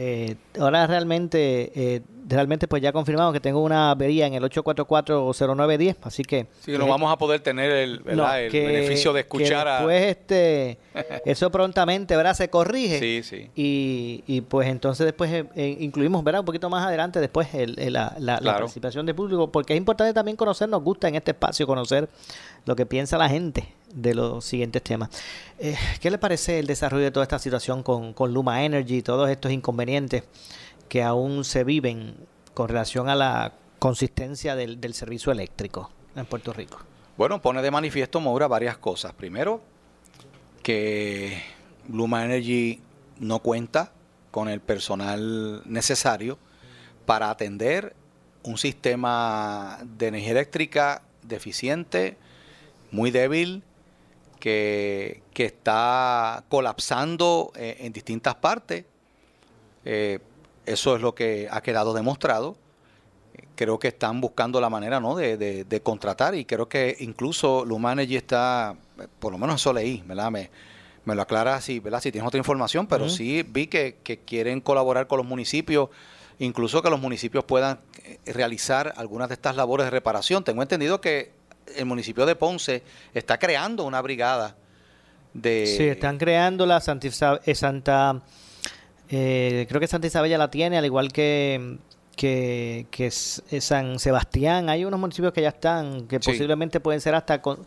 Eh, 0.00 0.36
ahora 0.60 0.86
realmente, 0.86 1.72
eh, 1.74 2.02
realmente 2.28 2.68
pues 2.68 2.80
ya 2.80 2.92
confirmamos 2.92 3.32
que 3.32 3.40
tengo 3.40 3.60
una 3.64 3.90
avería 3.90 4.28
en 4.28 4.34
el 4.34 4.44
8440910, 4.44 5.96
así 6.02 6.22
que... 6.22 6.46
Sí, 6.60 6.70
que 6.70 6.78
no 6.78 6.86
vamos 6.86 7.12
a 7.12 7.18
poder 7.18 7.40
tener 7.40 7.68
el, 7.72 7.98
¿verdad? 8.00 8.44
el 8.44 8.52
beneficio 8.52 9.12
de 9.12 9.20
escuchar 9.22 9.64
que 9.66 9.72
después, 9.72 10.02
este, 10.04 10.78
eso 11.24 11.50
prontamente, 11.50 12.14
¿verdad? 12.16 12.34
Se 12.34 12.48
corrige. 12.48 13.00
Sí, 13.00 13.22
sí. 13.24 13.50
Y, 13.56 14.22
y 14.28 14.40
pues 14.42 14.68
entonces 14.68 15.04
después 15.04 15.32
eh, 15.32 15.46
eh, 15.56 15.76
incluimos, 15.80 16.22
¿verdad? 16.22 16.40
Un 16.42 16.46
poquito 16.46 16.70
más 16.70 16.86
adelante 16.86 17.18
después 17.18 17.52
el, 17.54 17.76
el- 17.80 17.92
la, 17.94 18.14
la- 18.20 18.40
la 18.40 18.52
participación 18.58 19.04
del 19.04 19.16
público, 19.16 19.50
porque 19.50 19.72
es 19.72 19.78
importante 19.78 20.14
también 20.14 20.36
conocer, 20.36 20.68
nos 20.68 20.82
gusta 20.84 21.08
en 21.08 21.16
este 21.16 21.32
espacio 21.32 21.66
conocer 21.66 22.08
lo 22.66 22.76
que 22.76 22.86
piensa 22.86 23.18
la 23.18 23.28
gente 23.28 23.66
de 23.92 24.14
los 24.14 24.44
siguientes 24.44 24.82
temas. 24.82 25.10
Eh, 25.58 25.76
¿Qué 26.00 26.10
le 26.10 26.18
parece 26.18 26.58
el 26.58 26.66
desarrollo 26.66 27.04
de 27.04 27.10
toda 27.10 27.24
esta 27.24 27.38
situación 27.38 27.82
con, 27.82 28.12
con 28.12 28.32
Luma 28.32 28.64
Energy 28.64 28.98
y 28.98 29.02
todos 29.02 29.30
estos 29.30 29.52
inconvenientes 29.52 30.24
que 30.88 31.02
aún 31.02 31.44
se 31.44 31.64
viven 31.64 32.14
con 32.54 32.68
relación 32.68 33.08
a 33.08 33.14
la 33.14 33.54
consistencia 33.78 34.56
del, 34.56 34.80
del 34.80 34.94
servicio 34.94 35.32
eléctrico 35.32 35.90
en 36.16 36.26
Puerto 36.26 36.52
Rico? 36.52 36.78
Bueno, 37.16 37.42
pone 37.42 37.62
de 37.62 37.70
manifiesto 37.70 38.20
Moura 38.20 38.46
varias 38.46 38.78
cosas. 38.78 39.12
Primero, 39.12 39.60
que 40.62 41.42
Luma 41.88 42.24
Energy 42.24 42.80
no 43.18 43.40
cuenta 43.40 43.92
con 44.30 44.48
el 44.48 44.60
personal 44.60 45.62
necesario 45.64 46.38
para 47.06 47.30
atender 47.30 47.96
un 48.42 48.58
sistema 48.58 49.78
de 49.82 50.08
energía 50.08 50.32
eléctrica 50.32 51.02
deficiente, 51.22 52.16
muy 52.90 53.10
débil, 53.10 53.62
que, 54.38 55.22
que 55.32 55.44
está 55.46 56.44
colapsando 56.48 57.52
eh, 57.56 57.76
en 57.80 57.92
distintas 57.92 58.34
partes. 58.36 58.84
Eh, 59.84 60.18
eso 60.66 60.96
es 60.96 61.02
lo 61.02 61.14
que 61.14 61.48
ha 61.50 61.60
quedado 61.62 61.92
demostrado 61.94 62.56
creo 63.54 63.78
que 63.78 63.88
están 63.88 64.20
buscando 64.20 64.60
la 64.60 64.70
manera 64.70 65.00
¿no? 65.00 65.16
de, 65.16 65.36
de- 65.36 65.64
de 65.64 65.80
contratar 65.82 66.34
y 66.36 66.44
creo 66.44 66.68
que 66.68 66.96
incluso 67.00 67.64
Luma 67.64 67.92
Energy 67.92 68.14
está, 68.16 68.76
por 69.18 69.32
lo 69.32 69.38
menos 69.38 69.60
eso 69.60 69.72
leí, 69.72 70.02
¿verdad? 70.06 70.30
Me, 70.30 70.48
me 71.04 71.14
lo 71.16 71.22
aclara 71.22 71.60
si, 71.60 71.80
¿verdad? 71.80 72.00
si 72.00 72.12
tienes 72.12 72.26
otra 72.28 72.38
información, 72.38 72.86
pero 72.86 73.06
Ujú. 73.06 73.14
sí 73.14 73.42
vi 73.42 73.66
que, 73.66 73.96
que 74.04 74.18
quieren 74.20 74.60
colaborar 74.60 75.08
con 75.08 75.18
los 75.18 75.26
municipios, 75.26 75.88
incluso 76.38 76.82
que 76.82 76.90
los 76.90 77.00
municipios 77.00 77.42
puedan 77.44 77.80
eh, 78.04 78.18
realizar 78.32 78.92
algunas 78.96 79.28
de 79.28 79.34
estas 79.34 79.56
labores 79.56 79.86
de 79.86 79.90
reparación. 79.90 80.44
Tengo 80.44 80.62
entendido 80.62 81.00
que 81.00 81.32
el 81.76 81.84
municipio 81.86 82.26
de 82.26 82.36
Ponce 82.36 82.82
está 83.14 83.38
creando 83.38 83.84
una 83.84 84.00
brigada 84.00 84.56
de... 85.34 85.66
Sí, 85.66 85.84
están 85.84 86.18
creando 86.18 86.66
la 86.66 86.80
Santa, 86.80 87.08
eh, 87.44 87.54
Santa 87.54 88.22
eh, 89.08 89.66
creo 89.68 89.80
que 89.80 89.86
Santa 89.86 90.06
Isabel 90.06 90.30
ya 90.30 90.38
la 90.38 90.50
tiene, 90.50 90.78
al 90.78 90.84
igual 90.84 91.12
que 91.12 91.78
que, 92.16 92.86
que 92.90 93.06
es- 93.06 93.44
es 93.48 93.62
San 93.64 94.00
Sebastián. 94.00 94.68
Hay 94.68 94.84
unos 94.84 94.98
municipios 94.98 95.32
que 95.32 95.40
ya 95.40 95.50
están, 95.50 96.08
que 96.08 96.16
Sí. 96.20 96.32
posiblemente 96.32 96.80
pueden 96.80 97.00
ser 97.00 97.14
hasta, 97.14 97.40
con, 97.40 97.60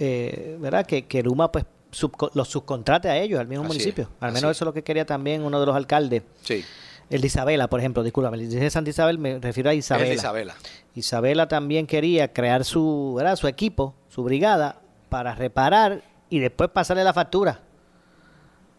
eh, 0.00 0.56
¿verdad? 0.58 0.84
Que, 0.84 1.04
que 1.06 1.22
Luma 1.22 1.52
pues 1.52 1.64
subco- 1.92 2.32
los 2.34 2.48
subcontrate 2.48 3.08
a 3.08 3.16
ellos, 3.16 3.38
al 3.38 3.46
mismo 3.46 3.62
Así 3.64 3.68
municipio. 3.74 4.02
es, 4.04 4.10
Al 4.18 4.32
menos 4.32 4.50
es. 4.50 4.56
eso 4.56 4.64
es 4.64 4.66
lo 4.66 4.72
que 4.72 4.82
quería 4.82 5.06
también 5.06 5.44
uno 5.44 5.60
de 5.60 5.66
los 5.66 5.76
alcaldes. 5.76 6.24
Sí. 6.42 6.64
El 7.12 7.20
de 7.20 7.26
Isabela, 7.26 7.68
por 7.68 7.78
ejemplo, 7.78 8.02
discúlpame, 8.02 8.38
el 8.38 8.48
de 8.48 8.70
Santa 8.70 8.88
Isabel 8.88 9.18
me 9.18 9.38
refiero 9.38 9.68
a 9.68 9.74
Isabela. 9.74 10.04
Es 10.04 10.10
de 10.10 10.16
Isabela. 10.16 10.54
Isabela 10.94 11.46
también 11.46 11.86
quería 11.86 12.32
crear 12.32 12.64
su, 12.64 13.12
¿verdad? 13.18 13.36
su 13.36 13.48
equipo, 13.48 13.94
su 14.08 14.24
brigada, 14.24 14.80
para 15.10 15.34
reparar 15.34 16.02
y 16.30 16.38
después 16.38 16.70
pasarle 16.70 17.04
la 17.04 17.12
factura 17.12 17.60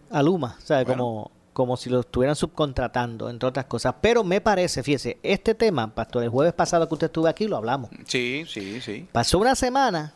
a 0.09 0.23
Luma, 0.23 0.57
¿sabe? 0.63 0.83
Como, 0.83 1.29
como 1.53 1.77
si 1.77 1.91
lo 1.91 1.99
estuvieran 1.99 2.35
subcontratando, 2.35 3.29
entre 3.29 3.49
otras 3.49 3.65
cosas. 3.65 3.93
Pero 4.01 4.23
me 4.23 4.41
parece, 4.41 4.81
fíjese, 4.81 5.19
este 5.21 5.53
tema, 5.53 5.93
Pastor, 5.93 6.23
el 6.23 6.29
jueves 6.29 6.53
pasado 6.53 6.87
que 6.87 6.95
usted 6.95 7.07
estuvo 7.07 7.27
aquí 7.27 7.47
lo 7.47 7.57
hablamos. 7.57 7.91
Sí, 8.07 8.45
sí, 8.47 8.81
sí. 8.81 9.07
Pasó 9.11 9.37
una 9.37 9.53
semana 9.53 10.15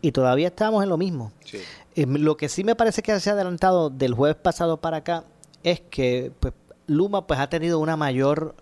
y 0.00 0.12
todavía 0.12 0.46
estamos 0.46 0.80
en 0.84 0.88
lo 0.88 0.96
mismo. 0.96 1.32
sí. 1.44 1.58
Eh, 1.96 2.06
lo 2.06 2.36
que 2.36 2.48
sí 2.48 2.62
me 2.62 2.76
parece 2.76 3.02
que 3.02 3.18
se 3.18 3.30
ha 3.30 3.32
adelantado 3.32 3.90
del 3.90 4.14
jueves 4.14 4.36
pasado 4.36 4.76
para 4.76 4.98
acá 4.98 5.24
es 5.64 5.80
que 5.80 6.30
pues, 6.38 6.54
Luma 6.90 7.26
pues 7.26 7.38
ha 7.40 7.48
tenido 7.48 7.78
una 7.78 7.96
mayor 7.96 8.54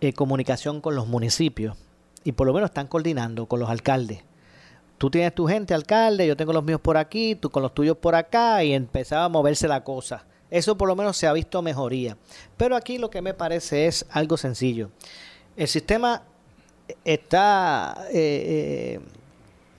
eh, 0.00 0.12
comunicación 0.12 0.80
con 0.80 0.94
los 0.94 1.06
municipios 1.06 1.76
y 2.24 2.32
por 2.32 2.46
lo 2.46 2.52
menos 2.54 2.70
están 2.70 2.86
coordinando 2.86 3.46
con 3.46 3.60
los 3.60 3.68
alcaldes. 3.68 4.22
Tú 4.98 5.10
tienes 5.10 5.34
tu 5.34 5.46
gente, 5.46 5.74
alcalde, 5.74 6.26
yo 6.26 6.36
tengo 6.36 6.52
los 6.52 6.62
míos 6.64 6.80
por 6.80 6.96
aquí, 6.96 7.34
tú 7.34 7.50
con 7.50 7.62
los 7.62 7.74
tuyos 7.74 7.96
por 7.96 8.14
acá 8.14 8.62
y 8.62 8.72
empezaba 8.72 9.24
a 9.24 9.28
moverse 9.28 9.66
la 9.68 9.82
cosa. 9.82 10.24
Eso 10.50 10.76
por 10.78 10.86
lo 10.88 10.94
menos 10.94 11.16
se 11.16 11.26
ha 11.26 11.32
visto 11.32 11.60
mejoría. 11.62 12.16
Pero 12.56 12.76
aquí 12.76 12.98
lo 12.98 13.10
que 13.10 13.20
me 13.20 13.34
parece 13.34 13.86
es 13.86 14.06
algo 14.10 14.36
sencillo. 14.36 14.90
El 15.56 15.66
sistema 15.68 16.22
está 17.04 18.06
eh, 18.12 19.00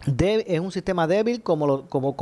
eh, 0.08 0.44
es 0.48 0.60
un 0.60 0.72
sistema 0.72 1.08
débil 1.08 1.42
como, 1.42 1.66
lo- 1.66 1.90
como, 1.90 2.16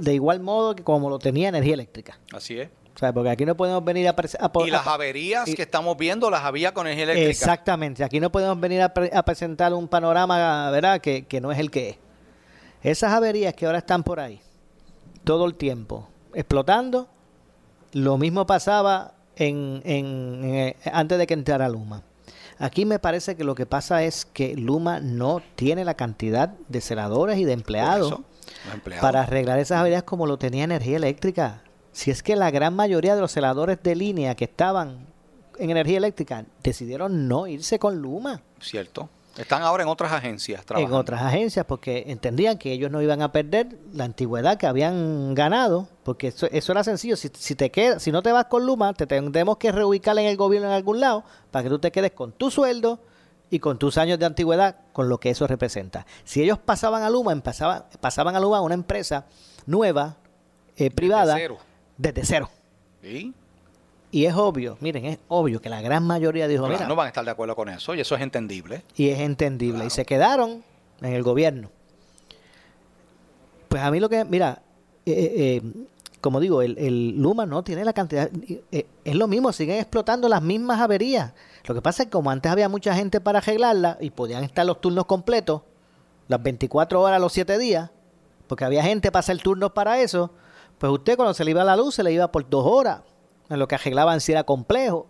de 0.00 0.14
igual 0.14 0.40
modo 0.40 0.76
que 0.76 0.84
como 0.84 1.10
lo 1.10 1.18
tenía 1.18 1.48
energía 1.48 1.74
eléctrica. 1.74 2.18
Así 2.32 2.58
es. 2.60 2.68
O 2.98 3.00
sea, 3.00 3.12
porque 3.12 3.30
aquí 3.30 3.46
no 3.46 3.56
podemos 3.56 3.84
venir 3.84 4.08
a, 4.08 4.10
a 4.10 4.50
Y 4.66 4.70
las 4.72 4.84
averías 4.88 5.46
y- 5.46 5.54
que 5.54 5.62
estamos 5.62 5.96
viendo 5.96 6.30
las 6.30 6.42
había 6.42 6.74
con 6.74 6.88
energía 6.88 7.04
eléctrica. 7.04 7.30
Exactamente. 7.30 8.02
Aquí 8.02 8.18
no 8.18 8.32
podemos 8.32 8.58
venir 8.58 8.82
a, 8.82 8.92
pre- 8.92 9.12
a 9.14 9.22
presentar 9.22 9.72
un 9.72 9.86
panorama, 9.86 10.68
¿verdad? 10.72 11.00
Que, 11.00 11.24
que 11.24 11.40
no 11.40 11.52
es 11.52 11.60
el 11.60 11.70
que 11.70 11.90
es. 11.90 11.96
Esas 12.82 13.12
averías 13.12 13.54
que 13.54 13.66
ahora 13.66 13.78
están 13.78 14.02
por 14.02 14.18
ahí, 14.18 14.40
todo 15.22 15.46
el 15.46 15.54
tiempo, 15.54 16.08
explotando, 16.34 17.06
lo 17.92 18.18
mismo 18.18 18.46
pasaba 18.48 19.12
en, 19.36 19.80
en- 19.84 20.44
en, 20.44 20.54
eh, 20.56 20.76
antes 20.92 21.18
de 21.18 21.26
que 21.28 21.34
entrara 21.34 21.68
Luma. 21.68 22.02
Aquí 22.58 22.84
me 22.84 22.98
parece 22.98 23.36
que 23.36 23.44
lo 23.44 23.54
que 23.54 23.64
pasa 23.66 24.02
es 24.02 24.24
que 24.24 24.56
Luma 24.56 24.98
no 24.98 25.40
tiene 25.54 25.84
la 25.84 25.94
cantidad 25.94 26.48
de 26.66 26.80
celadores 26.80 27.38
y 27.38 27.44
de 27.44 27.52
empleados. 27.52 28.12
para 29.00 29.20
arreglar 29.22 29.60
esas 29.60 29.78
averías 29.78 30.02
como 30.02 30.26
lo 30.26 30.36
tenía 30.36 30.64
energía 30.64 30.96
eléctrica. 30.96 31.62
Si 31.98 32.12
es 32.12 32.22
que 32.22 32.36
la 32.36 32.52
gran 32.52 32.76
mayoría 32.76 33.16
de 33.16 33.20
los 33.20 33.32
celadores 33.32 33.82
de 33.82 33.96
línea 33.96 34.36
que 34.36 34.44
estaban 34.44 35.08
en 35.58 35.70
energía 35.70 35.98
eléctrica 35.98 36.44
decidieron 36.62 37.26
no 37.26 37.48
irse 37.48 37.80
con 37.80 37.96
Luma 37.96 38.40
Cierto. 38.60 39.08
Están 39.36 39.62
ahora 39.62 39.82
en 39.82 39.88
otras 39.88 40.12
agencias 40.12 40.60
en 40.60 40.66
trabajando. 40.66 40.96
otras 40.96 41.22
agencias 41.22 41.66
porque 41.66 42.04
entendían 42.06 42.56
que 42.56 42.70
ellos 42.70 42.92
no 42.92 43.02
iban 43.02 43.20
a 43.20 43.32
perder 43.32 43.76
la 43.92 44.04
antigüedad 44.04 44.58
que 44.58 44.68
habían 44.68 45.34
ganado, 45.34 45.88
porque 46.04 46.28
eso, 46.28 46.46
eso 46.52 46.70
era 46.70 46.84
sencillo. 46.84 47.16
Si, 47.16 47.32
si 47.34 47.56
te 47.56 47.72
quedas, 47.72 48.00
si 48.00 48.12
no 48.12 48.22
te 48.22 48.30
vas 48.30 48.44
con 48.44 48.64
Luma, 48.64 48.94
te 48.94 49.08
tendremos 49.08 49.56
que 49.56 49.72
reubicar 49.72 50.16
en 50.20 50.26
el 50.26 50.36
gobierno 50.36 50.68
en 50.68 50.74
algún 50.74 51.00
lado 51.00 51.24
para 51.50 51.64
que 51.64 51.68
tú 51.68 51.80
te 51.80 51.90
quedes 51.90 52.12
con 52.12 52.30
tu 52.30 52.52
sueldo 52.52 53.00
y 53.50 53.58
con 53.58 53.76
tus 53.76 53.98
años 53.98 54.20
de 54.20 54.26
antigüedad, 54.26 54.76
con 54.92 55.08
lo 55.08 55.18
que 55.18 55.30
eso 55.30 55.48
representa. 55.48 56.06
Si 56.22 56.40
ellos 56.44 56.58
pasaban 56.58 57.02
a 57.02 57.10
Luma, 57.10 57.34
pasaban, 57.42 57.86
pasaban 58.00 58.36
a 58.36 58.40
Luma 58.40 58.58
a 58.58 58.60
una 58.60 58.74
empresa 58.74 59.26
nueva, 59.66 60.16
eh, 60.76 60.92
privada, 60.92 61.34
cero. 61.36 61.58
Desde 61.98 62.24
cero. 62.24 62.48
Y 64.10 64.24
es 64.24 64.34
obvio, 64.34 64.78
miren, 64.80 65.04
es 65.04 65.18
obvio 65.28 65.60
que 65.60 65.68
la 65.68 65.82
gran 65.82 66.06
mayoría 66.06 66.48
dijo, 66.48 66.62
Claro, 66.64 66.78
mira, 66.78 66.88
no 66.88 66.96
van 66.96 67.06
a 67.06 67.08
estar 67.08 67.24
de 67.24 67.30
acuerdo 67.30 67.54
con 67.54 67.68
eso 67.68 67.94
y 67.94 68.00
eso 68.00 68.14
es 68.14 68.22
entendible. 68.22 68.82
y 68.96 69.10
es 69.10 69.18
entendible. 69.20 69.84
Y 69.84 69.90
se 69.90 70.06
quedaron 70.06 70.62
en 71.02 71.12
el 71.12 71.22
gobierno. 71.22 71.70
Pues 73.68 73.82
a 73.82 73.90
mí 73.90 74.00
lo 74.00 74.08
que, 74.08 74.24
mira, 74.24 74.62
eh, 75.04 75.12
eh, 75.12 75.60
eh, 75.62 75.62
como 76.22 76.40
digo, 76.40 76.62
el, 76.62 76.78
el 76.78 77.16
Luma 77.20 77.44
no 77.44 77.62
tiene 77.62 77.84
la 77.84 77.92
cantidad, 77.92 78.30
eh, 78.72 78.86
es 79.04 79.14
lo 79.14 79.28
mismo, 79.28 79.52
siguen 79.52 79.76
explotando 79.76 80.28
las 80.28 80.40
mismas 80.42 80.80
averías. 80.80 81.32
Lo 81.66 81.74
que 81.74 81.82
pasa 81.82 82.02
es 82.02 82.06
que 82.06 82.12
como 82.12 82.30
antes 82.30 82.50
había 82.50 82.68
mucha 82.70 82.94
gente 82.94 83.20
para 83.20 83.38
arreglarla 83.40 83.98
y 84.00 84.10
podían 84.10 84.42
estar 84.42 84.64
los 84.64 84.80
turnos 84.80 85.04
completos, 85.04 85.62
las 86.28 86.42
24 86.42 87.00
horas, 87.00 87.20
los 87.20 87.32
7 87.34 87.58
días, 87.58 87.90
porque 88.46 88.64
había 88.64 88.82
gente 88.82 89.12
para 89.12 89.20
hacer 89.20 89.38
turnos 89.38 89.72
para 89.72 90.00
eso, 90.00 90.30
pues 90.78 90.92
usted 90.92 91.16
cuando 91.16 91.34
se 91.34 91.44
le 91.44 91.50
iba 91.50 91.64
la 91.64 91.76
luz 91.76 91.96
se 91.96 92.02
le 92.02 92.12
iba 92.12 92.30
por 92.30 92.48
dos 92.48 92.64
horas, 92.66 93.02
en 93.48 93.58
lo 93.58 93.66
que 93.66 93.74
arreglaban 93.74 94.20
si 94.20 94.32
era 94.32 94.44
complejo, 94.44 95.06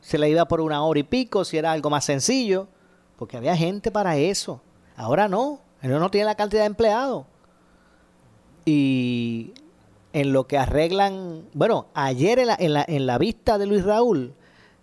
se 0.00 0.18
le 0.18 0.28
iba 0.28 0.46
por 0.46 0.60
una 0.60 0.84
hora 0.84 1.00
y 1.00 1.02
pico 1.02 1.44
si 1.44 1.56
era 1.56 1.72
algo 1.72 1.90
más 1.90 2.04
sencillo, 2.04 2.68
porque 3.16 3.36
había 3.36 3.56
gente 3.56 3.90
para 3.90 4.16
eso. 4.16 4.60
Ahora 4.96 5.28
no, 5.28 5.60
ellos 5.82 6.00
no 6.00 6.10
tienen 6.10 6.26
la 6.26 6.34
cantidad 6.34 6.62
de 6.62 6.66
empleados. 6.66 7.26
Y 8.64 9.52
en 10.12 10.32
lo 10.32 10.46
que 10.46 10.58
arreglan, 10.58 11.48
bueno, 11.52 11.86
ayer 11.94 12.38
en 12.38 12.46
la, 12.46 12.56
en 12.58 12.72
la, 12.72 12.84
en 12.86 13.06
la 13.06 13.18
vista 13.18 13.58
de 13.58 13.66
Luis 13.66 13.84
Raúl, 13.84 14.34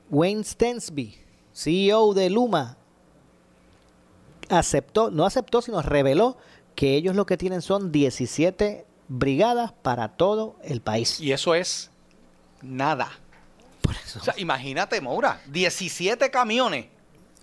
Wayne 0.10 0.44
Stensby, 0.44 1.18
CEO 1.54 2.14
de 2.14 2.30
Luma, 2.30 2.78
aceptó, 4.50 5.10
no 5.10 5.26
aceptó, 5.26 5.62
sino 5.62 5.82
reveló 5.82 6.38
que 6.76 6.96
ellos 6.96 7.16
lo 7.16 7.26
que 7.26 7.38
tienen 7.38 7.62
son 7.62 7.92
17 7.92 8.86
brigadas 9.14 9.74
para 9.74 10.08
todo 10.10 10.56
el 10.64 10.80
país. 10.82 11.20
Y 11.20 11.34
eso 11.34 11.54
es 11.54 11.92
nada. 12.62 13.10
O 14.16 14.24
sea, 14.24 14.34
imagínate, 14.38 15.02
Moura, 15.02 15.42
17 15.48 16.32
camiones. 16.32 16.86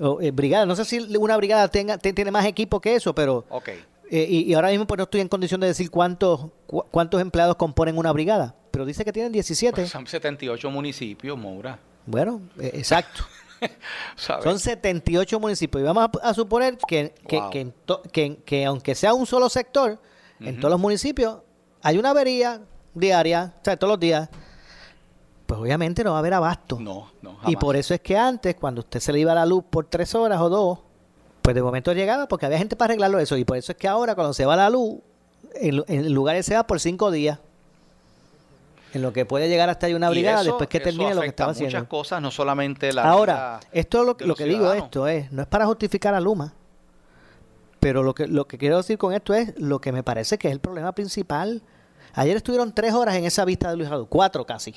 O, 0.01 0.21
eh, 0.23 0.31
brigada, 0.31 0.65
no 0.65 0.75
sé 0.77 0.85
si 0.87 0.99
una 1.17 1.37
brigada 1.37 1.69
tenga, 1.69 1.99
te- 1.99 2.13
tiene 2.15 2.31
más 2.31 2.47
equipo 2.47 2.81
que 2.81 2.95
eso, 2.95 3.15
pero 3.15 3.45
Ok. 3.51 3.69
eh, 3.69 4.27
y, 4.31 4.43
y 4.51 4.55
ahora 4.55 4.69
mismo 4.71 4.87
pues 4.87 4.97
no 4.97 5.05
estoy 5.05 5.21
en 5.21 5.29
condición 5.29 5.61
de 5.61 5.67
decir 5.67 5.91
cuántos 5.91 6.47
cu- 6.67 6.85
cuántos 6.91 7.21
empleados 7.21 7.57
componen 7.57 7.99
una 7.99 8.13
brigada, 8.13 8.55
pero 8.71 8.87
dice 8.87 9.05
que 9.05 9.13
tienen 9.13 9.33
17. 9.33 9.75
Pues 9.75 9.91
son 9.91 10.07
78 10.07 10.71
municipios, 10.71 11.37
Moura. 11.37 11.79
Bueno, 12.07 12.41
eh, 12.59 12.71
exacto. 12.75 13.25
Son 14.17 14.59
78 14.61 15.41
municipios. 15.41 15.83
Y 15.83 15.85
vamos 15.85 16.09
a, 16.23 16.29
a 16.29 16.33
suponer 16.33 16.79
que, 16.87 17.13
que, 17.27 17.73
Wow. 17.89 18.39
que 18.45 18.65
aunque 18.65 18.95
sea 18.95 19.13
un 19.15 19.27
solo 19.27 19.49
sector, 19.49 20.01
en 20.41 20.61
todos 20.61 20.71
los 20.71 20.81
municipios 20.81 21.39
hay 21.83 21.99
una 21.99 22.11
avería 22.11 22.61
diaria, 22.95 23.55
o 23.61 23.65
sea, 23.65 23.77
todos 23.77 23.93
los 23.93 24.01
días. 24.01 24.29
Pues 25.47 25.59
obviamente 25.61 26.05
no 26.05 26.11
va 26.11 26.17
a 26.17 26.21
haber 26.21 26.35
abasto. 26.35 26.79
No, 26.79 27.11
no, 27.23 27.39
Y 27.47 27.57
por 27.57 27.75
eso 27.77 27.95
es 27.95 28.01
que 28.01 28.17
antes, 28.19 28.55
cuando 28.57 28.81
usted 28.81 29.01
se 29.01 29.13
le 29.15 29.21
iba 29.21 29.35
la 29.35 29.47
luz 29.47 29.65
por 29.71 29.87
tres 29.87 30.15
horas 30.15 30.41
o 30.43 30.49
dos, 30.51 30.79
pues 31.41 31.55
de 31.55 31.63
momento 31.63 31.93
llegaba 31.95 32.29
porque 32.29 32.45
había 32.45 32.59
gente 32.59 32.77
para 32.77 32.93
arreglarlo 32.93 33.19
eso. 33.19 33.35
Y 33.39 33.45
por 33.45 33.57
eso 33.57 33.73
es 33.73 33.79
que 33.79 33.89
ahora, 33.89 34.15
cuando 34.15 34.35
se 34.35 34.45
va 34.45 34.57
la 34.57 34.69
luz, 34.69 34.99
en, 35.55 35.77
lu- 35.77 35.85
en 35.89 36.13
lugares 36.13 36.45
se 36.45 36.55
va 36.55 36.67
por 36.67 36.81
cinco 36.81 37.11
días. 37.11 37.39
En 38.93 39.01
lo 39.03 39.13
que 39.15 39.25
puede 39.27 39.49
llegar 39.49 39.71
hasta 39.71 39.87
ahí 39.87 39.95
una 39.95 40.11
brigada 40.11 40.41
eso- 40.43 40.51
después 40.51 40.69
que 40.69 40.81
termine 40.81 41.15
lo 41.15 41.21
que 41.23 41.29
estaba 41.29 41.53
muchas 41.53 41.67
haciendo. 41.67 41.89
cosas, 41.89 42.21
no 42.21 42.31
solamente 42.31 42.93
la 42.93 43.05
Ahora, 43.05 43.61
esto 43.73 44.03
lo, 44.05 44.17
lo 44.21 44.35
que 44.35 44.45
digo 44.45 44.73
esto 44.73 45.07
es, 45.09 45.31
no 45.33 45.43
es 45.43 45.49
para 45.49 45.65
justificar 45.67 46.15
a 46.15 46.21
Luma, 46.21 46.53
pero 47.81 48.03
lo 48.03 48.15
que, 48.15 48.27
lo 48.27 48.47
que 48.47 48.59
quiero 48.59 48.79
decir 48.79 48.99
con 48.99 49.13
esto 49.13 49.35
es 49.35 49.59
lo 49.59 49.81
que 49.81 49.93
me 49.93 50.03
parece 50.03 50.39
que 50.39 50.49
es 50.49 50.53
el 50.53 50.61
problema 50.61 50.93
principal. 50.93 51.63
Ayer 52.15 52.37
estuvieron 52.37 52.75
tres 52.75 52.95
horas 52.95 53.17
en 53.17 53.25
esa 53.25 53.45
vista 53.45 53.71
de 53.71 53.77
Luis 53.77 53.89
Raúl, 53.89 54.09
cuatro 54.09 54.45
casi. 54.45 54.75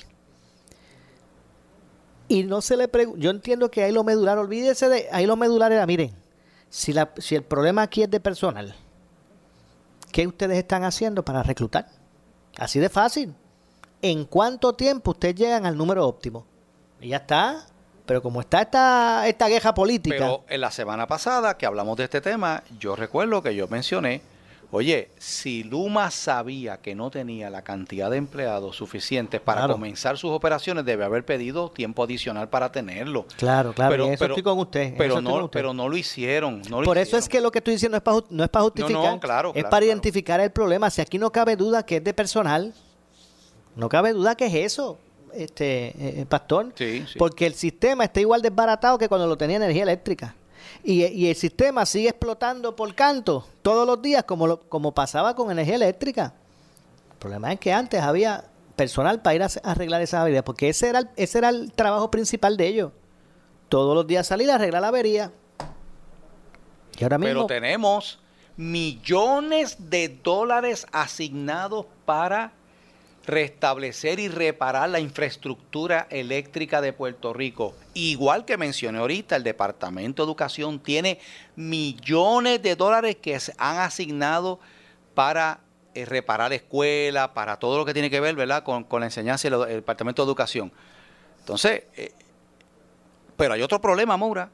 Y 2.28 2.44
no 2.44 2.62
se 2.62 2.76
le 2.76 2.88
pregunta, 2.88 3.20
yo 3.20 3.30
entiendo 3.30 3.70
que 3.70 3.82
ahí 3.82 3.92
lo 3.92 4.04
medular, 4.04 4.38
olvídese 4.38 4.88
de, 4.88 5.08
ahí 5.12 5.26
lo 5.26 5.36
medular 5.36 5.72
era, 5.72 5.84
miren, 5.86 6.12
si, 6.70 6.92
la, 6.92 7.12
si 7.18 7.34
el 7.34 7.42
problema 7.42 7.82
aquí 7.82 8.02
es 8.02 8.10
de 8.10 8.20
personal, 8.20 8.74
¿qué 10.12 10.26
ustedes 10.26 10.56
están 10.56 10.84
haciendo 10.84 11.24
para 11.24 11.42
reclutar? 11.42 11.88
Así 12.56 12.78
de 12.78 12.88
fácil. 12.88 13.34
¿En 14.00 14.24
cuánto 14.24 14.72
tiempo 14.74 15.12
ustedes 15.12 15.34
llegan 15.34 15.66
al 15.66 15.76
número 15.76 16.06
óptimo? 16.06 16.46
Y 17.00 17.08
ya 17.08 17.18
está. 17.18 17.66
Pero 18.12 18.20
como 18.20 18.42
está 18.42 18.60
esta, 18.60 19.26
esta 19.26 19.48
guerra 19.48 19.72
política, 19.72 20.16
Pero 20.18 20.44
en 20.46 20.60
la 20.60 20.70
semana 20.70 21.06
pasada 21.06 21.56
que 21.56 21.64
hablamos 21.64 21.96
de 21.96 22.04
este 22.04 22.20
tema, 22.20 22.62
yo 22.78 22.94
recuerdo 22.94 23.42
que 23.42 23.54
yo 23.54 23.68
mencioné, 23.68 24.20
oye, 24.70 25.08
si 25.16 25.62
Luma 25.62 26.10
sabía 26.10 26.76
que 26.76 26.94
no 26.94 27.10
tenía 27.10 27.48
la 27.48 27.62
cantidad 27.62 28.10
de 28.10 28.18
empleados 28.18 28.76
suficientes 28.76 29.40
para 29.40 29.62
Claro. 29.62 29.72
comenzar 29.72 30.18
sus 30.18 30.30
operaciones, 30.30 30.84
debe 30.84 31.06
haber 31.06 31.24
pedido 31.24 31.70
tiempo 31.70 32.04
adicional 32.04 32.50
para 32.50 32.70
tenerlo. 32.70 33.24
claro, 33.38 33.72
claro, 33.72 34.04
en 34.04 34.12
eso 34.12 34.26
estoy 34.26 34.42
con 34.42 34.58
usted. 34.58 34.92
Pero 34.98 35.22
no, 35.22 35.36
usted. 35.36 35.48
pero 35.50 35.72
no 35.72 35.88
lo 35.88 35.96
hicieron. 35.96 36.60
no 36.68 36.82
lo 36.82 36.84
Por 36.84 36.98
eso 36.98 37.16
es 37.16 37.30
que 37.30 37.40
lo 37.40 37.50
que 37.50 37.60
estoy 37.60 37.72
diciendo 37.76 37.96
es 37.96 38.02
para, 38.02 38.18
no 38.28 38.44
es 38.44 38.50
para 38.50 38.64
justificar, 38.64 39.14
no, 39.14 39.20
claro, 39.20 39.48
es 39.48 39.54
claro, 39.54 39.70
para 39.70 39.86
identificar 39.86 40.38
el 40.38 40.50
problema. 40.50 40.90
Si 40.90 41.00
aquí 41.00 41.16
no 41.16 41.32
cabe 41.32 41.56
duda 41.56 41.82
que 41.86 41.96
es 41.96 42.04
de 42.04 42.12
personal, 42.12 42.74
no 43.74 43.88
cabe 43.88 44.12
duda 44.12 44.34
que 44.34 44.44
es 44.44 44.54
eso, 44.54 44.98
este 45.34 46.20
eh, 46.20 46.26
pastor. 46.28 46.72
Sí, 46.74 47.04
sí. 47.10 47.18
Porque 47.18 47.46
el 47.46 47.54
sistema 47.54 48.04
está 48.04 48.20
igual 48.20 48.42
desbaratado 48.42 48.98
que 48.98 49.08
cuando 49.08 49.26
lo 49.26 49.36
tenía 49.36 49.56
energía 49.56 49.82
eléctrica. 49.82 50.34
Y, 50.84 51.04
y 51.04 51.28
el 51.28 51.36
sistema 51.36 51.86
sigue 51.86 52.08
explotando 52.08 52.74
por 52.74 52.94
canto 52.94 53.46
todos 53.62 53.86
los 53.86 54.00
días 54.02 54.24
como, 54.24 54.46
lo- 54.46 54.60
como 54.60 54.92
pasaba 54.92 55.34
con 55.34 55.50
energía 55.50 55.76
eléctrica. 55.76 56.34
El 57.12 57.18
problema 57.18 57.52
es 57.52 57.60
que 57.60 57.72
antes 57.72 58.00
había 58.00 58.44
personal 58.74 59.20
para 59.22 59.34
ir 59.34 59.42
a 59.42 59.46
a 59.46 59.70
arreglar 59.70 60.02
esa 60.02 60.22
avería, 60.22 60.44
porque 60.44 60.68
ese 60.68 60.88
era, 60.88 61.00
el, 61.00 61.08
ese 61.16 61.38
era 61.38 61.50
el 61.50 61.72
trabajo 61.72 62.10
principal 62.10 62.56
de 62.56 62.66
ellos. 62.66 62.92
Todos 63.68 63.94
los 63.94 64.06
días 64.06 64.26
salir 64.26 64.50
a 64.50 64.56
arreglar 64.56 64.82
la 64.82 64.88
avería. 64.88 65.30
Y 66.98 67.04
ahora 67.04 67.18
mismo... 67.18 67.32
Pero 67.34 67.46
tenemos 67.46 68.18
millones 68.56 69.76
de 69.78 70.08
dólares 70.22 70.86
asignados 70.92 71.86
para 72.04 72.52
restablecer 73.24 74.18
y 74.18 74.28
reparar 74.28 74.88
la 74.90 75.00
infraestructura 75.00 76.06
eléctrica 76.10 76.80
de 76.80 76.92
Puerto 76.92 77.32
Rico. 77.32 77.74
Igual 77.94 78.44
que 78.44 78.56
mencioné 78.56 78.98
ahorita, 78.98 79.36
el 79.36 79.44
Departamento 79.44 80.22
de 80.22 80.26
Educación 80.26 80.80
tiene 80.80 81.20
millones 81.54 82.62
de 82.62 82.74
dólares 82.74 83.16
que 83.16 83.38
se 83.38 83.54
han 83.58 83.78
asignado 83.78 84.58
para 85.14 85.60
eh, 85.94 86.04
reparar 86.04 86.52
escuelas, 86.52 87.28
para 87.28 87.58
todo 87.58 87.78
lo 87.78 87.84
que 87.84 87.92
tiene 87.92 88.10
que 88.10 88.18
ver 88.18 88.34
¿verdad? 88.34 88.64
Con, 88.64 88.86
la 88.90 89.06
enseñanza 89.06 89.48
del 89.48 89.60
el 89.68 89.76
Departamento 89.76 90.22
de 90.22 90.26
Educación. 90.26 90.72
Entonces, 91.38 91.84
eh, 91.96 92.12
pero 93.36 93.54
hay 93.54 93.62
otro 93.62 93.80
problema, 93.80 94.16
Maura. 94.16 94.50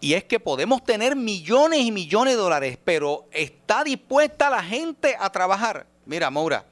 Y 0.00 0.12
es 0.14 0.24
que 0.24 0.38
podemos 0.38 0.84
tener 0.84 1.16
millones 1.16 1.80
y 1.80 1.90
millones 1.90 2.34
de 2.34 2.40
dólares, 2.40 2.78
pero 2.84 3.26
¿está 3.32 3.82
dispuesta 3.82 4.50
la 4.50 4.62
gente 4.62 5.16
a 5.18 5.30
trabajar? 5.30 5.86
Mira, 6.04 6.30
Maura, 6.30 6.66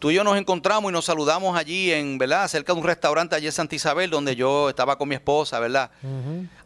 tú 0.00 0.10
y 0.10 0.14
yo 0.14 0.24
nos 0.24 0.36
encontramos 0.36 0.90
y 0.90 0.92
nos 0.92 1.04
saludamos 1.04 1.56
allí 1.56 1.92
en, 1.92 2.18
¿verdad? 2.18 2.48
Cerca 2.48 2.72
de 2.72 2.80
un 2.80 2.84
restaurante 2.84 3.36
allí 3.36 3.46
en 3.46 3.52
Santa 3.52 3.76
Isabel, 3.76 4.10
donde 4.10 4.34
yo 4.34 4.68
estaba 4.70 4.98
con 4.98 5.08
mi 5.08 5.14
esposa, 5.14 5.60
¿verdad? 5.60 5.90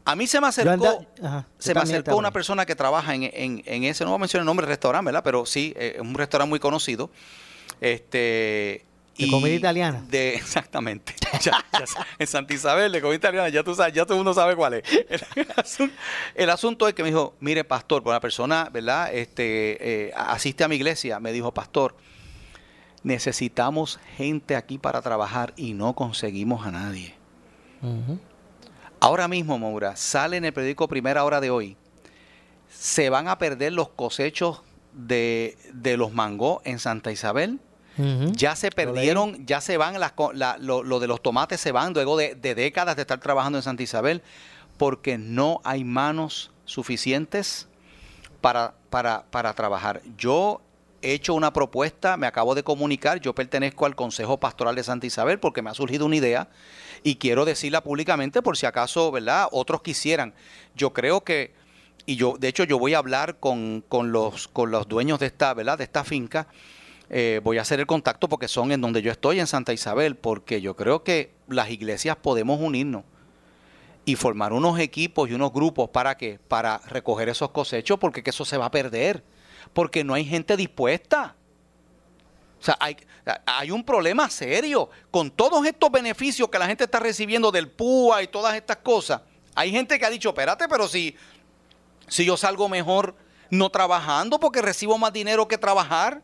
A 0.06 0.16
mí 0.16 0.26
se 0.26 0.40
me 0.40 0.46
acercó, 0.46 1.04
ajá, 1.22 1.46
se 1.58 1.74
me 1.74 1.80
acercó 1.80 2.16
una 2.16 2.30
persona 2.30 2.64
que 2.64 2.74
trabaja 2.74 3.14
en, 3.14 3.24
en- 3.24 3.62
en 3.66 3.84
ese, 3.84 4.04
no 4.04 4.10
voy 4.10 4.16
a 4.16 4.20
mencionar 4.20 4.42
el 4.42 4.46
nombre 4.46 4.64
del 4.66 4.70
restaurante, 4.72 5.06
¿verdad? 5.06 5.22
Pero 5.24 5.44
sí, 5.46 5.74
eh, 5.76 5.92
es 5.96 6.00
un 6.00 6.14
restaurante 6.14 6.48
muy 6.48 6.60
conocido. 6.60 7.10
Este. 7.80 8.84
De 9.16 9.26
y 9.26 9.30
comida 9.30 9.54
italiana. 9.54 10.02
De, 10.08 10.34
exactamente. 10.34 11.14
Ya- 11.40 11.64
ya 11.72 11.86
sa- 11.86 12.06
en 12.18 12.26
Santa 12.26 12.52
Isabel, 12.54 12.90
de 12.90 13.00
comida 13.00 13.16
italiana, 13.16 13.48
ya 13.48 13.62
tú 13.62 13.74
sabes, 13.74 13.92
ya 13.94 14.04
todo 14.04 14.14
el 14.14 14.18
mundo 14.24 14.34
sabe 14.34 14.56
cuál 14.56 14.74
es. 14.74 14.82
El, 15.08 15.46
asunto, 15.56 15.94
el 16.34 16.50
asunto 16.50 16.88
es 16.88 16.94
que 16.94 17.02
me 17.02 17.10
dijo, 17.10 17.34
mire, 17.40 17.62
pastor, 17.64 18.02
pues 18.02 18.12
una 18.12 18.20
persona, 18.20 18.68
¿verdad? 18.72 19.14
Este, 19.14 20.06
eh, 20.08 20.12
asiste 20.16 20.64
a 20.64 20.68
mi 20.68 20.76
iglesia, 20.76 21.20
me 21.20 21.30
dijo, 21.32 21.54
pastor, 21.54 21.94
necesitamos 23.04 24.00
gente 24.16 24.56
aquí 24.56 24.78
para 24.78 25.00
trabajar 25.02 25.52
y 25.56 25.74
no 25.74 25.94
conseguimos 25.94 26.66
a 26.66 26.72
nadie. 26.72 27.14
Ahora 29.00 29.28
mismo, 29.28 29.58
Maura, 29.58 29.94
sale 29.96 30.36
en 30.38 30.44
el 30.46 30.52
periódico 30.52 30.88
Primera 30.88 31.24
Hora 31.24 31.40
de 31.40 31.50
hoy, 31.50 31.76
se 32.70 33.10
van 33.10 33.28
a 33.28 33.38
perder 33.38 33.72
los 33.72 33.90
cosechos 33.90 34.62
de, 34.92 35.56
de 35.72 35.96
los 35.96 36.12
mangos 36.12 36.60
en 36.64 36.78
Santa 36.78 37.12
Isabel. 37.12 37.60
Ya 38.32 38.56
se 38.56 38.70
perdieron, 38.72 39.46
ya 39.46 39.60
se 39.60 39.76
van, 39.76 40.00
las, 40.00 40.12
co- 40.12 40.32
la- 40.32 40.56
lo, 40.58 40.82
lo 40.82 40.98
de 40.98 41.06
los 41.06 41.22
tomates 41.22 41.60
se 41.60 41.70
van 41.70 41.92
luego 41.92 42.16
de, 42.16 42.34
de 42.34 42.54
décadas 42.56 42.96
de 42.96 43.02
estar 43.02 43.20
trabajando 43.20 43.58
en 43.58 43.62
Santa 43.62 43.84
Isabel 43.84 44.22
porque 44.78 45.16
no 45.18 45.60
hay 45.62 45.84
manos 45.84 46.50
suficientes 46.64 47.68
para, 48.40 48.74
para, 48.90 49.24
para 49.30 49.52
trabajar. 49.52 50.00
Yo 50.18 50.60
he 51.04 51.12
hecho 51.12 51.34
una 51.34 51.52
propuesta, 51.52 52.16
me 52.16 52.26
acabo 52.26 52.54
de 52.54 52.62
comunicar, 52.62 53.20
yo 53.20 53.34
pertenezco 53.34 53.84
al 53.84 53.94
Consejo 53.94 54.40
Pastoral 54.40 54.74
de 54.74 54.82
Santa 54.82 55.06
Isabel 55.06 55.38
porque 55.38 55.60
me 55.60 55.70
ha 55.70 55.74
surgido 55.74 56.06
una 56.06 56.16
idea 56.16 56.48
y 57.02 57.16
quiero 57.16 57.44
decirla 57.44 57.82
públicamente 57.82 58.40
por 58.40 58.56
si 58.56 58.64
acaso, 58.64 59.12
¿verdad? 59.12 59.48
Otros 59.52 59.82
quisieran. 59.82 60.32
Yo 60.74 60.94
creo 60.94 61.22
que, 61.22 61.52
y 62.06 62.16
yo, 62.16 62.36
de 62.38 62.48
hecho, 62.48 62.64
yo 62.64 62.78
voy 62.78 62.94
a 62.94 62.98
hablar 62.98 63.38
con, 63.38 63.84
con 63.86 64.12
los, 64.12 64.48
con 64.48 64.70
los 64.70 64.88
dueños 64.88 65.20
de 65.20 65.26
esta, 65.26 65.52
¿verdad? 65.52 65.76
De 65.76 65.84
esta 65.84 66.04
finca 66.04 66.48
eh, 67.10 67.40
voy 67.44 67.58
a 67.58 67.62
hacer 67.62 67.80
el 67.80 67.86
contacto 67.86 68.28
porque 68.28 68.48
son 68.48 68.72
en 68.72 68.80
donde 68.80 69.02
yo 69.02 69.12
estoy, 69.12 69.38
en 69.40 69.46
Santa 69.46 69.74
Isabel, 69.74 70.16
porque 70.16 70.60
yo 70.60 70.74
creo 70.74 71.04
que 71.04 71.32
las 71.48 71.70
iglesias 71.70 72.16
podemos 72.16 72.60
unirnos 72.60 73.04
y 74.06 74.16
formar 74.16 74.52
unos 74.52 74.78
equipos 74.78 75.28
y 75.28 75.34
unos 75.34 75.52
grupos 75.52 75.90
para 75.90 76.16
que 76.16 76.38
para 76.48 76.78
recoger 76.78 77.28
esos 77.28 77.50
cosechos 77.50 77.98
porque 77.98 78.22
que 78.22 78.30
eso 78.30 78.44
se 78.44 78.56
va 78.56 78.66
a 78.66 78.70
perder 78.70 79.22
porque 79.74 80.02
no 80.04 80.14
hay 80.14 80.24
gente 80.24 80.56
dispuesta 80.56 81.34
o 82.60 82.64
sea 82.64 82.76
hay, 82.80 82.96
hay 83.44 83.70
un 83.70 83.84
problema 83.84 84.30
serio 84.30 84.88
con 85.10 85.30
todos 85.30 85.66
estos 85.66 85.90
beneficios 85.90 86.48
que 86.48 86.58
la 86.58 86.66
gente 86.66 86.84
está 86.84 86.98
recibiendo 87.00 87.50
del 87.50 87.68
PUA 87.70 88.22
y 88.22 88.28
todas 88.28 88.54
estas 88.54 88.78
cosas 88.78 89.20
hay 89.54 89.70
gente 89.70 89.98
que 89.98 90.06
ha 90.06 90.10
dicho 90.10 90.30
espérate 90.30 90.66
pero 90.68 90.88
si 90.88 91.14
si 92.08 92.24
yo 92.24 92.36
salgo 92.36 92.68
mejor 92.68 93.14
no 93.50 93.68
trabajando 93.70 94.40
porque 94.40 94.62
recibo 94.62 94.96
más 94.98 95.12
dinero 95.12 95.46
que 95.48 95.58
trabajar 95.58 96.22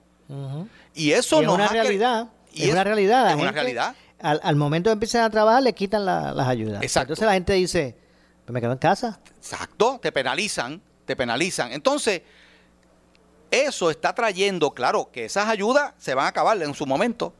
y 0.94 1.10
eso 1.12 1.42
no 1.42 1.54
es 1.54 1.58
una 1.58 1.68
realidad. 1.68 2.28
y 2.52 2.62
es 2.62 2.66
es- 2.68 2.72
una 2.72 2.84
realidad. 2.84 3.30
Es 3.30 3.36
una 3.36 3.50
realidad. 3.52 3.94
Al, 4.20 4.40
al 4.44 4.54
momento 4.56 4.90
de 4.90 4.92
empezar 4.94 5.22
a 5.24 5.30
trabajar, 5.30 5.62
le 5.62 5.72
quitan 5.72 6.04
la- 6.04 6.32
las 6.32 6.46
ayudas. 6.46 6.82
Entonces 6.82 7.26
la 7.26 7.32
gente 7.32 7.52
dice, 7.54 7.96
pues 8.44 8.52
me 8.54 8.60
quedo 8.60 8.72
en 8.72 8.78
casa. 8.78 9.18
Exacto, 9.38 9.98
te 10.02 10.12
penalizan, 10.12 10.80
te 11.04 11.16
penalizan. 11.16 11.72
Entonces, 11.72 12.22
eso 13.50 13.90
está 13.90 14.14
trayendo, 14.14 14.70
claro, 14.72 15.10
que 15.12 15.24
esas 15.24 15.48
ayudas 15.48 15.92
se 15.98 16.14
van 16.14 16.26
a 16.26 16.28
acabar 16.28 16.60
en 16.62 16.74
su 16.74 16.86
momento, 16.86 17.32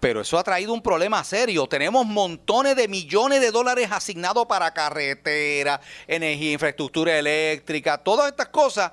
pero 0.00 0.20
eso 0.20 0.38
ha 0.38 0.42
traído 0.44 0.74
un 0.74 0.82
problema 0.82 1.22
serio. 1.24 1.66
Tenemos 1.66 2.04
montones 2.04 2.76
de 2.76 2.88
millones 2.88 3.40
de 3.40 3.50
dólares 3.50 3.88
asignados 3.90 4.44
para 4.46 4.72
carretera, 4.74 5.80
energía, 6.06 6.52
infraestructura 6.52 7.18
eléctrica, 7.18 7.96
todas 7.98 8.28
estas 8.28 8.48
cosas. 8.48 8.92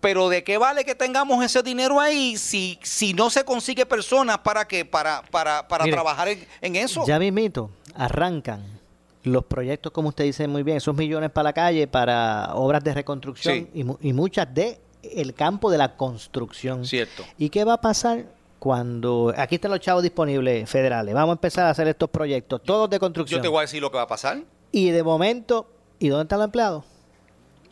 Pero 0.00 0.30
¿de 0.30 0.42
qué 0.42 0.56
vale 0.56 0.82
que 0.84 0.94
tengamos 0.94 1.44
ese 1.44 1.62
dinero 1.62 2.00
ahí 2.00 2.36
si, 2.38 2.78
si 2.82 3.12
no 3.12 3.28
se 3.28 3.44
consigue 3.44 3.84
personas 3.84 4.38
para 4.38 4.66
que 4.66 4.86
para, 4.86 5.20
para, 5.30 5.68
para 5.68 5.84
Mire, 5.84 5.94
trabajar 5.94 6.28
en, 6.28 6.46
en 6.62 6.76
eso? 6.76 7.04
Ya 7.06 7.18
mismito, 7.18 7.70
arrancan 7.94 8.64
los 9.24 9.44
proyectos, 9.44 9.92
como 9.92 10.08
usted 10.08 10.24
dice 10.24 10.48
muy 10.48 10.62
bien, 10.62 10.78
esos 10.78 10.94
millones 10.96 11.30
para 11.30 11.44
la 11.44 11.52
calle, 11.52 11.86
para 11.86 12.54
obras 12.54 12.82
de 12.82 12.94
reconstrucción 12.94 13.54
Sí. 13.54 13.68
y, 13.74 13.84
mu- 13.84 13.98
y 14.00 14.14
muchas 14.14 14.52
de 14.54 14.80
el 15.02 15.34
campo 15.34 15.70
de 15.70 15.78
la 15.78 15.96
construcción. 15.96 16.84
Cierto. 16.86 17.24
¿Y 17.38 17.50
qué 17.50 17.64
va 17.64 17.74
a 17.74 17.80
pasar 17.80 18.24
cuando 18.58 19.32
aquí 19.36 19.54
están 19.56 19.70
los 19.70 19.80
chavos 19.80 20.02
disponibles 20.02 20.68
federales? 20.68 21.14
Vamos 21.14 21.30
a 21.30 21.32
empezar 21.34 21.66
a 21.66 21.70
hacer 21.70 21.88
estos 21.88 22.10
proyectos, 22.10 22.62
todos 22.62 22.88
de 22.90 22.98
construcción. 22.98 23.38
Yo 23.38 23.42
te 23.42 23.48
voy 23.48 23.58
a 23.58 23.62
decir 23.62 23.80
lo 23.80 23.90
que 23.90 23.96
va 23.96 24.02
a 24.04 24.08
pasar. 24.08 24.42
Y 24.72 24.90
de 24.90 25.02
momento, 25.02 25.66
¿y 25.98 26.08
dónde 26.08 26.24
están 26.24 26.38
los 26.38 26.46
empleados? 26.46 26.84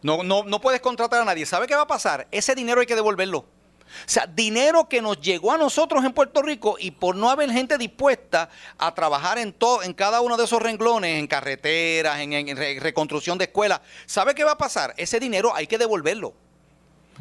No, 0.03 0.23
no, 0.23 0.45
no 0.45 0.61
puedes 0.61 0.81
contratar 0.81 1.21
a 1.21 1.25
nadie. 1.25 1.45
¿Sabe 1.45 1.67
qué 1.67 1.75
va 1.75 1.83
a 1.83 1.87
pasar? 1.87 2.27
Ese 2.31 2.55
dinero 2.55 2.81
hay 2.81 2.87
que 2.87 2.95
devolverlo. 2.95 3.39
O 3.39 4.05
sea, 4.05 4.27
dinero 4.27 4.87
que 4.87 5.01
nos 5.01 5.19
llegó 5.19 5.51
a 5.51 5.57
nosotros 5.57 6.05
en 6.05 6.13
Puerto 6.13 6.43
Rico 6.43 6.77
y 6.79 6.91
por 6.91 7.17
no 7.17 7.31
haber 7.31 7.51
gente 7.51 7.79
dispuesta 7.79 8.51
a 8.77 8.95
trabajar 8.95 9.39
en 9.39 9.53
todo, 9.53 9.83
en 9.83 9.95
cada 9.95 10.21
uno 10.21 10.37
de 10.37 10.45
esos 10.45 10.61
renglones, 10.61 11.19
en 11.19 11.27
carreteras, 11.27 12.21
en, 12.21 12.35
en 12.35 12.55
re- 12.57 12.79
reconstrucción 12.81 13.39
de 13.39 13.45
escuelas. 13.45 13.81
¿Sabe 14.05 14.35
qué 14.35 14.45
va 14.45 14.53
a 14.53 14.59
pasar? 14.59 14.93
Ese 14.99 15.19
dinero 15.19 15.53
hay 15.55 15.67
que 15.67 15.79
devolverlo. 15.79 16.35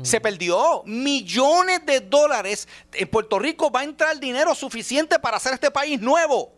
Se 0.03 0.21
perdió 0.21 0.83
millones 0.85 1.85
de 1.85 2.01
dólares. 2.01 2.67
En 2.93 3.07
Puerto 3.07 3.39
Rico 3.39 3.71
va 3.71 3.79
a 3.81 3.83
entrar 3.83 4.19
dinero 4.19 4.53
suficiente 4.53 5.17
para 5.19 5.37
hacer 5.37 5.53
este 5.53 5.71
país 5.71 5.99
nuevo. 5.99 6.53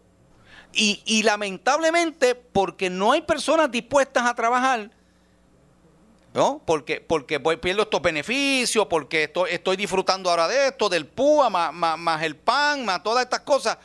Y, 0.73 1.01
y 1.05 1.23
lamentablemente, 1.23 2.35
porque 2.35 2.89
no 2.89 3.11
hay 3.11 3.21
personas 3.21 3.71
dispuestas 3.71 4.25
a 4.25 4.35
trabajar, 4.35 4.91
¿no? 6.33 6.61
Porque, 6.65 7.01
porque 7.01 7.37
voy, 7.39 7.57
pierdo 7.57 7.81
estos 7.83 8.01
beneficios, 8.01 8.85
porque 8.87 9.23
estoy, 9.23 9.51
estoy 9.51 9.77
disfrutando 9.77 10.29
ahora 10.29 10.47
de 10.47 10.67
esto, 10.67 10.87
del 10.89 11.07
PUA, 11.07 11.49
más, 11.49 11.73
más- 11.73 11.97
más 11.97 12.21
el 12.21 12.35
PAN, 12.35 12.85
más 12.85 13.01
todas 13.01 13.23
estas 13.23 13.39
cosas. 13.39 13.77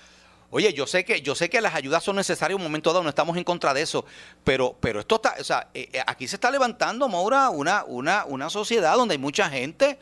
Oye, 0.57 0.73
yo 0.73 0.87
sé 0.87 1.05
que 1.05 1.21
yo 1.21 1.35
sé 1.35 1.51
que 1.51 1.61
las 1.61 1.75
ayudas 1.75 2.05
son 2.05 2.15
necesarias 2.15 2.55
en 2.57 2.63
un 2.65 2.71
momento 2.71 2.91
dado, 2.93 3.03
no 3.03 3.09
estamos 3.09 3.37
en 3.37 3.43
contra 3.43 3.75
de 3.75 3.83
eso, 3.83 4.05
pero 4.45 4.77
pero 4.79 5.01
esto 5.01 5.17
está, 5.17 5.35
o 5.41 5.43
sea, 5.43 5.67
eh, 5.75 5.89
eh, 5.93 6.01
aquí 6.07 6.29
se 6.29 6.37
está 6.37 6.49
levantando, 6.49 7.09
Maura, 7.09 7.51
una 7.51 7.83
una 7.83 8.25
una 8.25 8.49
sociedad 8.51 8.95
donde 8.95 9.15
hay 9.15 9.19
mucha 9.19 9.51
gente 9.51 9.99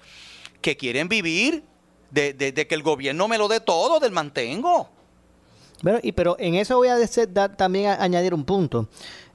que 0.61 0.77
quieren 0.77 1.09
vivir 1.09 1.65
de, 2.11 2.35
de- 2.35 2.53
de 2.53 2.67
que 2.67 2.75
el 2.75 2.83
gobierno 2.83 3.29
me 3.29 3.39
lo 3.39 3.49
dé 3.49 3.61
todo, 3.61 3.99
del 3.99 4.13
mantengo. 4.13 4.91
Bueno, 5.83 5.99
y 6.03 6.13
pero 6.13 6.37
en 6.39 6.57
eso 6.57 6.77
voy 6.77 6.89
a 6.89 6.99
dese- 6.99 7.27
dar- 7.27 7.57
también 7.57 7.87
a- 7.87 8.03
añadir 8.03 8.35
un 8.35 8.45
punto. 8.45 8.89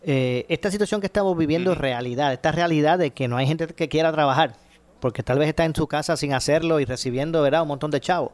Eh, 0.03 0.45
esta 0.49 0.70
situación 0.70 1.01
que 1.01 1.07
estamos 1.07 1.36
viviendo 1.36 1.72
es 1.72 1.80
realidad, 1.80 2.32
esta 2.32 2.51
realidad 2.51 2.99
de 2.99 3.09
que 3.09 3.28
no 3.28 3.38
hay 3.38 3.47
gente 3.47 3.65
que 3.65 3.89
quiera 3.89 4.11
trabajar, 4.13 4.55
porque 4.99 5.24
tal 5.24 5.39
vez 5.39 5.49
está 5.49 5.65
en 5.65 5.74
su 5.76 5.88
casa 5.88 6.15
sin 6.15 6.34
hacerlo 6.34 6.80
y 6.80 6.86
recibiendo 6.86 7.41
¿verdad? 7.41 7.63
un 7.63 7.70
montón 7.70 7.89
de 7.89 7.99
chavos. 7.99 8.32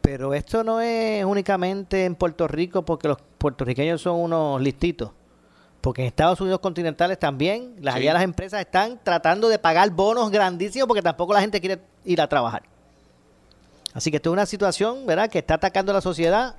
Pero 0.00 0.32
esto 0.34 0.64
no 0.64 0.80
es 0.80 1.24
únicamente 1.24 2.04
en 2.04 2.14
Puerto 2.14 2.48
Rico 2.48 2.84
porque 2.84 3.08
los 3.08 3.18
puertorriqueños 3.38 4.00
son 4.00 4.16
unos 4.20 4.60
listitos. 4.60 5.10
Porque 5.80 6.02
en 6.02 6.08
Estados 6.08 6.40
Unidos 6.40 6.60
continentales 6.60 7.18
también, 7.18 7.74
las, 7.80 7.94
Sí. 7.94 8.00
allá 8.00 8.14
las 8.14 8.22
empresas 8.22 8.60
están 8.60 9.00
tratando 9.02 9.48
de 9.48 9.58
pagar 9.58 9.90
bonos 9.90 10.30
grandísimos 10.30 10.86
porque 10.86 11.02
tampoco 11.02 11.32
la 11.32 11.40
gente 11.40 11.60
quiere 11.60 11.80
ir 12.04 12.20
a 12.20 12.28
trabajar. 12.28 12.62
Así 13.94 14.10
que 14.10 14.16
esto 14.18 14.30
es 14.30 14.32
una 14.34 14.46
situación, 14.46 15.06
¿verdad?, 15.06 15.28
que 15.30 15.38
está 15.38 15.54
atacando 15.54 15.92
a 15.92 15.94
la 15.96 16.00
sociedad, 16.00 16.56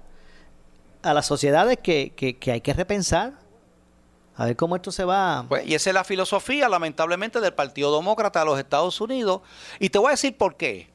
a 1.02 1.14
las 1.14 1.26
sociedades 1.26 1.78
que, 1.82 2.14
que, 2.16 2.38
que 2.38 2.52
hay 2.52 2.62
que 2.62 2.74
repensar. 2.74 3.34
A 4.36 4.46
ver 4.46 4.56
cómo 4.56 4.76
esto 4.76 4.92
se 4.92 5.04
va. 5.04 5.46
Pues, 5.48 5.66
y 5.68 5.76
esa 5.76 5.90
es 5.92 5.94
la 5.94 6.04
filosofía, 6.04 6.68
lamentablemente, 6.68 7.40
del 7.42 7.54
Partido 7.54 7.96
Demócrata 7.96 8.40
de 8.40 8.46
los 8.46 8.58
Estados 8.60 9.00
Unidos. 9.02 9.42
Y 9.80 9.90
te 9.90 10.00
voy 10.00 10.08
a 10.08 10.12
decir 10.12 10.36
por 10.38 10.56
qué. 10.56 10.91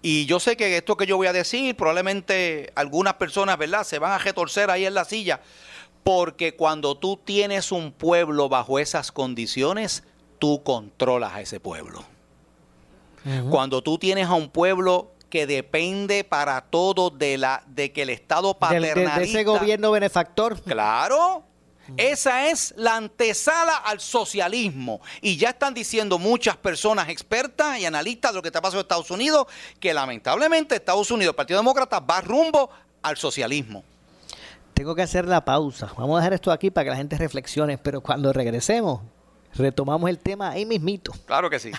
Y 0.00 0.26
yo 0.26 0.38
sé 0.38 0.56
que 0.56 0.76
esto 0.76 0.96
que 0.96 1.06
yo 1.06 1.16
voy 1.16 1.26
a 1.26 1.32
decir, 1.32 1.76
probablemente 1.76 2.72
algunas 2.76 3.14
personas, 3.14 3.58
¿verdad?, 3.58 3.84
se 3.84 3.98
van 3.98 4.12
a 4.12 4.18
retorcer 4.18 4.70
ahí 4.70 4.86
en 4.86 4.94
la 4.94 5.04
silla. 5.04 5.40
Porque 6.04 6.54
cuando 6.54 6.96
tú 6.96 7.16
tienes 7.16 7.72
un 7.72 7.92
pueblo 7.92 8.48
bajo 8.48 8.78
esas 8.78 9.10
condiciones, 9.12 10.04
tú 10.38 10.62
controlas 10.62 11.34
a 11.34 11.40
ese 11.40 11.60
pueblo. 11.60 12.04
Cuando 13.50 13.82
tú 13.82 13.98
tienes 13.98 14.26
a 14.28 14.34
un 14.34 14.48
pueblo 14.48 15.12
que 15.28 15.46
depende 15.46 16.24
para 16.24 16.62
todo 16.62 17.10
de 17.10 17.36
la 17.36 17.62
de 17.66 17.92
que 17.92 18.02
el 18.02 18.10
Estado 18.10 18.54
de- 18.54 18.58
paternalista 18.58 19.18
de 19.18 19.24
ese 19.24 19.44
gobierno 19.44 19.90
benefactor. 19.90 20.58
Claro. 20.62 21.42
Esa 21.96 22.48
es 22.48 22.74
la 22.76 22.96
antesala 22.96 23.76
al 23.76 24.00
socialismo. 24.00 25.00
Y 25.20 25.36
ya 25.36 25.50
están 25.50 25.74
diciendo 25.74 26.18
muchas 26.18 26.56
personas 26.56 27.08
expertas 27.08 27.78
y 27.78 27.86
analistas 27.86 28.32
de 28.32 28.36
lo 28.36 28.42
que 28.42 28.48
está 28.48 28.60
pasando 28.60 28.80
en 28.80 28.84
Estados 28.84 29.10
Unidos 29.10 29.46
que 29.80 29.94
lamentablemente 29.94 30.74
Estados 30.74 31.10
Unidos, 31.10 31.32
el 31.32 31.36
Partido 31.36 31.60
Demócrata, 31.60 32.00
va 32.00 32.20
rumbo 32.20 32.70
al 33.02 33.16
socialismo. 33.16 33.84
Tengo 34.74 34.94
que 34.94 35.02
hacer 35.02 35.26
la 35.26 35.44
pausa. 35.44 35.92
Vamos 35.96 36.18
a 36.18 36.20
dejar 36.20 36.34
esto 36.34 36.52
aquí 36.52 36.70
para 36.70 36.84
que 36.84 36.90
la 36.90 36.96
gente 36.96 37.16
reflexione, 37.16 37.78
pero 37.78 38.00
cuando 38.00 38.32
regresemos, 38.32 39.00
retomamos 39.54 40.08
el 40.08 40.18
tema 40.18 40.50
ahí 40.50 40.64
mismito. 40.64 41.12
Claro 41.26 41.50
que 41.50 41.58
sí. 41.58 41.72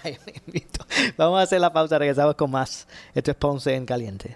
Vamos 1.18 1.39
a 1.39 1.43
hacer 1.43 1.62
la 1.62 1.72
pausa, 1.72 1.97
regresamos 1.97 2.36
con 2.36 2.51
más. 2.51 2.88
Esto 3.14 3.32
es 3.32 3.38
Ponce 3.38 3.74
en 3.74 3.86
Caliente. 3.86 4.36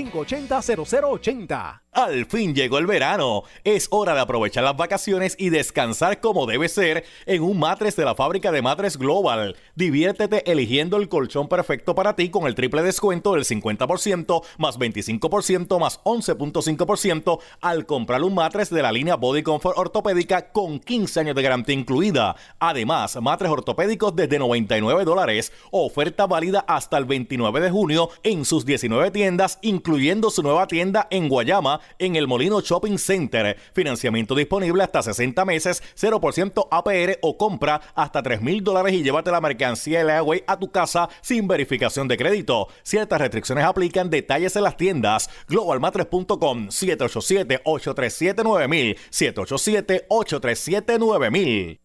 580-0080. 0.09 1.79
Al 1.93 2.25
fin 2.25 2.55
llegó 2.55 2.77
el 2.77 2.87
verano. 2.87 3.43
Es 3.65 3.89
hora 3.91 4.13
de 4.13 4.21
aprovechar 4.21 4.63
las 4.63 4.77
vacaciones 4.77 5.35
y 5.37 5.49
descansar 5.49 6.21
como 6.21 6.45
debe 6.45 6.69
ser 6.69 7.03
en 7.25 7.43
un 7.43 7.59
matres 7.59 7.97
de 7.97 8.05
la 8.05 8.15
fábrica 8.15 8.49
de 8.53 8.61
matres 8.61 8.95
Global. 8.97 9.57
Diviértete 9.75 10.49
eligiendo 10.49 10.95
el 10.95 11.09
colchón 11.09 11.49
perfecto 11.49 11.93
para 11.93 12.15
ti 12.15 12.29
con 12.29 12.47
el 12.47 12.55
triple 12.55 12.81
descuento 12.81 13.33
del 13.33 13.43
50% 13.43 14.41
más 14.57 14.79
25% 14.79 15.79
más 15.81 16.01
11.5% 16.05 17.39
al 17.59 17.85
comprar 17.85 18.23
un 18.23 18.35
matres 18.35 18.69
de 18.69 18.83
la 18.83 18.93
línea 18.93 19.15
Body 19.15 19.43
Comfort 19.43 19.77
ortopédica 19.77 20.53
con 20.53 20.79
15 20.79 21.19
años 21.19 21.35
de 21.35 21.41
garantía 21.41 21.75
incluida. 21.75 22.37
Además, 22.59 23.17
matres 23.21 23.51
ortopédicos 23.51 24.15
desde 24.15 24.39
99 24.39 25.03
dólares. 25.03 25.51
Oferta 25.71 26.25
válida 26.25 26.63
hasta 26.69 26.97
el 26.97 27.03
29 27.03 27.59
de 27.59 27.69
junio 27.69 28.11
en 28.23 28.45
sus 28.45 28.65
19 28.65 29.11
tiendas, 29.11 29.59
incluyendo 29.61 30.29
su 30.29 30.41
nueva 30.41 30.67
tienda 30.67 31.09
en 31.11 31.27
Guayama 31.27 31.80
en 31.99 32.15
el 32.15 32.27
Molino 32.27 32.61
Shopping 32.61 32.97
Center. 32.97 33.57
Financiamiento 33.73 34.33
disponible 34.35 34.83
hasta 34.83 35.01
60 35.01 35.43
meses, 35.45 35.81
0% 35.99 36.67
APR 36.69 37.17
o 37.21 37.37
compra 37.37 37.81
hasta 37.95 38.21
3 38.23 38.41
mil 38.41 38.63
dólares 38.63 38.93
y 38.93 39.03
llévate 39.03 39.31
la 39.31 39.41
mercancía 39.41 40.05
de 40.05 40.13
Agway 40.13 40.43
a 40.47 40.57
tu 40.59 40.71
casa 40.71 41.09
sin 41.21 41.47
verificación 41.47 42.07
de 42.07 42.17
crédito. 42.17 42.67
Ciertas 42.83 43.19
restricciones 43.19 43.65
aplican. 43.65 44.09
Detalles 44.09 44.55
en 44.55 44.63
las 44.63 44.77
tiendas. 44.77 45.29
Globalmatres.com 45.47 46.67
787-837-9000 46.67 48.97
787-837-9000 49.11 51.81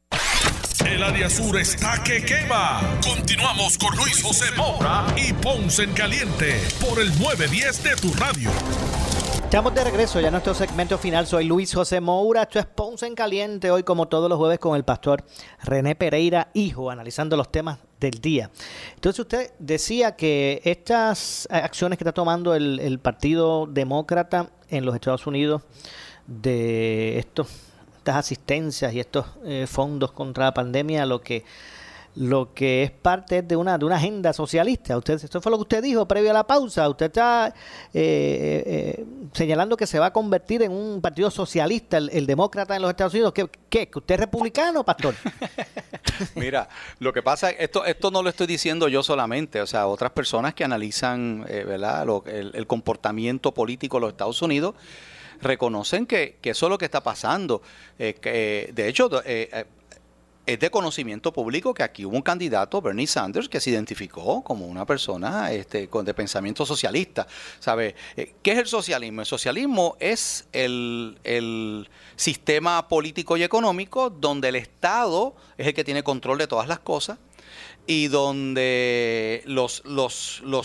el 0.85 1.03
área 1.03 1.29
sur 1.29 1.59
está 1.59 2.01
que 2.05 2.25
quema. 2.25 2.81
Continuamos 3.03 3.77
con 3.77 3.97
Luis 3.97 4.23
José 4.23 4.45
Moura 4.57 5.05
y 5.17 5.33
Ponce 5.33 5.83
en 5.83 5.93
Caliente 5.93 6.63
por 6.81 7.01
el 7.01 7.09
910 7.19 7.83
de 7.83 7.97
tu 7.97 8.15
radio. 8.15 8.51
Estamos 9.47 9.73
de 9.77 9.85
regreso 9.85 10.21
ya 10.21 10.27
en 10.27 10.33
nuestro 10.33 10.55
segmento 10.55 10.99
final. 10.99 11.25
Soy 11.25 11.45
Luis 11.45 11.73
José 11.73 12.01
Moura. 12.01 12.43
Esto 12.43 12.59
es 12.59 12.67
Ponce 12.67 13.07
en 13.07 13.15
Caliente. 13.15 13.71
Hoy, 13.71 13.85
como 13.85 14.09
todos 14.09 14.29
los 14.29 14.39
jueves, 14.39 14.59
con 14.59 14.75
el 14.75 14.83
pastor 14.83 15.23
René 15.63 15.95
Pereira, 15.95 16.49
hijo, 16.53 16.91
analizando 16.91 17.37
los 17.37 17.53
temas 17.53 17.79
del 18.01 18.21
día. 18.21 18.51
Entonces, 18.97 19.21
usted 19.21 19.53
decía 19.61 20.17
que 20.17 20.61
estas 20.65 21.47
acciones 21.49 21.97
que 21.97 22.03
está 22.03 22.13
tomando 22.13 22.57
el, 22.57 22.81
el 22.81 22.99
Partido 22.99 23.67
Demócrata 23.67 24.51
en 24.69 24.85
los 24.85 24.97
Estados 24.97 25.29
Unidos 25.29 25.63
de 26.27 27.21
estos 27.21 27.47
estas 27.99 28.17
asistencias 28.17 28.95
y 28.95 29.01
estos 29.01 29.27
eh, 29.45 29.67
fondos 29.69 30.13
contra 30.13 30.45
la 30.45 30.55
pandemia 30.55 31.07
lo 31.07 31.23
que 31.23 31.45
lo 32.17 32.53
que 32.55 32.83
es 32.83 32.91
parte 32.91 33.43
de 33.43 33.57
una 33.57 33.79
de 33.79 33.85
una 33.85 33.97
agenda 33.97 34.33
socialista. 34.33 34.97
Usted, 34.97 35.23
esto 35.23 35.41
fue 35.41 35.51
lo 35.51 35.59
que 35.59 35.63
usted 35.63 35.83
dijo 35.83 36.07
previo 36.09 36.31
a 36.31 36.35
la 36.35 36.47
pausa. 36.47 36.89
Usted 36.89 37.07
está 37.07 37.49
eh, 37.95 38.63
eh, 38.67 39.05
señalando 39.33 39.77
que 39.77 39.87
se 39.87 39.99
va 39.99 40.07
a 40.07 40.13
convertir 40.13 40.63
en 40.63 40.73
un 40.73 41.01
partido 41.01 41.31
socialista, 41.31 41.99
el, 41.99 42.27
demócrata 42.27 42.75
en 42.75 42.83
los 42.83 42.91
Estados 42.91 43.15
Unidos. 43.15 43.33
¿Qué, 43.33 43.49
qué? 43.69 43.91
¿Usted 43.95 44.15
es 44.15 44.21
republicano, 44.21 44.85
pastor? 44.85 45.15
Mira, 46.35 46.69
lo 46.99 47.13
que 47.13 47.23
pasa, 47.23 47.51
esto 47.51 47.85
esto 47.85 48.11
no 48.11 48.23
lo 48.23 48.31
estoy 48.31 48.47
diciendo 48.47 48.89
yo 48.89 49.03
solamente, 49.03 49.61
o 49.61 49.67
sea, 49.67 49.87
otras 49.87 50.13
personas 50.13 50.55
que 50.55 50.65
analizan 50.65 51.45
¿verdad? 51.45 52.07
el, 52.27 52.53
el 52.55 52.67
comportamiento 52.67 53.53
político 53.53 53.99
de 53.99 54.01
los 54.03 54.11
Estados 54.11 54.41
Unidos 54.43 54.75
reconocen 55.41 56.07
que, 56.07 56.39
eso 56.43 56.67
es 56.67 56.71
lo 56.71 56.79
que 56.79 56.85
está 56.85 57.03
pasando. 57.03 57.63
Eh, 57.99 58.15
que, 58.15 58.71
de 58.73 58.89
hecho, 58.89 59.11
eh, 59.25 59.49
eh, 59.53 59.65
es 60.47 60.61
de 60.61 60.71
conocimiento 60.71 61.33
público 61.33 61.75
que 61.75 61.83
aquí 61.83 62.05
hubo 62.05 62.17
un 62.17 62.23
candidato, 62.23 62.81
Bernie 62.81 63.09
Sanders, 63.09 63.49
que 63.49 63.61
se 63.61 63.71
identificó 63.71 64.43
como 64.45 64.67
una 64.67 64.87
persona 64.87 65.53
este, 65.53 65.89
con, 65.89 66.05
de 66.05 66.15
pensamiento 66.15 66.65
socialista. 66.65 67.27
¿Sabe? 67.59 67.97
¿Qué 68.15 68.53
es 68.53 68.59
el 68.59 68.67
socialismo? 68.67 69.23
El 69.23 69.27
socialismo 69.27 69.97
es 69.99 70.47
el, 70.53 71.89
sistema 72.15 72.89
político 72.89 73.37
y 73.37 73.43
económico 73.43 74.09
donde 74.09 74.49
el 74.49 74.57
Estado 74.57 75.35
es 75.59 75.67
el 75.67 75.75
que 75.75 75.85
tiene 75.85 76.03
control 76.03 76.39
de 76.39 76.47
todas 76.47 76.67
las 76.67 76.79
cosas 76.79 77.19
y 77.87 78.09
donde 78.09 79.43
los, 79.45 79.83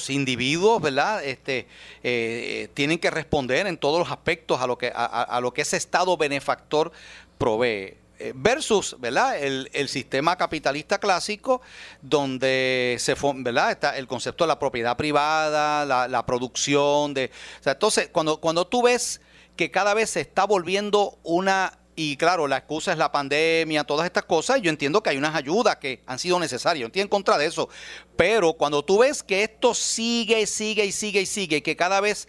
individuos, 0.09 0.81
¿verdad? 0.81 1.23
Este, 1.25 1.67
eh, 2.03 2.69
tienen 2.73 2.99
que 2.99 3.11
responder 3.11 3.67
en 3.67 3.77
todos 3.77 3.99
los 3.99 4.11
aspectos 4.11 4.61
a 4.61 4.67
lo 4.67 4.77
que, 4.77 4.91
a, 4.93 5.39
lo 5.41 5.53
que 5.53 5.63
ese 5.63 5.77
Estado 5.77 6.15
benefactor 6.15 6.91
provee 7.37 7.67
eh, 7.67 8.00
versus 8.35 8.95
¿verdad? 8.99 9.37
El, 9.37 9.69
el, 9.73 9.89
sistema 9.89 10.37
capitalista 10.37 10.99
clásico 10.99 11.61
donde 12.01 12.97
se 12.99 13.15
¿verdad? 13.35 13.71
está 13.71 13.97
el 13.97 14.07
concepto 14.07 14.43
de 14.43 14.49
la 14.49 14.59
propiedad 14.59 14.97
privada, 14.97 15.85
la, 15.85 16.07
la 16.07 16.25
producción 16.25 17.13
de 17.13 17.31
entonces 17.65 18.09
cuando, 18.11 18.39
cuando 18.39 18.67
tú 18.67 18.83
ves 18.83 19.21
que 19.55 19.71
cada 19.71 19.93
vez 19.93 20.11
se 20.11 20.21
está 20.21 20.45
volviendo 20.45 21.19
una 21.23 21.77
y 21.95 22.15
claro, 22.17 22.47
la 22.47 22.57
excusa 22.57 22.93
es 22.93 22.97
la 22.97 23.11
pandemia, 23.11 23.83
todas 23.83 24.05
estas 24.05 24.23
cosas. 24.23 24.61
Yo 24.61 24.69
entiendo 24.69 25.03
que 25.03 25.09
hay 25.09 25.17
unas 25.17 25.35
ayudas 25.35 25.75
que 25.75 26.01
han 26.07 26.19
sido 26.19 26.39
necesarias. 26.39 26.81
Yo 26.81 26.87
estoy 26.87 27.01
en 27.01 27.07
contra 27.07 27.37
de 27.37 27.45
eso. 27.45 27.69
Pero 28.15 28.53
cuando 28.53 28.83
tú 28.83 28.99
ves 28.99 29.21
que 29.21 29.43
esto 29.43 29.73
sigue, 29.73 30.47
sigue 30.47 30.85
y 30.85 30.91
sigue 30.91 31.21
y 31.21 31.25
sigue, 31.25 31.61
que 31.61 31.75
cada 31.75 31.99
vez 32.01 32.27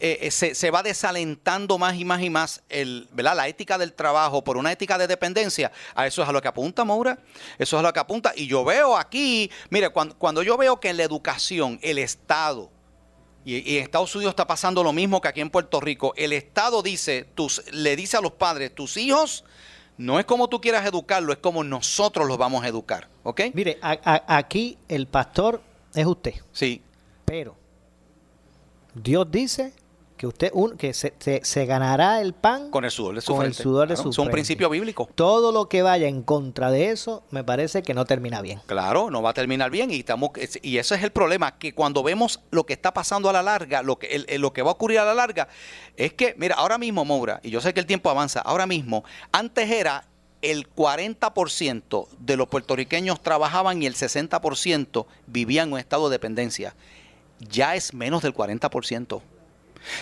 eh, 0.00 0.18
eh, 0.22 0.30
se, 0.30 0.70
va 0.70 0.82
desalentando 0.82 1.78
más 1.78 1.96
y 1.96 2.04
más 2.04 2.22
y 2.22 2.30
más 2.30 2.62
el, 2.68 3.08
¿verdad? 3.12 3.36
la 3.36 3.48
ética 3.48 3.78
del 3.78 3.92
trabajo 3.92 4.44
por 4.44 4.56
una 4.56 4.70
ética 4.70 4.96
de 4.96 5.06
dependencia, 5.06 5.72
a 5.94 6.06
eso 6.06 6.22
es 6.22 6.28
a 6.28 6.32
lo 6.32 6.40
que 6.40 6.48
apunta, 6.48 6.84
Maura. 6.84 7.18
Eso 7.58 7.76
es 7.76 7.80
a 7.80 7.82
lo 7.82 7.92
que 7.92 8.00
apunta. 8.00 8.32
Y 8.36 8.46
yo 8.46 8.64
veo 8.64 8.96
aquí, 8.96 9.50
mire, 9.70 9.90
cuando, 9.90 10.16
cuando 10.16 10.42
yo 10.42 10.56
veo 10.56 10.78
que 10.78 10.90
en 10.90 10.98
la 10.98 11.02
educación 11.02 11.78
el 11.82 11.98
Estado 11.98 12.70
y, 13.44 13.78
en 13.78 13.82
Estados 13.82 14.14
Unidos 14.14 14.32
está 14.32 14.46
pasando 14.46 14.82
lo 14.82 14.92
mismo 14.92 15.20
que 15.20 15.28
aquí 15.28 15.40
en 15.40 15.50
Puerto 15.50 15.80
Rico. 15.80 16.12
El 16.16 16.32
Estado 16.32 16.82
dice, 16.82 17.24
tus, 17.34 17.64
le 17.72 17.96
dice 17.96 18.16
a 18.16 18.20
los 18.20 18.32
padres, 18.32 18.74
tus 18.74 18.96
hijos 18.98 19.44
no 19.96 20.20
es 20.20 20.26
como 20.26 20.48
tú 20.48 20.60
quieras 20.60 20.86
educarlo, 20.86 21.32
es 21.32 21.38
como 21.38 21.64
nosotros 21.64 22.28
los 22.28 22.38
vamos 22.38 22.62
a 22.62 22.68
educar. 22.68 23.08
¿Ok? 23.22 23.40
Mire, 23.54 23.78
aquí 23.82 24.78
el 24.88 25.06
pastor 25.06 25.62
es 25.94 26.06
usted. 26.06 26.34
Sí. 26.52 26.82
Pero 27.24 27.56
Dios 28.94 29.30
dice 29.30 29.72
que 30.18 30.26
usted 30.26 30.50
un, 30.52 30.76
que 30.76 30.92
se, 30.92 31.14
se, 31.18 31.66
ganará 31.66 32.20
el 32.20 32.34
pan 32.34 32.70
con 32.70 32.84
el 32.84 32.90
sudor 32.90 33.14
de 33.14 33.20
su 33.22 33.34
con 33.34 33.46
el 33.46 33.54
sudor 33.54 33.88
de 33.88 33.96
su 33.96 34.10
Es 34.10 34.18
un 34.18 34.28
principio 34.28 34.68
bíblico. 34.68 35.08
Todo 35.14 35.52
lo 35.52 35.68
que 35.68 35.80
vaya 35.80 36.08
en 36.08 36.22
contra 36.22 36.70
de 36.70 36.90
eso 36.90 37.22
me 37.30 37.44
parece 37.44 37.82
que 37.82 37.94
no 37.94 38.04
termina 38.04 38.42
bien. 38.42 38.60
Claro, 38.66 39.10
no 39.10 39.22
va 39.22 39.30
a 39.30 39.34
terminar 39.34 39.70
bien 39.70 39.90
y 39.90 40.00
estamos 40.00 40.32
y 40.60 40.76
ese 40.76 40.96
es 40.96 41.02
el 41.02 41.12
problema 41.12 41.56
que 41.58 41.72
cuando 41.72 42.02
vemos 42.02 42.40
lo 42.50 42.66
que 42.66 42.74
está 42.74 42.92
pasando 42.92 43.30
a 43.30 43.32
la 43.32 43.42
larga, 43.42 43.82
lo 43.82 43.98
que 43.98 44.26
lo 44.38 44.52
que 44.52 44.60
va 44.60 44.70
a 44.70 44.74
ocurrir 44.74 44.98
a 44.98 45.04
la 45.06 45.14
larga 45.14 45.48
es 45.96 46.12
que 46.12 46.34
mira, 46.36 46.56
ahora 46.56 46.76
mismo 46.76 47.06
Moura, 47.06 47.40
y 47.42 47.50
yo 47.50 47.62
sé 47.62 47.72
que 47.72 47.80
el 47.80 47.86
tiempo 47.86 48.10
avanza, 48.10 48.40
ahora 48.40 48.66
mismo 48.66 49.04
antes 49.32 49.70
era 49.70 50.04
el 50.42 50.68
40% 50.72 52.08
de 52.18 52.36
los 52.36 52.48
puertorriqueños 52.48 53.20
trabajaban 53.22 53.82
y 53.82 53.86
el 53.86 53.94
60% 53.94 55.06
vivían 55.26 55.68
en 55.68 55.74
un 55.74 55.78
estado 55.78 56.08
de 56.08 56.14
dependencia. 56.14 56.74
Ya 57.40 57.74
es 57.74 57.94
menos 57.94 58.22
del 58.22 58.34
40%. 58.34 59.20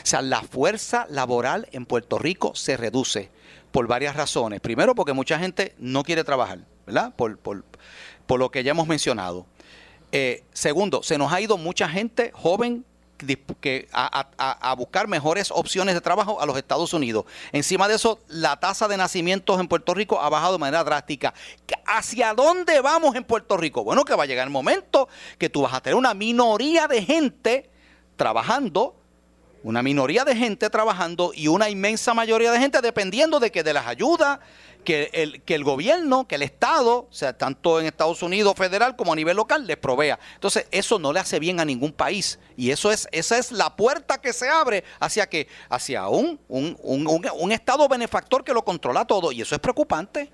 O 0.03 0.07
sea, 0.07 0.22
la 0.22 0.43
fuerza 0.43 1.07
laboral 1.11 1.68
en 1.72 1.87
Puerto 1.87 2.18
Rico 2.18 2.55
se 2.55 2.77
reduce 2.77 3.31
por 3.70 3.87
varias 3.87 4.16
razones. 4.16 4.61
Primero, 4.61 4.95
porque 4.95 5.12
mucha 5.12 5.39
gente 5.39 5.74
no 5.79 6.03
quiere 6.03 6.24
trabajar, 6.24 6.61
¿verdad? 6.87 7.14
Por, 7.14 7.39
lo 8.39 8.51
que 8.51 8.64
ya 8.64 8.70
hemos 8.70 8.89
mencionado. 8.89 9.47
Eh, 10.12 10.45
segundo, 10.53 11.03
se 11.03 11.18
nos 11.18 11.33
ha 11.33 11.41
ido 11.41 11.59
mucha 11.59 11.89
gente 11.89 12.31
joven 12.35 12.85
que 13.61 13.89
a, 13.93 14.74
buscar 14.77 15.09
mejores 15.09 15.51
opciones 15.51 15.95
de 15.95 16.01
trabajo 16.01 16.41
a 16.41 16.47
los 16.47 16.57
Estados 16.57 16.93
Unidos. 16.93 17.24
Encima 17.53 17.89
de 17.89 17.95
eso, 17.95 18.18
la 18.29 18.59
tasa 18.59 18.89
de 18.89 18.97
nacimientos 18.97 19.59
en 19.61 19.68
Puerto 19.68 19.95
Rico 19.95 20.20
ha 20.20 20.29
bajado 20.29 20.53
de 20.55 20.59
manera 20.59 20.85
drástica. 20.85 21.33
¿Hacia 21.87 22.35
dónde 22.35 22.81
vamos 22.81 23.14
en 23.14 23.24
Puerto 23.24 23.57
Rico? 23.57 23.85
Bueno, 23.85 24.05
que 24.05 24.14
va 24.14 24.24
a 24.24 24.27
llegar 24.27 24.47
el 24.47 24.53
momento 24.53 25.09
que 25.39 25.49
tú 25.49 25.62
vas 25.62 25.74
a 25.74 25.81
tener 25.81 25.97
una 25.97 26.14
minoría 26.14 26.89
de 26.89 27.03
gente 27.03 27.70
trabajando 28.16 28.97
una 29.63 29.83
minoría 29.83 30.25
de 30.25 30.37
gente 30.37 30.71
trabajando 30.71 31.33
y 31.35 31.49
una 31.49 31.69
inmensa 31.69 32.15
mayoría 32.15 32.53
de 32.53 32.59
gente 32.59 32.81
dependiendo 32.81 33.41
de 33.41 33.51
que 33.51 33.63
de 33.63 33.73
las 33.73 33.87
ayudas 33.87 34.39
que 34.87 35.11
el, 35.13 35.43
que 35.43 35.55
el 35.57 35.65
gobierno, 35.65 36.27
que 36.29 36.37
el 36.37 36.43
Estado, 36.43 37.09
o 37.11 37.13
sea, 37.13 37.37
tanto 37.37 37.81
en 37.81 37.87
Estados 37.87 38.23
Unidos 38.23 38.55
federal 38.57 38.97
como 38.97 39.13
a 39.13 39.17
nivel 39.17 39.37
local, 39.37 39.67
les 39.67 39.77
provea. 39.77 40.19
Entonces, 40.35 40.67
eso 40.71 40.99
no 40.99 41.13
le 41.13 41.19
hace 41.19 41.41
bien 41.41 41.59
a 41.59 41.65
ningún 41.65 41.93
país. 41.93 42.39
Y 42.57 42.71
eso 42.71 42.93
es, 42.93 43.09
esa 43.11 43.37
es 43.37 43.51
la 43.51 43.75
puerta 43.75 44.19
que 44.19 44.33
se 44.33 44.49
abre 44.49 44.85
hacia 45.01 45.27
que, 45.29 45.49
hacia 45.69 46.07
un, 46.09 46.39
un, 46.49 46.79
un, 46.83 47.29
un 47.39 47.53
Estado 47.53 47.89
benefactor 47.89 48.45
que 48.45 48.55
lo 48.55 48.65
controla 48.65 49.05
todo. 49.05 49.33
Y 49.33 49.43
eso 49.43 49.57
es 49.57 49.61
preocupante. 49.61 50.31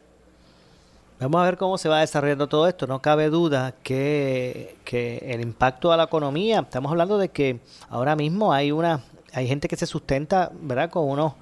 Vamos 1.18 1.40
a 1.40 1.44
ver 1.44 1.56
cómo 1.56 1.78
se 1.78 1.88
va 1.88 2.00
desarrollando 2.00 2.48
todo 2.48 2.66
esto. 2.66 2.86
No 2.86 3.00
cabe 3.00 3.30
duda 3.30 3.74
que, 3.82 4.76
que, 4.84 5.18
el 5.28 5.40
impacto 5.40 5.92
a 5.92 5.96
la 5.96 6.04
economía, 6.04 6.60
estamos 6.60 6.90
hablando 6.90 7.16
de 7.16 7.28
que 7.28 7.60
ahora 7.88 8.16
mismo 8.16 8.52
hay 8.52 8.72
una 8.72 9.02
hay 9.32 9.46
gente 9.46 9.68
que 9.68 9.76
se 9.76 9.86
sustenta, 9.86 10.50
¿verdad? 10.54 10.90
Con 10.90 11.08
unos 11.08 11.34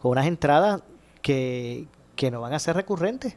con 0.00 0.12
unas 0.12 0.26
entradas 0.26 0.82
que, 1.22 1.86
no 2.30 2.40
van 2.40 2.54
a 2.54 2.58
ser 2.58 2.76
recurrentes. 2.76 3.34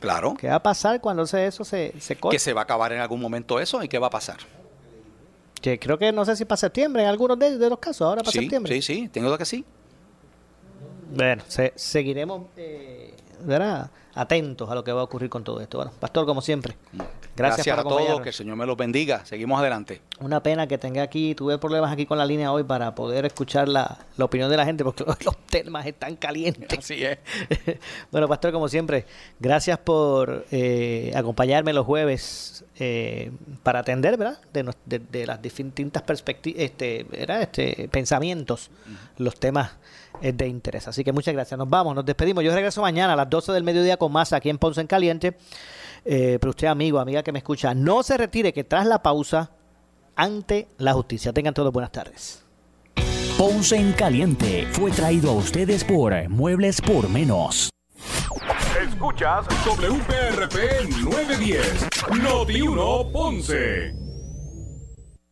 Claro. 0.00 0.34
¿Qué 0.38 0.48
va 0.48 0.56
a 0.56 0.62
pasar 0.62 1.00
cuando 1.00 1.22
eso 1.22 1.64
se, 1.64 1.94
se 2.00 2.16
Que 2.16 2.38
se 2.38 2.52
va 2.52 2.62
a 2.62 2.64
acabar 2.64 2.92
en 2.92 3.00
algún 3.00 3.20
momento 3.20 3.60
eso 3.60 3.82
y 3.82 3.88
qué 3.88 3.98
va 3.98 4.08
a 4.08 4.10
pasar. 4.10 4.38
Que 5.60 5.78
creo 5.78 5.98
que 5.98 6.10
no 6.12 6.24
sé 6.24 6.36
si 6.36 6.44
para 6.44 6.56
septiembre, 6.56 7.02
en 7.02 7.08
algunos 7.08 7.38
de, 7.38 7.56
los 7.68 7.78
casos, 7.78 8.02
ahora 8.02 8.22
para 8.22 8.32
septiembre. 8.32 8.74
Sí, 8.74 8.82
sí, 8.82 9.08
tengo 9.08 9.36
que 9.38 9.44
sí. 9.44 9.64
Bueno, 11.14 11.44
seguiremos 11.76 12.46
eh, 12.56 13.11
¿verdad? 13.44 13.90
atentos 14.14 14.68
a 14.70 14.74
lo 14.74 14.84
que 14.84 14.92
va 14.92 15.00
a 15.00 15.04
ocurrir 15.04 15.30
con 15.30 15.44
todo 15.44 15.60
esto. 15.60 15.78
Bueno, 15.78 15.92
Pastor, 15.98 16.26
como 16.26 16.42
siempre. 16.42 16.76
Gracias, 17.34 17.78
a 17.78 17.82
todos, 17.82 18.20
que 18.20 18.28
el 18.28 18.34
Señor 18.34 18.56
me 18.56 18.66
los 18.66 18.76
bendiga. 18.76 19.24
Seguimos 19.24 19.58
adelante. 19.58 20.02
Una 20.20 20.42
pena 20.42 20.66
que 20.66 20.76
tenga 20.76 21.02
aquí, 21.02 21.34
tuve 21.34 21.56
problemas 21.56 21.90
aquí 21.90 22.04
con 22.04 22.18
la 22.18 22.26
línea 22.26 22.52
hoy 22.52 22.62
para 22.62 22.94
poder 22.94 23.24
escuchar 23.24 23.68
la, 23.68 23.98
opinión 24.18 24.50
de 24.50 24.56
la 24.58 24.66
gente, 24.66 24.84
porque 24.84 25.04
los 25.24 25.36
temas 25.46 25.86
están 25.86 26.16
calientes. 26.16 26.78
Así 26.78 27.02
es. 27.02 27.18
bueno, 28.10 28.28
Pastor, 28.28 28.52
como 28.52 28.68
siempre, 28.68 29.06
gracias 29.40 29.78
por 29.78 30.44
eh, 30.50 31.12
acompañarme 31.16 31.72
los 31.72 31.86
jueves 31.86 32.64
eh, 32.78 33.32
para 33.62 33.80
atender, 33.80 34.18
¿verdad? 34.18 34.38
De, 34.52 35.26
las 35.26 35.40
distintas 35.40 36.02
perspectivas, 36.02 36.60
este, 36.60 37.06
Este, 37.12 37.88
pensamientos, 37.88 38.70
los 39.16 39.40
temas 39.40 39.72
eh, 40.22 40.32
de 40.32 40.46
interés. 40.46 40.86
Así 40.86 41.02
que 41.02 41.12
muchas 41.12 41.34
gracias. 41.34 41.58
Nos 41.58 41.68
vamos, 41.68 41.94
nos 41.94 42.04
despedimos. 42.04 42.44
Yo 42.44 42.54
regreso 42.54 42.80
mañana 42.80 43.14
a 43.14 43.16
las 43.16 43.28
12 43.28 43.52
del 43.52 43.64
mediodía 43.64 43.96
con 43.96 44.12
más 44.12 44.32
aquí 44.32 44.48
en 44.50 44.58
Ponce 44.58 44.80
en 44.80 44.86
Caliente. 44.86 45.36
Eh, 46.04 46.38
pero 46.40 46.50
usted, 46.50 46.68
amigo, 46.68 47.00
amiga 47.00 47.22
que 47.22 47.32
me 47.32 47.38
escucha, 47.38 47.74
no 47.74 48.02
se 48.02 48.16
retire 48.16 48.52
que 48.52 48.64
tras 48.64 48.86
la 48.86 49.02
pausa, 49.02 49.50
ante 50.14 50.68
la 50.78 50.92
justicia. 50.92 51.32
Tengan 51.32 51.54
todos 51.54 51.72
buenas 51.72 51.90
tardes. 51.92 52.44
Ponce 53.36 53.76
en 53.76 53.92
Caliente 53.92 54.68
fue 54.70 54.92
traído 54.92 55.30
a 55.30 55.34
ustedes 55.34 55.82
por 55.82 56.28
Muebles 56.28 56.80
por 56.80 57.08
Menos. 57.08 57.70
Escuchas 58.80 59.46
WPRP 59.64 60.88
910, 61.02 61.88
Noti 62.22 62.62
1 62.62 63.12
Ponce. 63.12 64.01